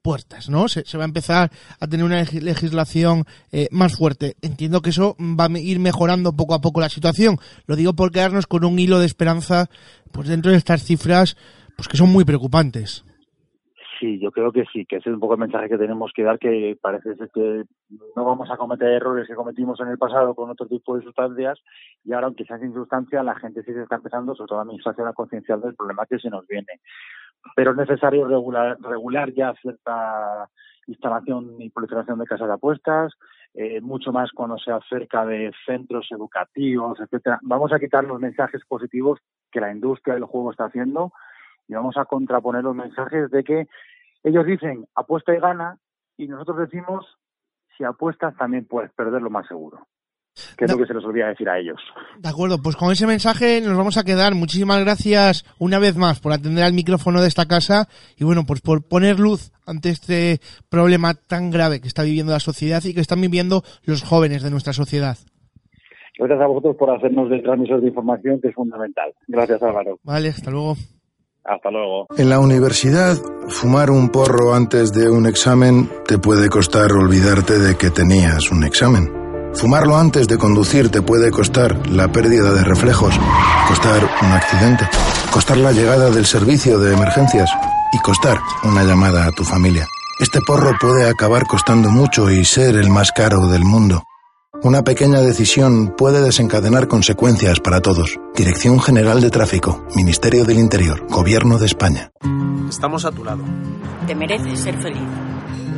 puertas, 0.00 0.50
¿no? 0.50 0.68
Se, 0.68 0.84
va 0.98 1.04
a 1.04 1.06
empezar 1.06 1.50
a 1.80 1.86
tener 1.86 2.04
una 2.04 2.22
legislación 2.22 3.24
más 3.70 3.94
fuerte. 3.94 4.36
Entiendo 4.42 4.82
que 4.82 4.90
eso 4.90 5.16
va 5.18 5.46
a 5.46 5.58
ir 5.58 5.78
mejorando 5.80 6.34
poco 6.34 6.52
a 6.52 6.60
poco 6.60 6.80
la 6.80 6.90
situación. 6.90 7.38
Lo 7.66 7.74
digo 7.74 7.94
por 7.94 8.12
quedarnos 8.12 8.46
con 8.46 8.66
un 8.66 8.78
hilo 8.78 8.98
de 8.98 9.06
esperanza, 9.06 9.70
pues 10.12 10.28
dentro 10.28 10.50
de 10.50 10.58
estas 10.58 10.84
cifras 10.84 11.36
pues 11.76 11.88
que 11.88 11.96
son 11.96 12.12
muy 12.12 12.24
preocupantes. 12.24 13.04
Sí, 14.00 14.18
yo 14.18 14.32
creo 14.32 14.50
que 14.52 14.64
sí, 14.72 14.84
que 14.86 14.96
ese 14.96 15.08
es 15.08 15.14
un 15.14 15.20
poco 15.20 15.34
el 15.34 15.40
mensaje 15.40 15.68
que 15.68 15.78
tenemos 15.78 16.12
que 16.14 16.24
dar, 16.24 16.38
que 16.38 16.76
parece 16.80 17.14
ser 17.14 17.30
que 17.32 17.64
no 18.16 18.24
vamos 18.24 18.50
a 18.50 18.56
cometer 18.56 18.88
errores 18.88 19.28
que 19.28 19.34
cometimos 19.34 19.78
en 19.80 19.88
el 19.88 19.98
pasado 19.98 20.34
con 20.34 20.50
otro 20.50 20.66
tipo 20.66 20.96
de 20.96 21.04
sustancias 21.04 21.60
y 22.04 22.12
ahora, 22.12 22.26
aunque 22.26 22.44
sea 22.44 22.58
sin 22.58 22.74
sustancia, 22.74 23.22
la 23.22 23.36
gente 23.36 23.62
sí 23.62 23.72
se 23.72 23.82
está 23.82 23.96
empezando, 23.96 24.34
sobre 24.34 24.48
todo 24.48 24.58
la 24.58 24.62
administración, 24.64 25.06
a 25.06 25.12
concienciar 25.12 25.60
del 25.60 25.74
problema 25.74 26.06
que 26.06 26.18
se 26.18 26.28
nos 26.28 26.46
viene. 26.46 26.80
Pero 27.54 27.70
es 27.70 27.76
necesario 27.76 28.26
regular, 28.26 28.76
regular 28.80 29.32
ya 29.32 29.54
cierta 29.62 30.48
instalación 30.86 31.60
y 31.60 31.70
proliferación 31.70 32.18
de 32.18 32.26
casas 32.26 32.48
de 32.48 32.54
apuestas, 32.54 33.12
eh, 33.54 33.80
mucho 33.80 34.12
más 34.12 34.32
cuando 34.32 34.58
se 34.58 34.72
acerca 34.72 35.24
de 35.24 35.52
centros 35.64 36.08
educativos, 36.10 36.98
etcétera. 37.00 37.38
Vamos 37.42 37.72
a 37.72 37.78
quitar 37.78 38.04
los 38.04 38.20
mensajes 38.20 38.62
positivos 38.66 39.20
que 39.50 39.60
la 39.60 39.72
industria 39.72 40.14
del 40.14 40.24
juego 40.24 40.50
está 40.50 40.64
haciendo 40.64 41.12
y 41.68 41.74
vamos 41.74 41.96
a 41.96 42.04
contraponer 42.04 42.62
los 42.62 42.74
mensajes 42.74 43.30
de 43.30 43.44
que 43.44 43.66
ellos 44.22 44.46
dicen 44.46 44.86
apuesta 44.94 45.34
y 45.34 45.40
gana 45.40 45.78
y 46.16 46.28
nosotros 46.28 46.58
decimos 46.58 47.06
si 47.76 47.84
apuestas 47.84 48.36
también 48.36 48.66
puedes 48.66 48.92
perder 48.92 49.22
lo 49.22 49.30
más 49.30 49.46
seguro. 49.46 49.86
Que 50.56 50.64
es 50.64 50.72
lo 50.72 50.78
que 50.78 50.86
se 50.86 50.94
les 50.94 51.04
olvida 51.04 51.28
decir 51.28 51.48
a 51.48 51.58
ellos. 51.60 51.80
De 52.18 52.28
acuerdo, 52.28 52.60
pues 52.60 52.74
con 52.74 52.90
ese 52.90 53.06
mensaje 53.06 53.60
nos 53.60 53.76
vamos 53.76 53.96
a 53.96 54.02
quedar. 54.02 54.34
Muchísimas 54.34 54.80
gracias 54.80 55.44
una 55.60 55.78
vez 55.78 55.96
más 55.96 56.18
por 56.18 56.32
atender 56.32 56.64
al 56.64 56.72
micrófono 56.72 57.20
de 57.20 57.28
esta 57.28 57.46
casa 57.46 57.86
y 58.16 58.24
bueno, 58.24 58.42
pues 58.44 58.60
por 58.60 58.82
poner 58.88 59.20
luz 59.20 59.52
ante 59.64 59.90
este 59.90 60.40
problema 60.68 61.14
tan 61.14 61.50
grave 61.50 61.80
que 61.80 61.86
está 61.86 62.02
viviendo 62.02 62.32
la 62.32 62.40
sociedad 62.40 62.82
y 62.84 62.94
que 62.94 63.00
están 63.00 63.20
viviendo 63.20 63.62
los 63.84 64.02
jóvenes 64.02 64.42
de 64.42 64.50
nuestra 64.50 64.72
sociedad. 64.72 65.16
Gracias 66.18 66.40
a 66.40 66.46
vosotros 66.46 66.76
por 66.76 66.90
hacernos 66.90 67.30
de 67.30 67.40
transmisor 67.40 67.80
de 67.80 67.88
información, 67.88 68.40
que 68.40 68.48
es 68.48 68.54
fundamental. 68.54 69.14
Gracias, 69.28 69.62
Álvaro. 69.62 69.98
Vale, 70.02 70.28
hasta 70.28 70.50
luego. 70.50 70.74
Hasta 71.44 71.70
luego. 71.70 72.06
En 72.16 72.30
la 72.30 72.38
universidad, 72.38 73.18
fumar 73.48 73.90
un 73.90 74.08
porro 74.08 74.54
antes 74.54 74.92
de 74.92 75.10
un 75.10 75.26
examen 75.26 75.90
te 76.06 76.18
puede 76.18 76.48
costar 76.48 76.92
olvidarte 76.92 77.58
de 77.58 77.76
que 77.76 77.90
tenías 77.90 78.50
un 78.50 78.64
examen. 78.64 79.12
Fumarlo 79.54 79.96
antes 79.96 80.26
de 80.26 80.38
conducir 80.38 80.90
te 80.90 81.02
puede 81.02 81.30
costar 81.30 81.86
la 81.88 82.08
pérdida 82.08 82.52
de 82.52 82.64
reflejos, 82.64 83.14
costar 83.68 84.02
un 84.22 84.32
accidente, 84.32 84.88
costar 85.32 85.58
la 85.58 85.72
llegada 85.72 86.10
del 86.10 86.26
servicio 86.26 86.78
de 86.80 86.94
emergencias 86.94 87.50
y 87.92 87.98
costar 87.98 88.38
una 88.64 88.82
llamada 88.82 89.26
a 89.26 89.32
tu 89.32 89.44
familia. 89.44 89.86
Este 90.18 90.40
porro 90.40 90.76
puede 90.80 91.08
acabar 91.08 91.46
costando 91.46 91.90
mucho 91.90 92.30
y 92.30 92.44
ser 92.44 92.76
el 92.76 92.88
más 92.88 93.12
caro 93.12 93.46
del 93.48 93.64
mundo. 93.64 94.02
Una 94.64 94.82
pequeña 94.82 95.20
decisión 95.20 95.94
puede 95.94 96.22
desencadenar 96.22 96.88
consecuencias 96.88 97.60
para 97.60 97.82
todos. 97.82 98.18
Dirección 98.34 98.80
General 98.80 99.20
de 99.20 99.28
Tráfico, 99.28 99.84
Ministerio 99.94 100.46
del 100.46 100.58
Interior, 100.58 101.06
Gobierno 101.10 101.58
de 101.58 101.66
España. 101.66 102.12
Estamos 102.66 103.04
a 103.04 103.12
tu 103.12 103.22
lado. 103.22 103.44
Te 104.06 104.14
mereces 104.14 104.58
ser 104.60 104.80
feliz. 104.80 105.02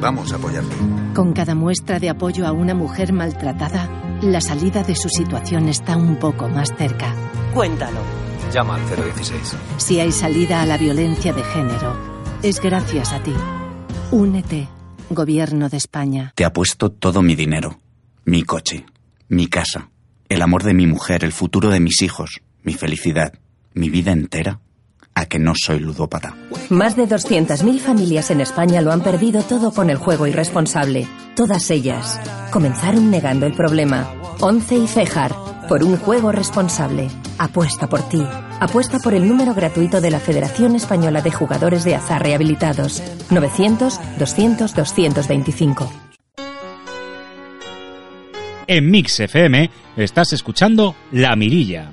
Vamos 0.01 0.32
a 0.32 0.37
apoyarte. 0.37 0.76
Con 1.16 1.32
cada 1.32 1.57
muestra 1.57 1.99
de 1.99 2.11
apoyo 2.11 2.47
a 2.47 2.53
una 2.53 2.74
mujer 2.74 3.12
maltratada, 3.12 3.91
la 4.22 4.41
salida 4.41 4.84
de 4.84 4.95
su 4.95 5.09
situación 5.09 5.68
está 5.68 5.97
un 5.97 6.20
poco 6.20 6.49
más 6.49 6.72
cerca. 6.78 7.12
Cuéntalo. 7.53 7.99
Llama 8.55 8.76
al 8.76 8.82
016. 8.89 9.57
Si 9.78 9.99
hay 9.99 10.12
salida 10.12 10.62
a 10.62 10.66
la 10.66 10.78
violencia 10.78 11.32
de 11.32 11.43
género, 11.43 11.97
es 12.41 12.61
gracias 12.61 13.12
a 13.12 13.20
ti. 13.20 13.34
Únete, 14.12 14.68
Gobierno 15.11 15.68
de 15.68 15.76
España. 15.76 16.32
Te 16.37 16.45
apuesto 16.45 16.91
todo 16.91 17.22
mi 17.22 17.34
dinero, 17.34 17.78
mi 18.27 18.43
coche, 18.43 18.85
mi 19.29 19.47
casa, 19.47 19.89
el 20.29 20.43
amor 20.43 20.64
de 20.64 20.74
mi 20.74 20.89
mujer, 20.89 21.24
el 21.24 21.31
futuro 21.31 21.70
de 21.70 21.79
mis 21.79 22.03
hijos, 22.03 22.41
mi 22.64 22.74
felicidad, 22.74 23.33
mi 23.72 23.89
vida 23.89 24.11
entera, 24.11 24.59
a 25.14 25.27
que 25.27 25.39
no 25.39 25.53
soy 25.55 25.79
ludópata. 25.79 26.35
Más 26.68 26.97
de 26.97 27.05
200.000 27.05 27.79
familias 27.79 28.33
en 28.33 28.41
España 28.41 28.81
lo 28.81 28.91
han 28.91 29.03
perdido 29.03 29.45
todo 29.45 29.70
con 29.70 29.91
el 29.91 29.97
juego 29.97 30.27
irresponsable. 30.27 31.07
Todas 31.37 31.70
ellas 31.70 32.18
comenzaron 32.51 33.12
negando 33.12 33.47
el 33.47 33.55
problema. 33.55 34.12
Once 34.41 34.77
y 34.77 34.89
Cejar, 34.89 35.33
por 35.68 35.85
un 35.85 35.97
juego 35.97 36.33
responsable. 36.33 37.09
Apuesta 37.39 37.89
por 37.89 38.09
ti. 38.09 38.27
Apuesta 38.59 38.99
por 38.99 39.14
el 39.14 39.29
número 39.29 39.55
gratuito 39.55 40.01
de 40.01 40.11
la 40.11 40.18
Federación 40.18 40.74
Española 40.74 41.22
de 41.22 41.31
Jugadores 41.31 41.85
de 41.85 41.95
Azar 41.95 42.24
Rehabilitados. 42.24 43.05
900-200-225. 43.31 46.05
En 48.68 48.90
Mix 48.90 49.20
FM 49.20 49.70
estás 49.96 50.32
escuchando 50.32 50.96
La 51.12 51.36
Mirilla. 51.36 51.92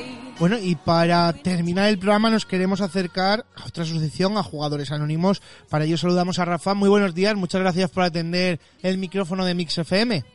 Bueno, 0.41 0.57
y 0.59 0.73
para 0.73 1.31
terminar 1.33 1.87
el 1.87 1.99
programa 1.99 2.31
nos 2.31 2.47
queremos 2.47 2.81
acercar 2.81 3.45
a 3.55 3.67
otra 3.67 3.83
asociación, 3.83 4.39
a 4.39 4.43
Jugadores 4.43 4.91
Anónimos. 4.91 5.39
Para 5.69 5.85
ello 5.85 5.99
saludamos 5.99 6.39
a 6.39 6.45
Rafa. 6.45 6.73
Muy 6.73 6.89
buenos 6.89 7.13
días, 7.13 7.35
muchas 7.35 7.61
gracias 7.61 7.91
por 7.91 8.01
atender 8.01 8.59
el 8.81 8.97
micrófono 8.97 9.45
de 9.45 9.53
Mix 9.53 9.77
FM. 9.77 10.25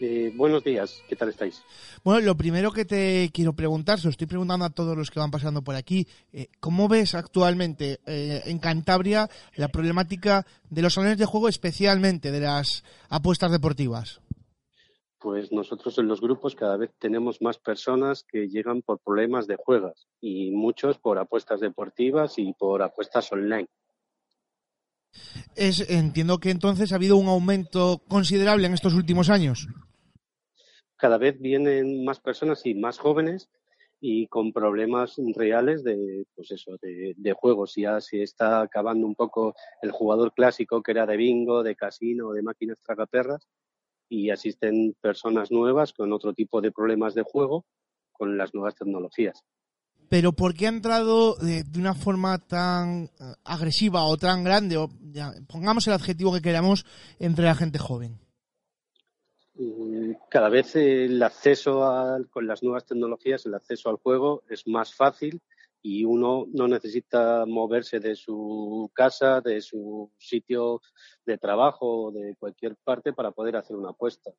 Eh, 0.00 0.32
buenos 0.34 0.64
días, 0.64 1.02
¿qué 1.06 1.16
tal 1.16 1.28
estáis? 1.28 1.60
Bueno, 2.02 2.22
lo 2.22 2.34
primero 2.34 2.72
que 2.72 2.86
te 2.86 3.28
quiero 3.30 3.52
preguntar, 3.52 3.98
se 3.98 4.04
lo 4.04 4.10
estoy 4.10 4.26
preguntando 4.26 4.64
a 4.64 4.70
todos 4.70 4.96
los 4.96 5.10
que 5.10 5.20
van 5.20 5.30
pasando 5.30 5.60
por 5.60 5.74
aquí, 5.74 6.08
eh, 6.32 6.46
¿cómo 6.58 6.88
ves 6.88 7.14
actualmente 7.14 8.00
eh, 8.06 8.40
en 8.46 8.58
Cantabria 8.58 9.28
la 9.54 9.68
problemática 9.68 10.46
de 10.70 10.80
los 10.80 10.94
salones 10.94 11.18
de 11.18 11.26
juego, 11.26 11.50
especialmente 11.50 12.30
de 12.30 12.40
las 12.40 12.84
apuestas 13.10 13.52
deportivas? 13.52 14.22
Pues 15.26 15.50
nosotros 15.50 15.98
en 15.98 16.06
los 16.06 16.20
grupos 16.20 16.54
cada 16.54 16.76
vez 16.76 16.92
tenemos 17.00 17.42
más 17.42 17.58
personas 17.58 18.22
que 18.22 18.46
llegan 18.46 18.80
por 18.80 19.00
problemas 19.00 19.48
de 19.48 19.56
juegas 19.56 20.06
y 20.20 20.52
muchos 20.52 20.98
por 20.98 21.18
apuestas 21.18 21.58
deportivas 21.58 22.38
y 22.38 22.52
por 22.52 22.80
apuestas 22.80 23.32
online. 23.32 23.66
Es, 25.56 25.90
entiendo 25.90 26.38
que 26.38 26.50
entonces 26.50 26.92
ha 26.92 26.94
habido 26.94 27.16
un 27.16 27.26
aumento 27.26 28.04
considerable 28.06 28.68
en 28.68 28.74
estos 28.74 28.94
últimos 28.94 29.28
años. 29.28 29.66
Cada 30.94 31.18
vez 31.18 31.40
vienen 31.40 32.04
más 32.04 32.20
personas 32.20 32.64
y 32.64 32.76
más 32.76 33.00
jóvenes 33.00 33.50
y 34.00 34.28
con 34.28 34.52
problemas 34.52 35.16
reales 35.34 35.82
de, 35.82 36.24
pues 36.36 36.52
eso, 36.52 36.76
de, 36.80 37.14
de 37.16 37.32
juegos. 37.32 37.74
Ya 37.74 38.00
se 38.00 38.22
está 38.22 38.60
acabando 38.60 39.04
un 39.04 39.16
poco 39.16 39.56
el 39.82 39.90
jugador 39.90 40.32
clásico 40.34 40.84
que 40.84 40.92
era 40.92 41.04
de 41.04 41.16
bingo, 41.16 41.64
de 41.64 41.74
casino, 41.74 42.30
de 42.30 42.42
máquinas 42.42 42.80
tragaperras 42.80 43.48
y 44.08 44.30
asisten 44.30 44.94
personas 45.00 45.50
nuevas 45.50 45.92
con 45.92 46.12
otro 46.12 46.32
tipo 46.32 46.60
de 46.60 46.72
problemas 46.72 47.14
de 47.14 47.22
juego 47.22 47.64
con 48.12 48.38
las 48.38 48.54
nuevas 48.54 48.74
tecnologías. 48.74 49.42
Pero 50.08 50.32
¿por 50.32 50.54
qué 50.54 50.66
ha 50.66 50.70
entrado 50.70 51.34
de, 51.36 51.64
de 51.64 51.78
una 51.78 51.94
forma 51.94 52.38
tan 52.38 53.04
eh, 53.04 53.34
agresiva 53.44 54.04
o 54.04 54.16
tan 54.16 54.44
grande, 54.44 54.76
o 54.76 54.88
ya, 55.10 55.32
pongamos 55.48 55.86
el 55.88 55.94
adjetivo 55.94 56.32
que 56.32 56.42
queramos, 56.42 56.86
entre 57.18 57.44
la 57.44 57.54
gente 57.56 57.78
joven? 57.78 58.18
Mm, 59.54 60.12
Cada 60.28 60.48
vez 60.48 60.76
el 60.76 61.20
acceso 61.22 61.84
a, 61.84 62.18
con 62.30 62.46
las 62.46 62.62
nuevas 62.62 62.86
tecnologías, 62.86 63.46
el 63.46 63.54
acceso 63.54 63.90
al 63.90 63.96
juego 63.96 64.44
es 64.48 64.66
más 64.66 64.94
fácil 64.94 65.40
y 65.86 66.04
uno 66.04 66.46
no 66.52 66.66
necesita 66.66 67.46
moverse 67.46 68.00
de 68.00 68.16
su 68.16 68.90
casa, 68.92 69.40
de 69.40 69.60
su 69.60 70.10
sitio 70.18 70.80
de 71.24 71.38
trabajo 71.38 72.06
o 72.06 72.10
de 72.10 72.34
cualquier 72.34 72.74
parte 72.82 73.12
para 73.12 73.30
poder 73.30 73.54
hacer 73.54 73.76
una 73.76 73.90
apuesta. 73.90 74.32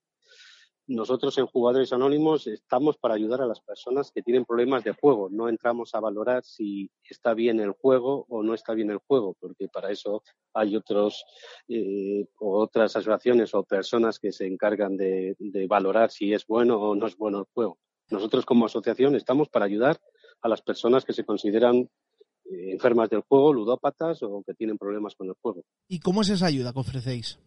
Nosotros 0.87 1.37
en 1.37 1.47
Jugadores 1.47 1.93
Anónimos 1.93 2.47
estamos 2.47 2.97
para 2.97 3.13
ayudar 3.13 3.41
a 3.41 3.45
las 3.45 3.61
personas 3.61 4.11
que 4.11 4.21
tienen 4.21 4.43
problemas 4.43 4.83
de 4.83 4.91
juego. 4.91 5.29
No 5.29 5.47
entramos 5.47 5.95
a 5.95 6.01
valorar 6.01 6.43
si 6.43 6.91
está 7.09 7.33
bien 7.33 7.61
el 7.61 7.71
juego 7.71 8.25
o 8.27 8.43
no 8.43 8.53
está 8.53 8.73
bien 8.73 8.89
el 8.89 8.99
juego, 9.07 9.33
porque 9.39 9.69
para 9.69 9.89
eso 9.89 10.23
hay 10.53 10.75
otros, 10.75 11.23
eh, 11.69 12.25
otras 12.39 12.93
asociaciones 12.93 13.53
o 13.53 13.63
personas 13.63 14.19
que 14.19 14.33
se 14.33 14.47
encargan 14.47 14.97
de, 14.97 15.37
de 15.39 15.67
valorar 15.67 16.11
si 16.11 16.33
es 16.33 16.45
bueno 16.45 16.77
o 16.77 16.93
no 16.93 17.07
es 17.07 17.15
bueno 17.15 17.39
el 17.39 17.45
juego. 17.53 17.77
Nosotros 18.09 18.45
como 18.45 18.65
asociación 18.65 19.15
estamos 19.15 19.49
para 19.49 19.65
ayudar 19.65 19.97
a 20.41 20.47
las 20.47 20.61
personas 20.61 21.05
que 21.05 21.13
se 21.13 21.23
consideran 21.23 21.77
eh, 21.77 22.71
enfermas 22.71 23.09
del 23.09 23.21
juego, 23.21 23.53
ludópatas 23.53 24.23
o 24.23 24.43
que 24.45 24.53
tienen 24.53 24.77
problemas 24.77 25.15
con 25.15 25.27
el 25.27 25.33
juego. 25.41 25.63
¿Y 25.87 25.99
cómo 25.99 26.21
es 26.21 26.29
esa 26.29 26.45
ayuda 26.45 26.73
que 26.73 26.79
ofrecéis? 26.79 27.39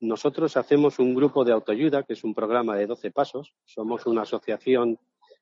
Nosotros 0.00 0.56
hacemos 0.56 0.98
un 0.98 1.14
grupo 1.14 1.44
de 1.44 1.52
autoayuda, 1.52 2.02
que 2.02 2.14
es 2.14 2.24
un 2.24 2.34
programa 2.34 2.76
de 2.76 2.86
12 2.86 3.10
pasos. 3.12 3.54
Somos 3.64 4.06
una 4.06 4.22
asociación 4.22 4.98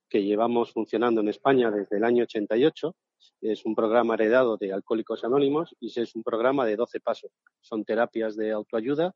que 0.09 0.23
llevamos 0.23 0.73
funcionando 0.73 1.21
en 1.21 1.29
España 1.29 1.71
desde 1.71 1.97
el 1.97 2.05
año 2.05 2.25
88. 2.25 2.95
Es 3.41 3.65
un 3.65 3.75
programa 3.75 4.15
heredado 4.15 4.57
de 4.59 4.73
Alcohólicos 4.73 5.25
Anónimos 5.25 5.75
y 5.81 5.89
es 5.99 6.15
un 6.15 6.23
programa 6.23 6.67
de 6.67 6.77
12 6.77 7.01
pasos. 7.01 7.31
Son 7.61 7.85
terapias 7.85 8.37
de 8.37 8.51
autoayuda 8.51 9.15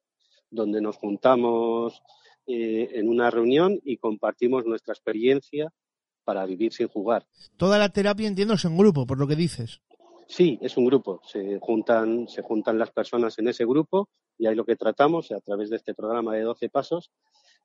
donde 0.50 0.80
nos 0.80 0.96
juntamos 0.96 2.02
eh, 2.46 2.90
en 2.92 3.08
una 3.08 3.30
reunión 3.30 3.80
y 3.84 3.96
compartimos 3.96 4.64
nuestra 4.64 4.94
experiencia 4.94 5.72
para 6.24 6.44
vivir 6.46 6.72
sin 6.72 6.88
jugar. 6.88 7.26
Toda 7.56 7.78
la 7.78 7.90
terapia 7.90 8.26
entiendo 8.26 8.54
es 8.54 8.64
en 8.64 8.76
grupo, 8.76 9.06
por 9.06 9.18
lo 9.18 9.26
que 9.26 9.36
dices. 9.36 9.80
Sí, 10.26 10.58
es 10.62 10.76
un 10.76 10.86
grupo. 10.86 11.20
Se 11.24 11.58
juntan, 11.60 12.28
se 12.28 12.42
juntan 12.42 12.78
las 12.78 12.90
personas 12.90 13.38
en 13.38 13.48
ese 13.48 13.64
grupo 13.64 14.08
y 14.38 14.46
ahí 14.46 14.54
lo 14.54 14.64
que 14.64 14.76
tratamos 14.76 15.30
a 15.32 15.40
través 15.40 15.70
de 15.70 15.76
este 15.76 15.94
programa 15.94 16.34
de 16.34 16.42
12 16.42 16.68
pasos 16.70 17.12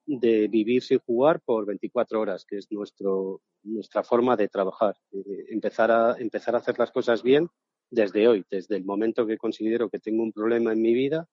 de 0.05 0.47
vivir 0.47 0.81
sin 0.81 0.99
jugar 0.99 1.39
por 1.41 1.65
24 1.65 2.19
horas, 2.19 2.45
que 2.45 2.57
es 2.57 2.71
nuestro, 2.71 3.41
nuestra 3.63 4.03
forma 4.03 4.35
de 4.35 4.47
trabajar. 4.47 4.95
Eh, 5.11 5.45
empezar, 5.49 5.91
a, 5.91 6.15
empezar 6.17 6.55
a 6.55 6.59
hacer 6.59 6.79
las 6.79 6.91
cosas 6.91 7.21
bien 7.21 7.47
desde 7.91 8.27
hoy, 8.27 8.45
desde 8.49 8.75
el 8.75 8.85
momento 8.85 9.25
que 9.25 9.37
considero 9.37 9.89
que 9.89 9.99
tengo 9.99 10.23
un 10.23 10.31
problema 10.31 10.73
en 10.73 10.81
mi 10.81 10.93
vida, 10.93 11.27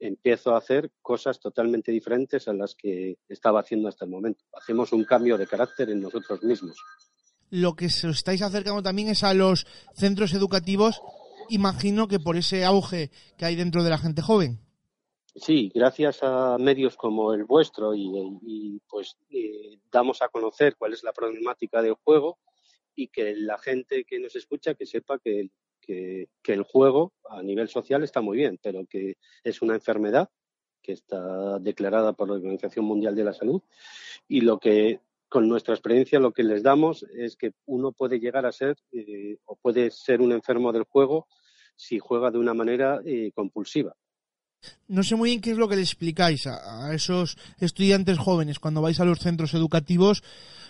empiezo 0.00 0.54
a 0.54 0.58
hacer 0.58 0.92
cosas 1.02 1.40
totalmente 1.40 1.92
diferentes 1.92 2.48
a 2.48 2.52
las 2.52 2.74
que 2.74 3.18
estaba 3.28 3.60
haciendo 3.60 3.88
hasta 3.88 4.04
el 4.04 4.10
momento. 4.10 4.44
Hacemos 4.52 4.92
un 4.92 5.04
cambio 5.04 5.36
de 5.38 5.46
carácter 5.46 5.90
en 5.90 6.00
nosotros 6.00 6.42
mismos. 6.42 6.76
Lo 7.50 7.74
que 7.74 7.88
se 7.88 8.08
os 8.08 8.16
estáis 8.16 8.42
acercando 8.42 8.82
también 8.82 9.08
es 9.08 9.24
a 9.24 9.34
los 9.34 9.66
centros 9.94 10.34
educativos, 10.34 11.00
imagino 11.48 12.06
que 12.08 12.20
por 12.20 12.36
ese 12.36 12.64
auge 12.64 13.10
que 13.36 13.46
hay 13.46 13.56
dentro 13.56 13.82
de 13.82 13.90
la 13.90 13.98
gente 13.98 14.22
joven. 14.22 14.60
Sí, 15.34 15.70
gracias 15.74 16.22
a 16.22 16.58
medios 16.58 16.96
como 16.96 17.32
el 17.32 17.44
vuestro 17.44 17.94
y, 17.94 18.10
y 18.42 18.80
pues 18.88 19.16
eh, 19.30 19.78
damos 19.90 20.20
a 20.20 20.28
conocer 20.28 20.76
cuál 20.76 20.92
es 20.92 21.04
la 21.04 21.12
problemática 21.12 21.80
del 21.80 21.94
juego 21.94 22.38
y 22.94 23.08
que 23.08 23.34
la 23.36 23.56
gente 23.58 24.04
que 24.04 24.18
nos 24.18 24.34
escucha 24.34 24.74
que 24.74 24.84
sepa 24.84 25.18
que, 25.20 25.50
que, 25.88 26.52
el 26.52 26.62
juego 26.62 27.12
a 27.28 27.42
nivel 27.42 27.68
social 27.68 28.02
está 28.02 28.20
muy 28.20 28.36
bien, 28.36 28.58
pero 28.62 28.86
que 28.86 29.16
es 29.44 29.62
una 29.62 29.74
enfermedad 29.74 30.28
que 30.82 30.92
está 30.92 31.58
declarada 31.58 32.14
por 32.14 32.28
la 32.28 32.36
Organización 32.36 32.84
Mundial 32.86 33.14
de 33.14 33.24
la 33.24 33.34
Salud 33.34 33.62
y 34.26 34.40
lo 34.40 34.58
que 34.58 35.00
con 35.28 35.46
nuestra 35.46 35.74
experiencia 35.74 36.18
lo 36.18 36.32
que 36.32 36.42
les 36.42 36.62
damos 36.62 37.04
es 37.14 37.36
que 37.36 37.52
uno 37.66 37.92
puede 37.92 38.18
llegar 38.18 38.46
a 38.46 38.52
ser 38.52 38.76
eh, 38.92 39.36
o 39.44 39.56
puede 39.56 39.90
ser 39.90 40.22
un 40.22 40.32
enfermo 40.32 40.72
del 40.72 40.84
juego 40.84 41.26
si 41.76 41.98
juega 41.98 42.30
de 42.30 42.38
una 42.38 42.54
manera 42.54 43.00
eh, 43.04 43.30
compulsiva. 43.34 43.94
No 44.88 45.02
sé 45.02 45.16
muy 45.16 45.30
bien 45.30 45.42
qué 45.42 45.50
es 45.50 45.58
lo 45.58 45.68
que 45.68 45.76
le 45.76 45.82
explicáis 45.82 46.46
a, 46.46 46.86
a, 46.86 46.94
esos 46.94 47.36
estudiantes 47.60 48.18
jóvenes 48.18 48.58
cuando 48.58 48.80
vais 48.80 48.98
a 49.00 49.04
los 49.04 49.20
centros 49.20 49.52
educativos, 49.52 50.22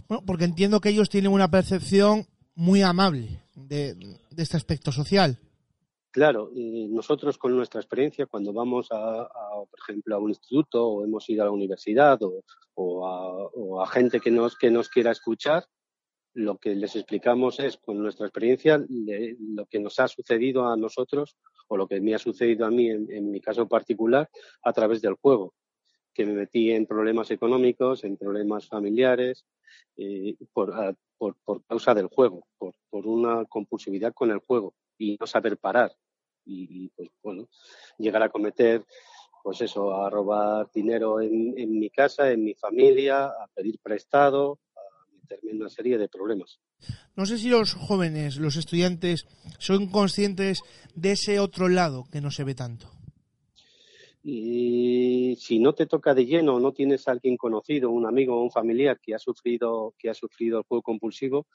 bueno, 0.09 0.25
porque 0.27 0.45
entiendo 0.45 0.81
que 0.81 0.91
ellos 0.91 1.09
tienen 1.09 1.33
una 1.33 1.51
percepción 1.51 2.27
muy 2.55 2.83
amable 2.83 3.41
de, 3.67 3.97
este 4.37 4.57
aspecto 4.57 4.93
social. 4.93 5.39
Claro, 6.11 6.51
nosotros 6.55 7.37
con 7.39 7.55
nuestra 7.55 7.81
experiencia, 7.81 8.27
cuando 8.27 8.53
vamos 8.53 8.89
a, 8.91 9.29
por 9.71 9.79
ejemplo, 9.81 10.17
a 10.17 10.19
un 10.19 10.31
instituto 10.31 10.87
o 10.87 11.05
hemos 11.05 11.29
ido 11.29 11.43
a 11.43 11.47
la 11.47 11.53
universidad 11.53 12.23
o, 12.23 12.45
o, 12.75 13.07
a, 13.07 13.47
o 13.55 13.83
a, 13.83 13.87
gente 13.87 14.19
que 14.21 14.31
nos, 14.31 14.57
que 14.57 14.71
nos 14.71 14.89
quiera 14.89 15.11
escuchar, 15.11 15.67
lo 16.35 16.57
que 16.59 16.75
les 16.75 16.97
explicamos 16.97 17.61
es, 17.61 17.77
con 17.77 17.99
nuestra 17.99 18.27
experiencia, 18.27 18.83
le, 18.89 19.37
lo 19.39 19.67
que 19.67 19.81
nos 19.81 19.99
ha 20.01 20.09
sucedido 20.09 20.67
a 20.67 20.77
nosotros 20.77 21.37
o 21.69 21.77
lo 21.77 21.87
que 21.87 22.01
me 22.01 22.15
ha 22.15 22.19
sucedido 22.19 22.65
a 22.65 22.71
mí 22.71 22.89
en 22.89 23.31
mi 23.31 23.41
caso 23.41 23.69
particular 23.69 24.31
a 24.63 24.73
través 24.73 25.03
del 25.03 25.15
juego, 25.15 25.55
que 26.19 26.27
me 26.27 26.33
metí 26.33 26.73
en 26.73 26.85
problemas 26.85 27.31
económicos, 27.31 28.03
en 28.03 28.17
problemas 28.17 28.67
familiares, 28.67 29.47
eh, 29.97 30.35
por, 30.53 30.75
a, 30.75 30.93
por, 31.17 31.37
por, 31.45 31.63
causa 31.63 31.95
del 31.95 32.09
juego, 32.09 32.45
por, 32.59 32.75
una 33.07 33.45
compulsividad 33.45 34.13
con 34.13 34.33
el 34.33 34.41
juego 34.41 34.75
y 34.99 35.17
no 35.21 35.29
saber 35.29 35.59
parar. 35.59 35.95
Y, 36.45 36.89
pues 36.89 37.09
bueno, 37.23 37.49
llegar 37.99 38.25
a 38.25 38.31
cometer, 38.31 38.85
pues 39.45 39.61
eso, 39.61 39.95
a 39.95 40.11
robar 40.11 40.69
dinero 40.75 41.21
en, 41.21 41.55
en 41.57 41.79
mi 41.79 41.89
casa, 41.89 42.33
en 42.33 42.43
mi 42.43 42.55
familia, 42.55 43.27
a 43.27 43.47
pedir 43.55 43.79
prestado, 43.81 44.59
meterme 45.23 45.53
en 45.53 45.61
una 45.61 45.71
serie 45.71 45.99
de 45.99 46.09
problemas. 46.09 46.59
No 47.15 47.27
sé 47.27 47.39
si 47.39 47.49
los 47.49 47.75
jóvenes, 47.75 48.39
los 48.39 48.57
estudiantes, 48.57 49.25
son 49.59 49.87
conscientes 49.87 50.63
de 50.97 51.13
ese 51.13 51.39
otro 51.39 51.69
lado 51.69 52.07
que 52.11 52.21
no 52.21 52.33
se 52.33 52.43
ve 52.43 52.57
tanto. 52.57 52.98
Y 54.23 55.37
si 55.39 55.59
no 55.59 55.75
te 55.75 55.87
toca 55.87 56.15
de 56.15 56.27
lleno, 56.27 56.61
no 56.61 56.73
tienes 56.73 57.09
a 57.09 57.13
alguien 57.13 57.37
conocido, 57.37 57.91
un 57.91 58.07
amigo 58.07 58.37
o 58.37 58.43
un 58.43 58.51
familiar 58.51 58.99
que 59.01 59.15
ha 59.15 59.19
sufrido, 59.19 59.95
que 59.99 60.11
ha 60.11 60.15
sufrido 60.15 60.59
el 60.59 60.65
juego 60.65 60.83
compulsivo, 60.83 61.47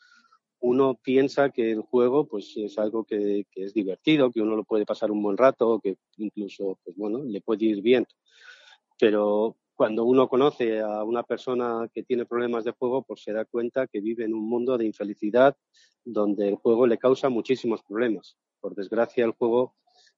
uno 0.59 0.97
piensa 1.03 1.49
que 1.49 1.71
el 1.71 1.81
juego 1.81 2.25
pues 2.25 2.53
es 2.55 2.77
algo 2.79 3.03
que, 3.03 3.45
que, 3.51 3.65
es 3.65 3.73
divertido, 3.73 4.31
que 4.31 4.41
uno 4.41 4.55
lo 4.55 4.63
puede 4.63 4.85
pasar 4.85 5.11
un 5.11 5.21
buen 5.21 5.35
rato, 5.35 5.79
que 5.83 5.97
incluso 6.17 6.79
pues 6.83 6.95
bueno, 6.95 7.21
le 7.23 7.41
puede 7.41 7.65
ir 7.65 7.81
bien. 7.81 8.07
Pero 8.97 9.57
cuando 9.75 10.05
uno 10.05 10.29
conoce 10.29 10.79
a 10.79 11.03
una 11.03 11.23
persona 11.23 11.89
que 11.93 12.03
tiene 12.03 12.25
problemas 12.25 12.63
de 12.63 12.71
juego, 12.71 13.03
pues 13.03 13.23
se 13.23 13.33
da 13.33 13.43
cuenta 13.43 13.87
que 13.87 13.99
vive 13.99 14.23
en 14.23 14.33
un 14.33 14.47
mundo 14.47 14.77
de 14.77 14.85
infelicidad 14.85 15.57
donde 16.05 16.47
el 16.47 16.55
juego 16.55 16.87
le 16.87 16.97
causa 16.97 17.29
muchísimos 17.29 17.83
problemas. 17.83 18.37
Por 18.59 18.75
desgracia, 18.75 19.25
el 19.25 19.31
juego 19.31 19.75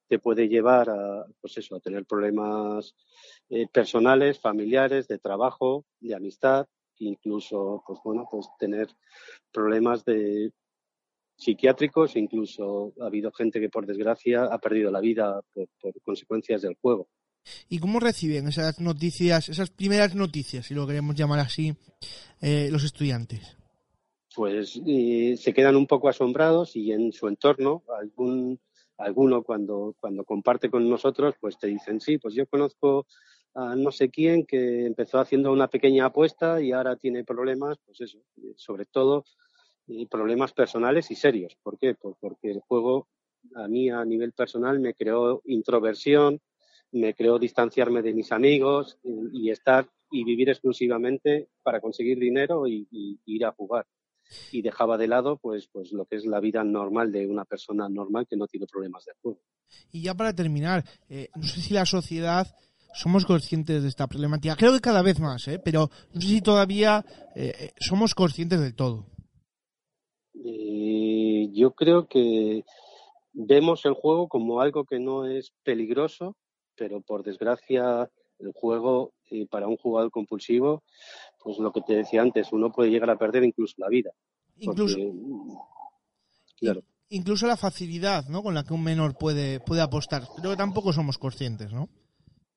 te 0.08 0.18
puede 0.18 0.48
llevar 0.48 0.90
a, 0.90 1.26
pues 1.40 1.58
eso, 1.58 1.76
a 1.76 1.80
tener 1.80 2.04
problemas 2.04 2.94
eh, 3.48 3.66
personales, 3.72 4.40
familiares, 4.40 5.08
de 5.08 5.18
trabajo, 5.18 5.84
de 6.00 6.14
amistad, 6.14 6.66
incluso, 6.98 7.82
pues 7.86 7.98
bueno, 8.04 8.26
pues 8.30 8.46
tener 8.58 8.88
problemas 9.52 10.04
de 10.04 10.52
psiquiátricos, 11.36 12.16
incluso 12.16 12.94
ha 13.00 13.06
habido 13.06 13.30
gente 13.32 13.60
que 13.60 13.68
por 13.68 13.86
desgracia 13.86 14.44
ha 14.44 14.58
perdido 14.58 14.90
la 14.90 15.00
vida 15.00 15.40
por, 15.52 15.68
por 15.80 16.00
consecuencias 16.02 16.62
del 16.62 16.76
juego. 16.80 17.08
¿Y 17.68 17.78
cómo 17.78 18.00
reciben 18.00 18.48
esas 18.48 18.80
noticias, 18.80 19.48
esas 19.48 19.70
primeras 19.70 20.14
noticias, 20.14 20.66
si 20.66 20.74
lo 20.74 20.86
queremos 20.86 21.14
llamar 21.14 21.40
así, 21.40 21.74
eh, 22.40 22.68
los 22.70 22.84
estudiantes? 22.84 23.56
Pues 24.34 24.80
eh, 24.86 25.36
se 25.38 25.54
quedan 25.54 25.76
un 25.76 25.86
poco 25.86 26.08
asombrados 26.08 26.76
y 26.76 26.92
en 26.92 27.12
su 27.12 27.28
entorno, 27.28 27.82
algún, 27.98 28.60
alguno 28.98 29.42
cuando, 29.42 29.94
cuando 30.00 30.24
comparte 30.24 30.70
con 30.70 30.88
nosotros, 30.88 31.34
pues 31.40 31.58
te 31.58 31.66
dicen, 31.68 32.00
sí, 32.00 32.18
pues 32.18 32.34
yo 32.34 32.46
conozco 32.46 33.06
a 33.54 33.74
no 33.74 33.90
sé 33.90 34.10
quién 34.10 34.44
que 34.44 34.86
empezó 34.86 35.18
haciendo 35.18 35.52
una 35.52 35.68
pequeña 35.68 36.06
apuesta 36.06 36.60
y 36.60 36.72
ahora 36.72 36.96
tiene 36.96 37.24
problemas, 37.24 37.78
pues 37.84 38.00
eso, 38.02 38.18
sobre 38.56 38.84
todo 38.86 39.24
problemas 40.10 40.52
personales 40.52 41.10
y 41.10 41.14
serios. 41.14 41.56
¿Por 41.62 41.78
qué? 41.78 41.94
Pues 41.94 42.16
porque 42.20 42.50
el 42.50 42.60
juego 42.60 43.08
a 43.54 43.68
mí 43.68 43.88
a 43.88 44.04
nivel 44.04 44.32
personal 44.32 44.80
me 44.80 44.94
creó 44.94 45.42
introversión, 45.44 46.40
me 46.92 47.14
creó 47.14 47.38
distanciarme 47.38 48.02
de 48.02 48.12
mis 48.12 48.32
amigos 48.32 48.98
y, 49.02 49.46
y 49.46 49.50
estar 49.50 49.88
y 50.10 50.24
vivir 50.24 50.48
exclusivamente 50.48 51.48
para 51.62 51.80
conseguir 51.80 52.18
dinero 52.18 52.66
y, 52.66 52.88
ir 53.24 53.44
a 53.44 53.52
jugar. 53.52 53.86
Y 54.52 54.62
dejaba 54.62 54.98
de 54.98 55.08
lado 55.08 55.38
pues, 55.38 55.68
pues 55.72 55.92
lo 55.92 56.04
que 56.06 56.16
es 56.16 56.26
la 56.26 56.40
vida 56.40 56.64
normal 56.64 57.12
de 57.12 57.26
una 57.26 57.44
persona 57.44 57.88
normal 57.88 58.26
que 58.28 58.36
no 58.36 58.46
tiene 58.46 58.66
problemas 58.66 59.04
de 59.04 59.12
juego. 59.22 59.40
Y 59.92 60.02
ya 60.02 60.14
para 60.14 60.34
terminar, 60.34 60.84
eh, 61.08 61.28
no 61.34 61.42
sé 61.44 61.60
si 61.60 61.74
la 61.74 61.86
sociedad 61.86 62.46
somos 62.94 63.26
conscientes 63.26 63.82
de 63.82 63.88
esta 63.88 64.06
problemática. 64.06 64.56
Creo 64.56 64.72
que 64.72 64.80
cada 64.80 65.02
vez 65.02 65.20
más, 65.20 65.46
¿eh? 65.48 65.60
pero 65.62 65.90
no 66.14 66.20
sé 66.20 66.28
si 66.28 66.40
todavía 66.40 67.04
eh, 67.34 67.72
somos 67.78 68.14
conscientes 68.14 68.60
del 68.60 68.74
todo. 68.74 69.06
Eh, 70.44 71.50
yo 71.52 71.72
creo 71.72 72.06
que 72.06 72.64
vemos 73.32 73.84
el 73.84 73.94
juego 73.94 74.28
como 74.28 74.60
algo 74.60 74.84
que 74.84 74.98
no 74.98 75.26
es 75.26 75.52
peligroso, 75.62 76.36
pero 76.74 77.00
por 77.00 77.22
desgracia 77.22 78.10
el 78.38 78.52
juego 78.52 79.12
eh, 79.30 79.46
para 79.46 79.66
un 79.66 79.76
jugador 79.76 80.10
compulsivo, 80.10 80.82
pues 81.46 81.58
lo 81.60 81.70
que 81.70 81.80
te 81.80 81.94
decía 81.94 82.22
antes, 82.22 82.52
uno 82.52 82.72
puede 82.72 82.90
llegar 82.90 83.08
a 83.08 83.16
perder 83.16 83.44
incluso 83.44 83.76
la 83.78 83.88
vida. 83.88 84.10
Incluso, 84.58 84.96
porque, 84.96 85.12
claro. 86.56 86.82
incluso 87.08 87.46
la 87.46 87.56
facilidad 87.56 88.26
¿no? 88.26 88.42
con 88.42 88.52
la 88.52 88.64
que 88.64 88.74
un 88.74 88.82
menor 88.82 89.16
puede, 89.16 89.60
puede 89.60 89.80
apostar. 89.80 90.24
Creo 90.36 90.50
que 90.50 90.56
tampoco 90.56 90.92
somos 90.92 91.18
conscientes, 91.18 91.72
¿no? 91.72 91.88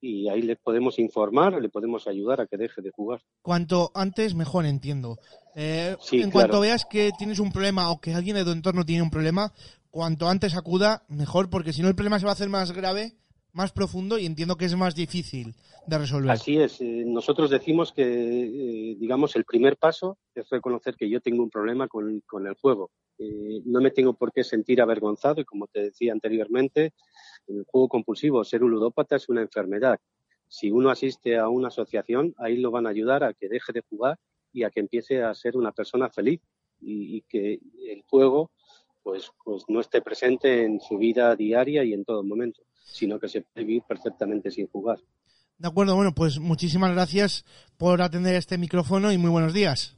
y 0.00 0.28
ahí 0.28 0.42
le 0.42 0.56
podemos 0.56 0.98
informar, 0.98 1.60
le 1.60 1.68
podemos 1.68 2.06
ayudar 2.06 2.40
a 2.40 2.46
que 2.46 2.56
deje 2.56 2.82
de 2.82 2.90
jugar. 2.90 3.20
Cuanto 3.42 3.90
antes, 3.94 4.34
mejor 4.34 4.66
entiendo. 4.66 5.18
Eh, 5.54 5.96
Sí, 6.00 6.16
en 6.16 6.30
claro. 6.30 6.32
cuanto 6.32 6.60
veas 6.60 6.84
que 6.84 7.10
tienes 7.18 7.38
un 7.38 7.52
problema 7.52 7.90
o 7.90 8.00
que 8.00 8.14
alguien 8.14 8.36
de 8.36 8.44
tu 8.44 8.50
entorno 8.50 8.84
tiene 8.84 9.02
un 9.02 9.10
problema, 9.10 9.52
cuanto 9.90 10.28
antes 10.28 10.56
acuda, 10.56 11.02
mejor, 11.08 11.50
porque 11.50 11.72
si 11.72 11.82
no 11.82 11.88
el 11.88 11.94
problema 11.94 12.18
se 12.18 12.24
va 12.24 12.30
a 12.30 12.34
hacer 12.34 12.48
más 12.48 12.72
grave, 12.72 13.14
más 13.52 13.72
profundo 13.72 14.18
y 14.18 14.26
entiendo 14.26 14.56
que 14.56 14.64
es 14.66 14.76
más 14.76 14.94
difícil 14.94 15.54
de 15.86 15.98
resolver. 15.98 16.30
Así 16.30 16.56
es. 16.56 16.80
eh, 16.80 17.04
nosotros 17.06 17.50
decimos 17.50 17.92
que, 17.92 18.02
eh, 18.04 18.96
digamos, 18.98 19.34
el 19.34 19.44
primer 19.44 19.76
paso 19.76 20.18
es 20.34 20.48
reconocer 20.50 20.94
que 20.94 21.10
yo 21.10 21.20
tengo 21.20 21.42
un 21.42 21.50
problema 21.50 21.88
con, 21.88 22.22
con 22.26 22.46
el 22.46 22.54
juego. 22.54 22.90
Eh, 23.18 23.60
no 23.64 23.80
me 23.80 23.90
tengo 23.90 24.14
por 24.14 24.32
qué 24.32 24.44
sentir 24.44 24.80
avergonzado 24.80 25.40
y, 25.40 25.44
como 25.44 25.66
te 25.66 25.82
decía 25.82 26.12
anteriormente, 26.12 26.92
el 27.50 27.64
juego 27.64 27.88
compulsivo, 27.88 28.44
ser 28.44 28.62
un 28.62 28.70
ludópata 28.70 29.16
es 29.16 29.28
una 29.28 29.42
enfermedad. 29.42 29.98
Si 30.48 30.70
uno 30.70 30.90
asiste 30.90 31.38
a 31.38 31.48
una 31.48 31.68
asociación, 31.68 32.34
ahí 32.38 32.56
lo 32.56 32.70
van 32.70 32.86
a 32.86 32.90
ayudar 32.90 33.24
a 33.24 33.34
que 33.34 33.48
deje 33.48 33.72
de 33.72 33.82
jugar 33.88 34.18
y 34.52 34.64
a 34.64 34.70
que 34.70 34.80
empiece 34.80 35.22
a 35.22 35.34
ser 35.34 35.56
una 35.56 35.72
persona 35.72 36.10
feliz 36.10 36.40
y, 36.80 37.18
y 37.18 37.22
que 37.22 37.60
el 37.88 38.02
juego 38.08 38.50
pues, 39.02 39.30
pues 39.44 39.64
no 39.68 39.80
esté 39.80 40.02
presente 40.02 40.64
en 40.64 40.80
su 40.80 40.98
vida 40.98 41.34
diaria 41.36 41.84
y 41.84 41.92
en 41.92 42.04
todo 42.04 42.22
momento, 42.22 42.62
sino 42.84 43.18
que 43.18 43.28
se 43.28 43.42
puede 43.42 43.66
vivir 43.66 43.82
perfectamente 43.86 44.50
sin 44.50 44.68
jugar. 44.68 44.98
De 45.58 45.68
acuerdo, 45.68 45.94
bueno, 45.94 46.14
pues 46.14 46.38
muchísimas 46.38 46.92
gracias 46.92 47.44
por 47.76 48.00
atender 48.02 48.34
este 48.34 48.56
micrófono 48.58 49.12
y 49.12 49.18
muy 49.18 49.30
buenos 49.30 49.52
días. 49.52 49.96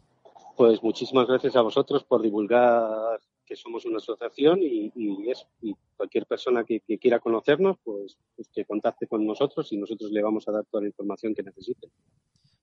Pues 0.56 0.82
muchísimas 0.82 1.26
gracias 1.26 1.56
a 1.56 1.62
vosotros 1.62 2.04
por 2.04 2.22
divulgar 2.22 3.20
que 3.44 3.56
somos 3.56 3.84
una 3.84 3.98
asociación 3.98 4.60
y, 4.62 4.92
y 4.94 5.32
y 5.60 5.74
cualquier 5.96 6.26
persona 6.26 6.64
que, 6.64 6.80
que 6.80 6.98
quiera 6.98 7.20
conocernos, 7.20 7.76
pues, 7.82 8.18
pues 8.36 8.48
que 8.52 8.64
contacte 8.64 9.06
con 9.06 9.26
nosotros 9.26 9.72
y 9.72 9.76
nosotros 9.76 10.10
le 10.10 10.22
vamos 10.22 10.48
a 10.48 10.52
dar 10.52 10.64
toda 10.64 10.82
la 10.82 10.88
información 10.88 11.34
que 11.34 11.42
necesite. 11.42 11.88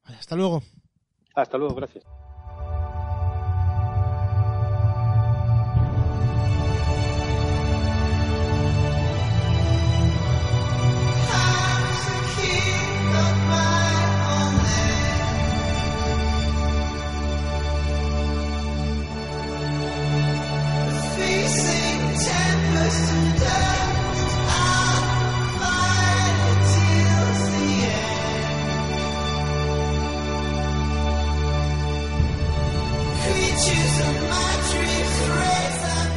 Hasta 0.03 0.35
luego. 0.35 0.61
Hasta 1.35 1.57
luego, 1.57 1.75
gracias. 1.75 2.05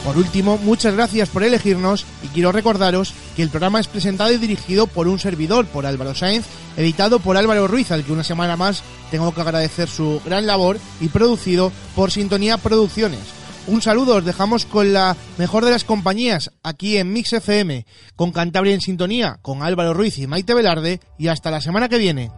Por 0.09 0.17
último, 0.17 0.57
muchas 0.57 0.95
gracias 0.95 1.29
por 1.29 1.43
elegirnos 1.43 2.03
y 2.23 2.29
quiero 2.29 2.51
recordaros 2.51 3.13
que 3.35 3.43
el 3.43 3.51
programa 3.51 3.79
es 3.79 3.87
presentado 3.87 4.31
y 4.31 4.37
dirigido 4.37 4.87
por 4.87 5.07
un 5.07 5.19
servidor, 5.19 5.67
por 5.67 5.85
Álvaro 5.85 6.15
Sáenz, 6.15 6.47
editado 6.77 7.19
por 7.19 7.37
Álvaro 7.37 7.67
Ruiz, 7.67 7.91
al 7.91 8.03
que 8.03 8.11
una 8.11 8.23
semana 8.23 8.57
más 8.57 8.81
tengo 9.11 9.31
que 9.35 9.41
agradecer 9.41 9.87
su 9.87 10.19
gran 10.25 10.47
labor 10.47 10.79
y 10.99 11.09
producido 11.09 11.71
por 11.95 12.09
Sintonía 12.09 12.57
Producciones. 12.57 13.19
Un 13.67 13.83
saludo, 13.83 14.15
os 14.15 14.25
dejamos 14.25 14.65
con 14.65 14.93
la 14.93 15.15
mejor 15.37 15.63
de 15.63 15.69
las 15.69 15.83
compañías 15.83 16.53
aquí 16.63 16.97
en 16.97 17.13
Mix 17.13 17.33
FM, 17.33 17.85
con 18.15 18.31
Cantabria 18.31 18.73
en 18.73 18.81
Sintonía, 18.81 19.37
con 19.43 19.61
Álvaro 19.61 19.93
Ruiz 19.93 20.17
y 20.17 20.25
Maite 20.25 20.55
Velarde 20.55 21.01
y 21.19 21.27
hasta 21.27 21.51
la 21.51 21.61
semana 21.61 21.87
que 21.87 21.99
viene. 21.99 22.31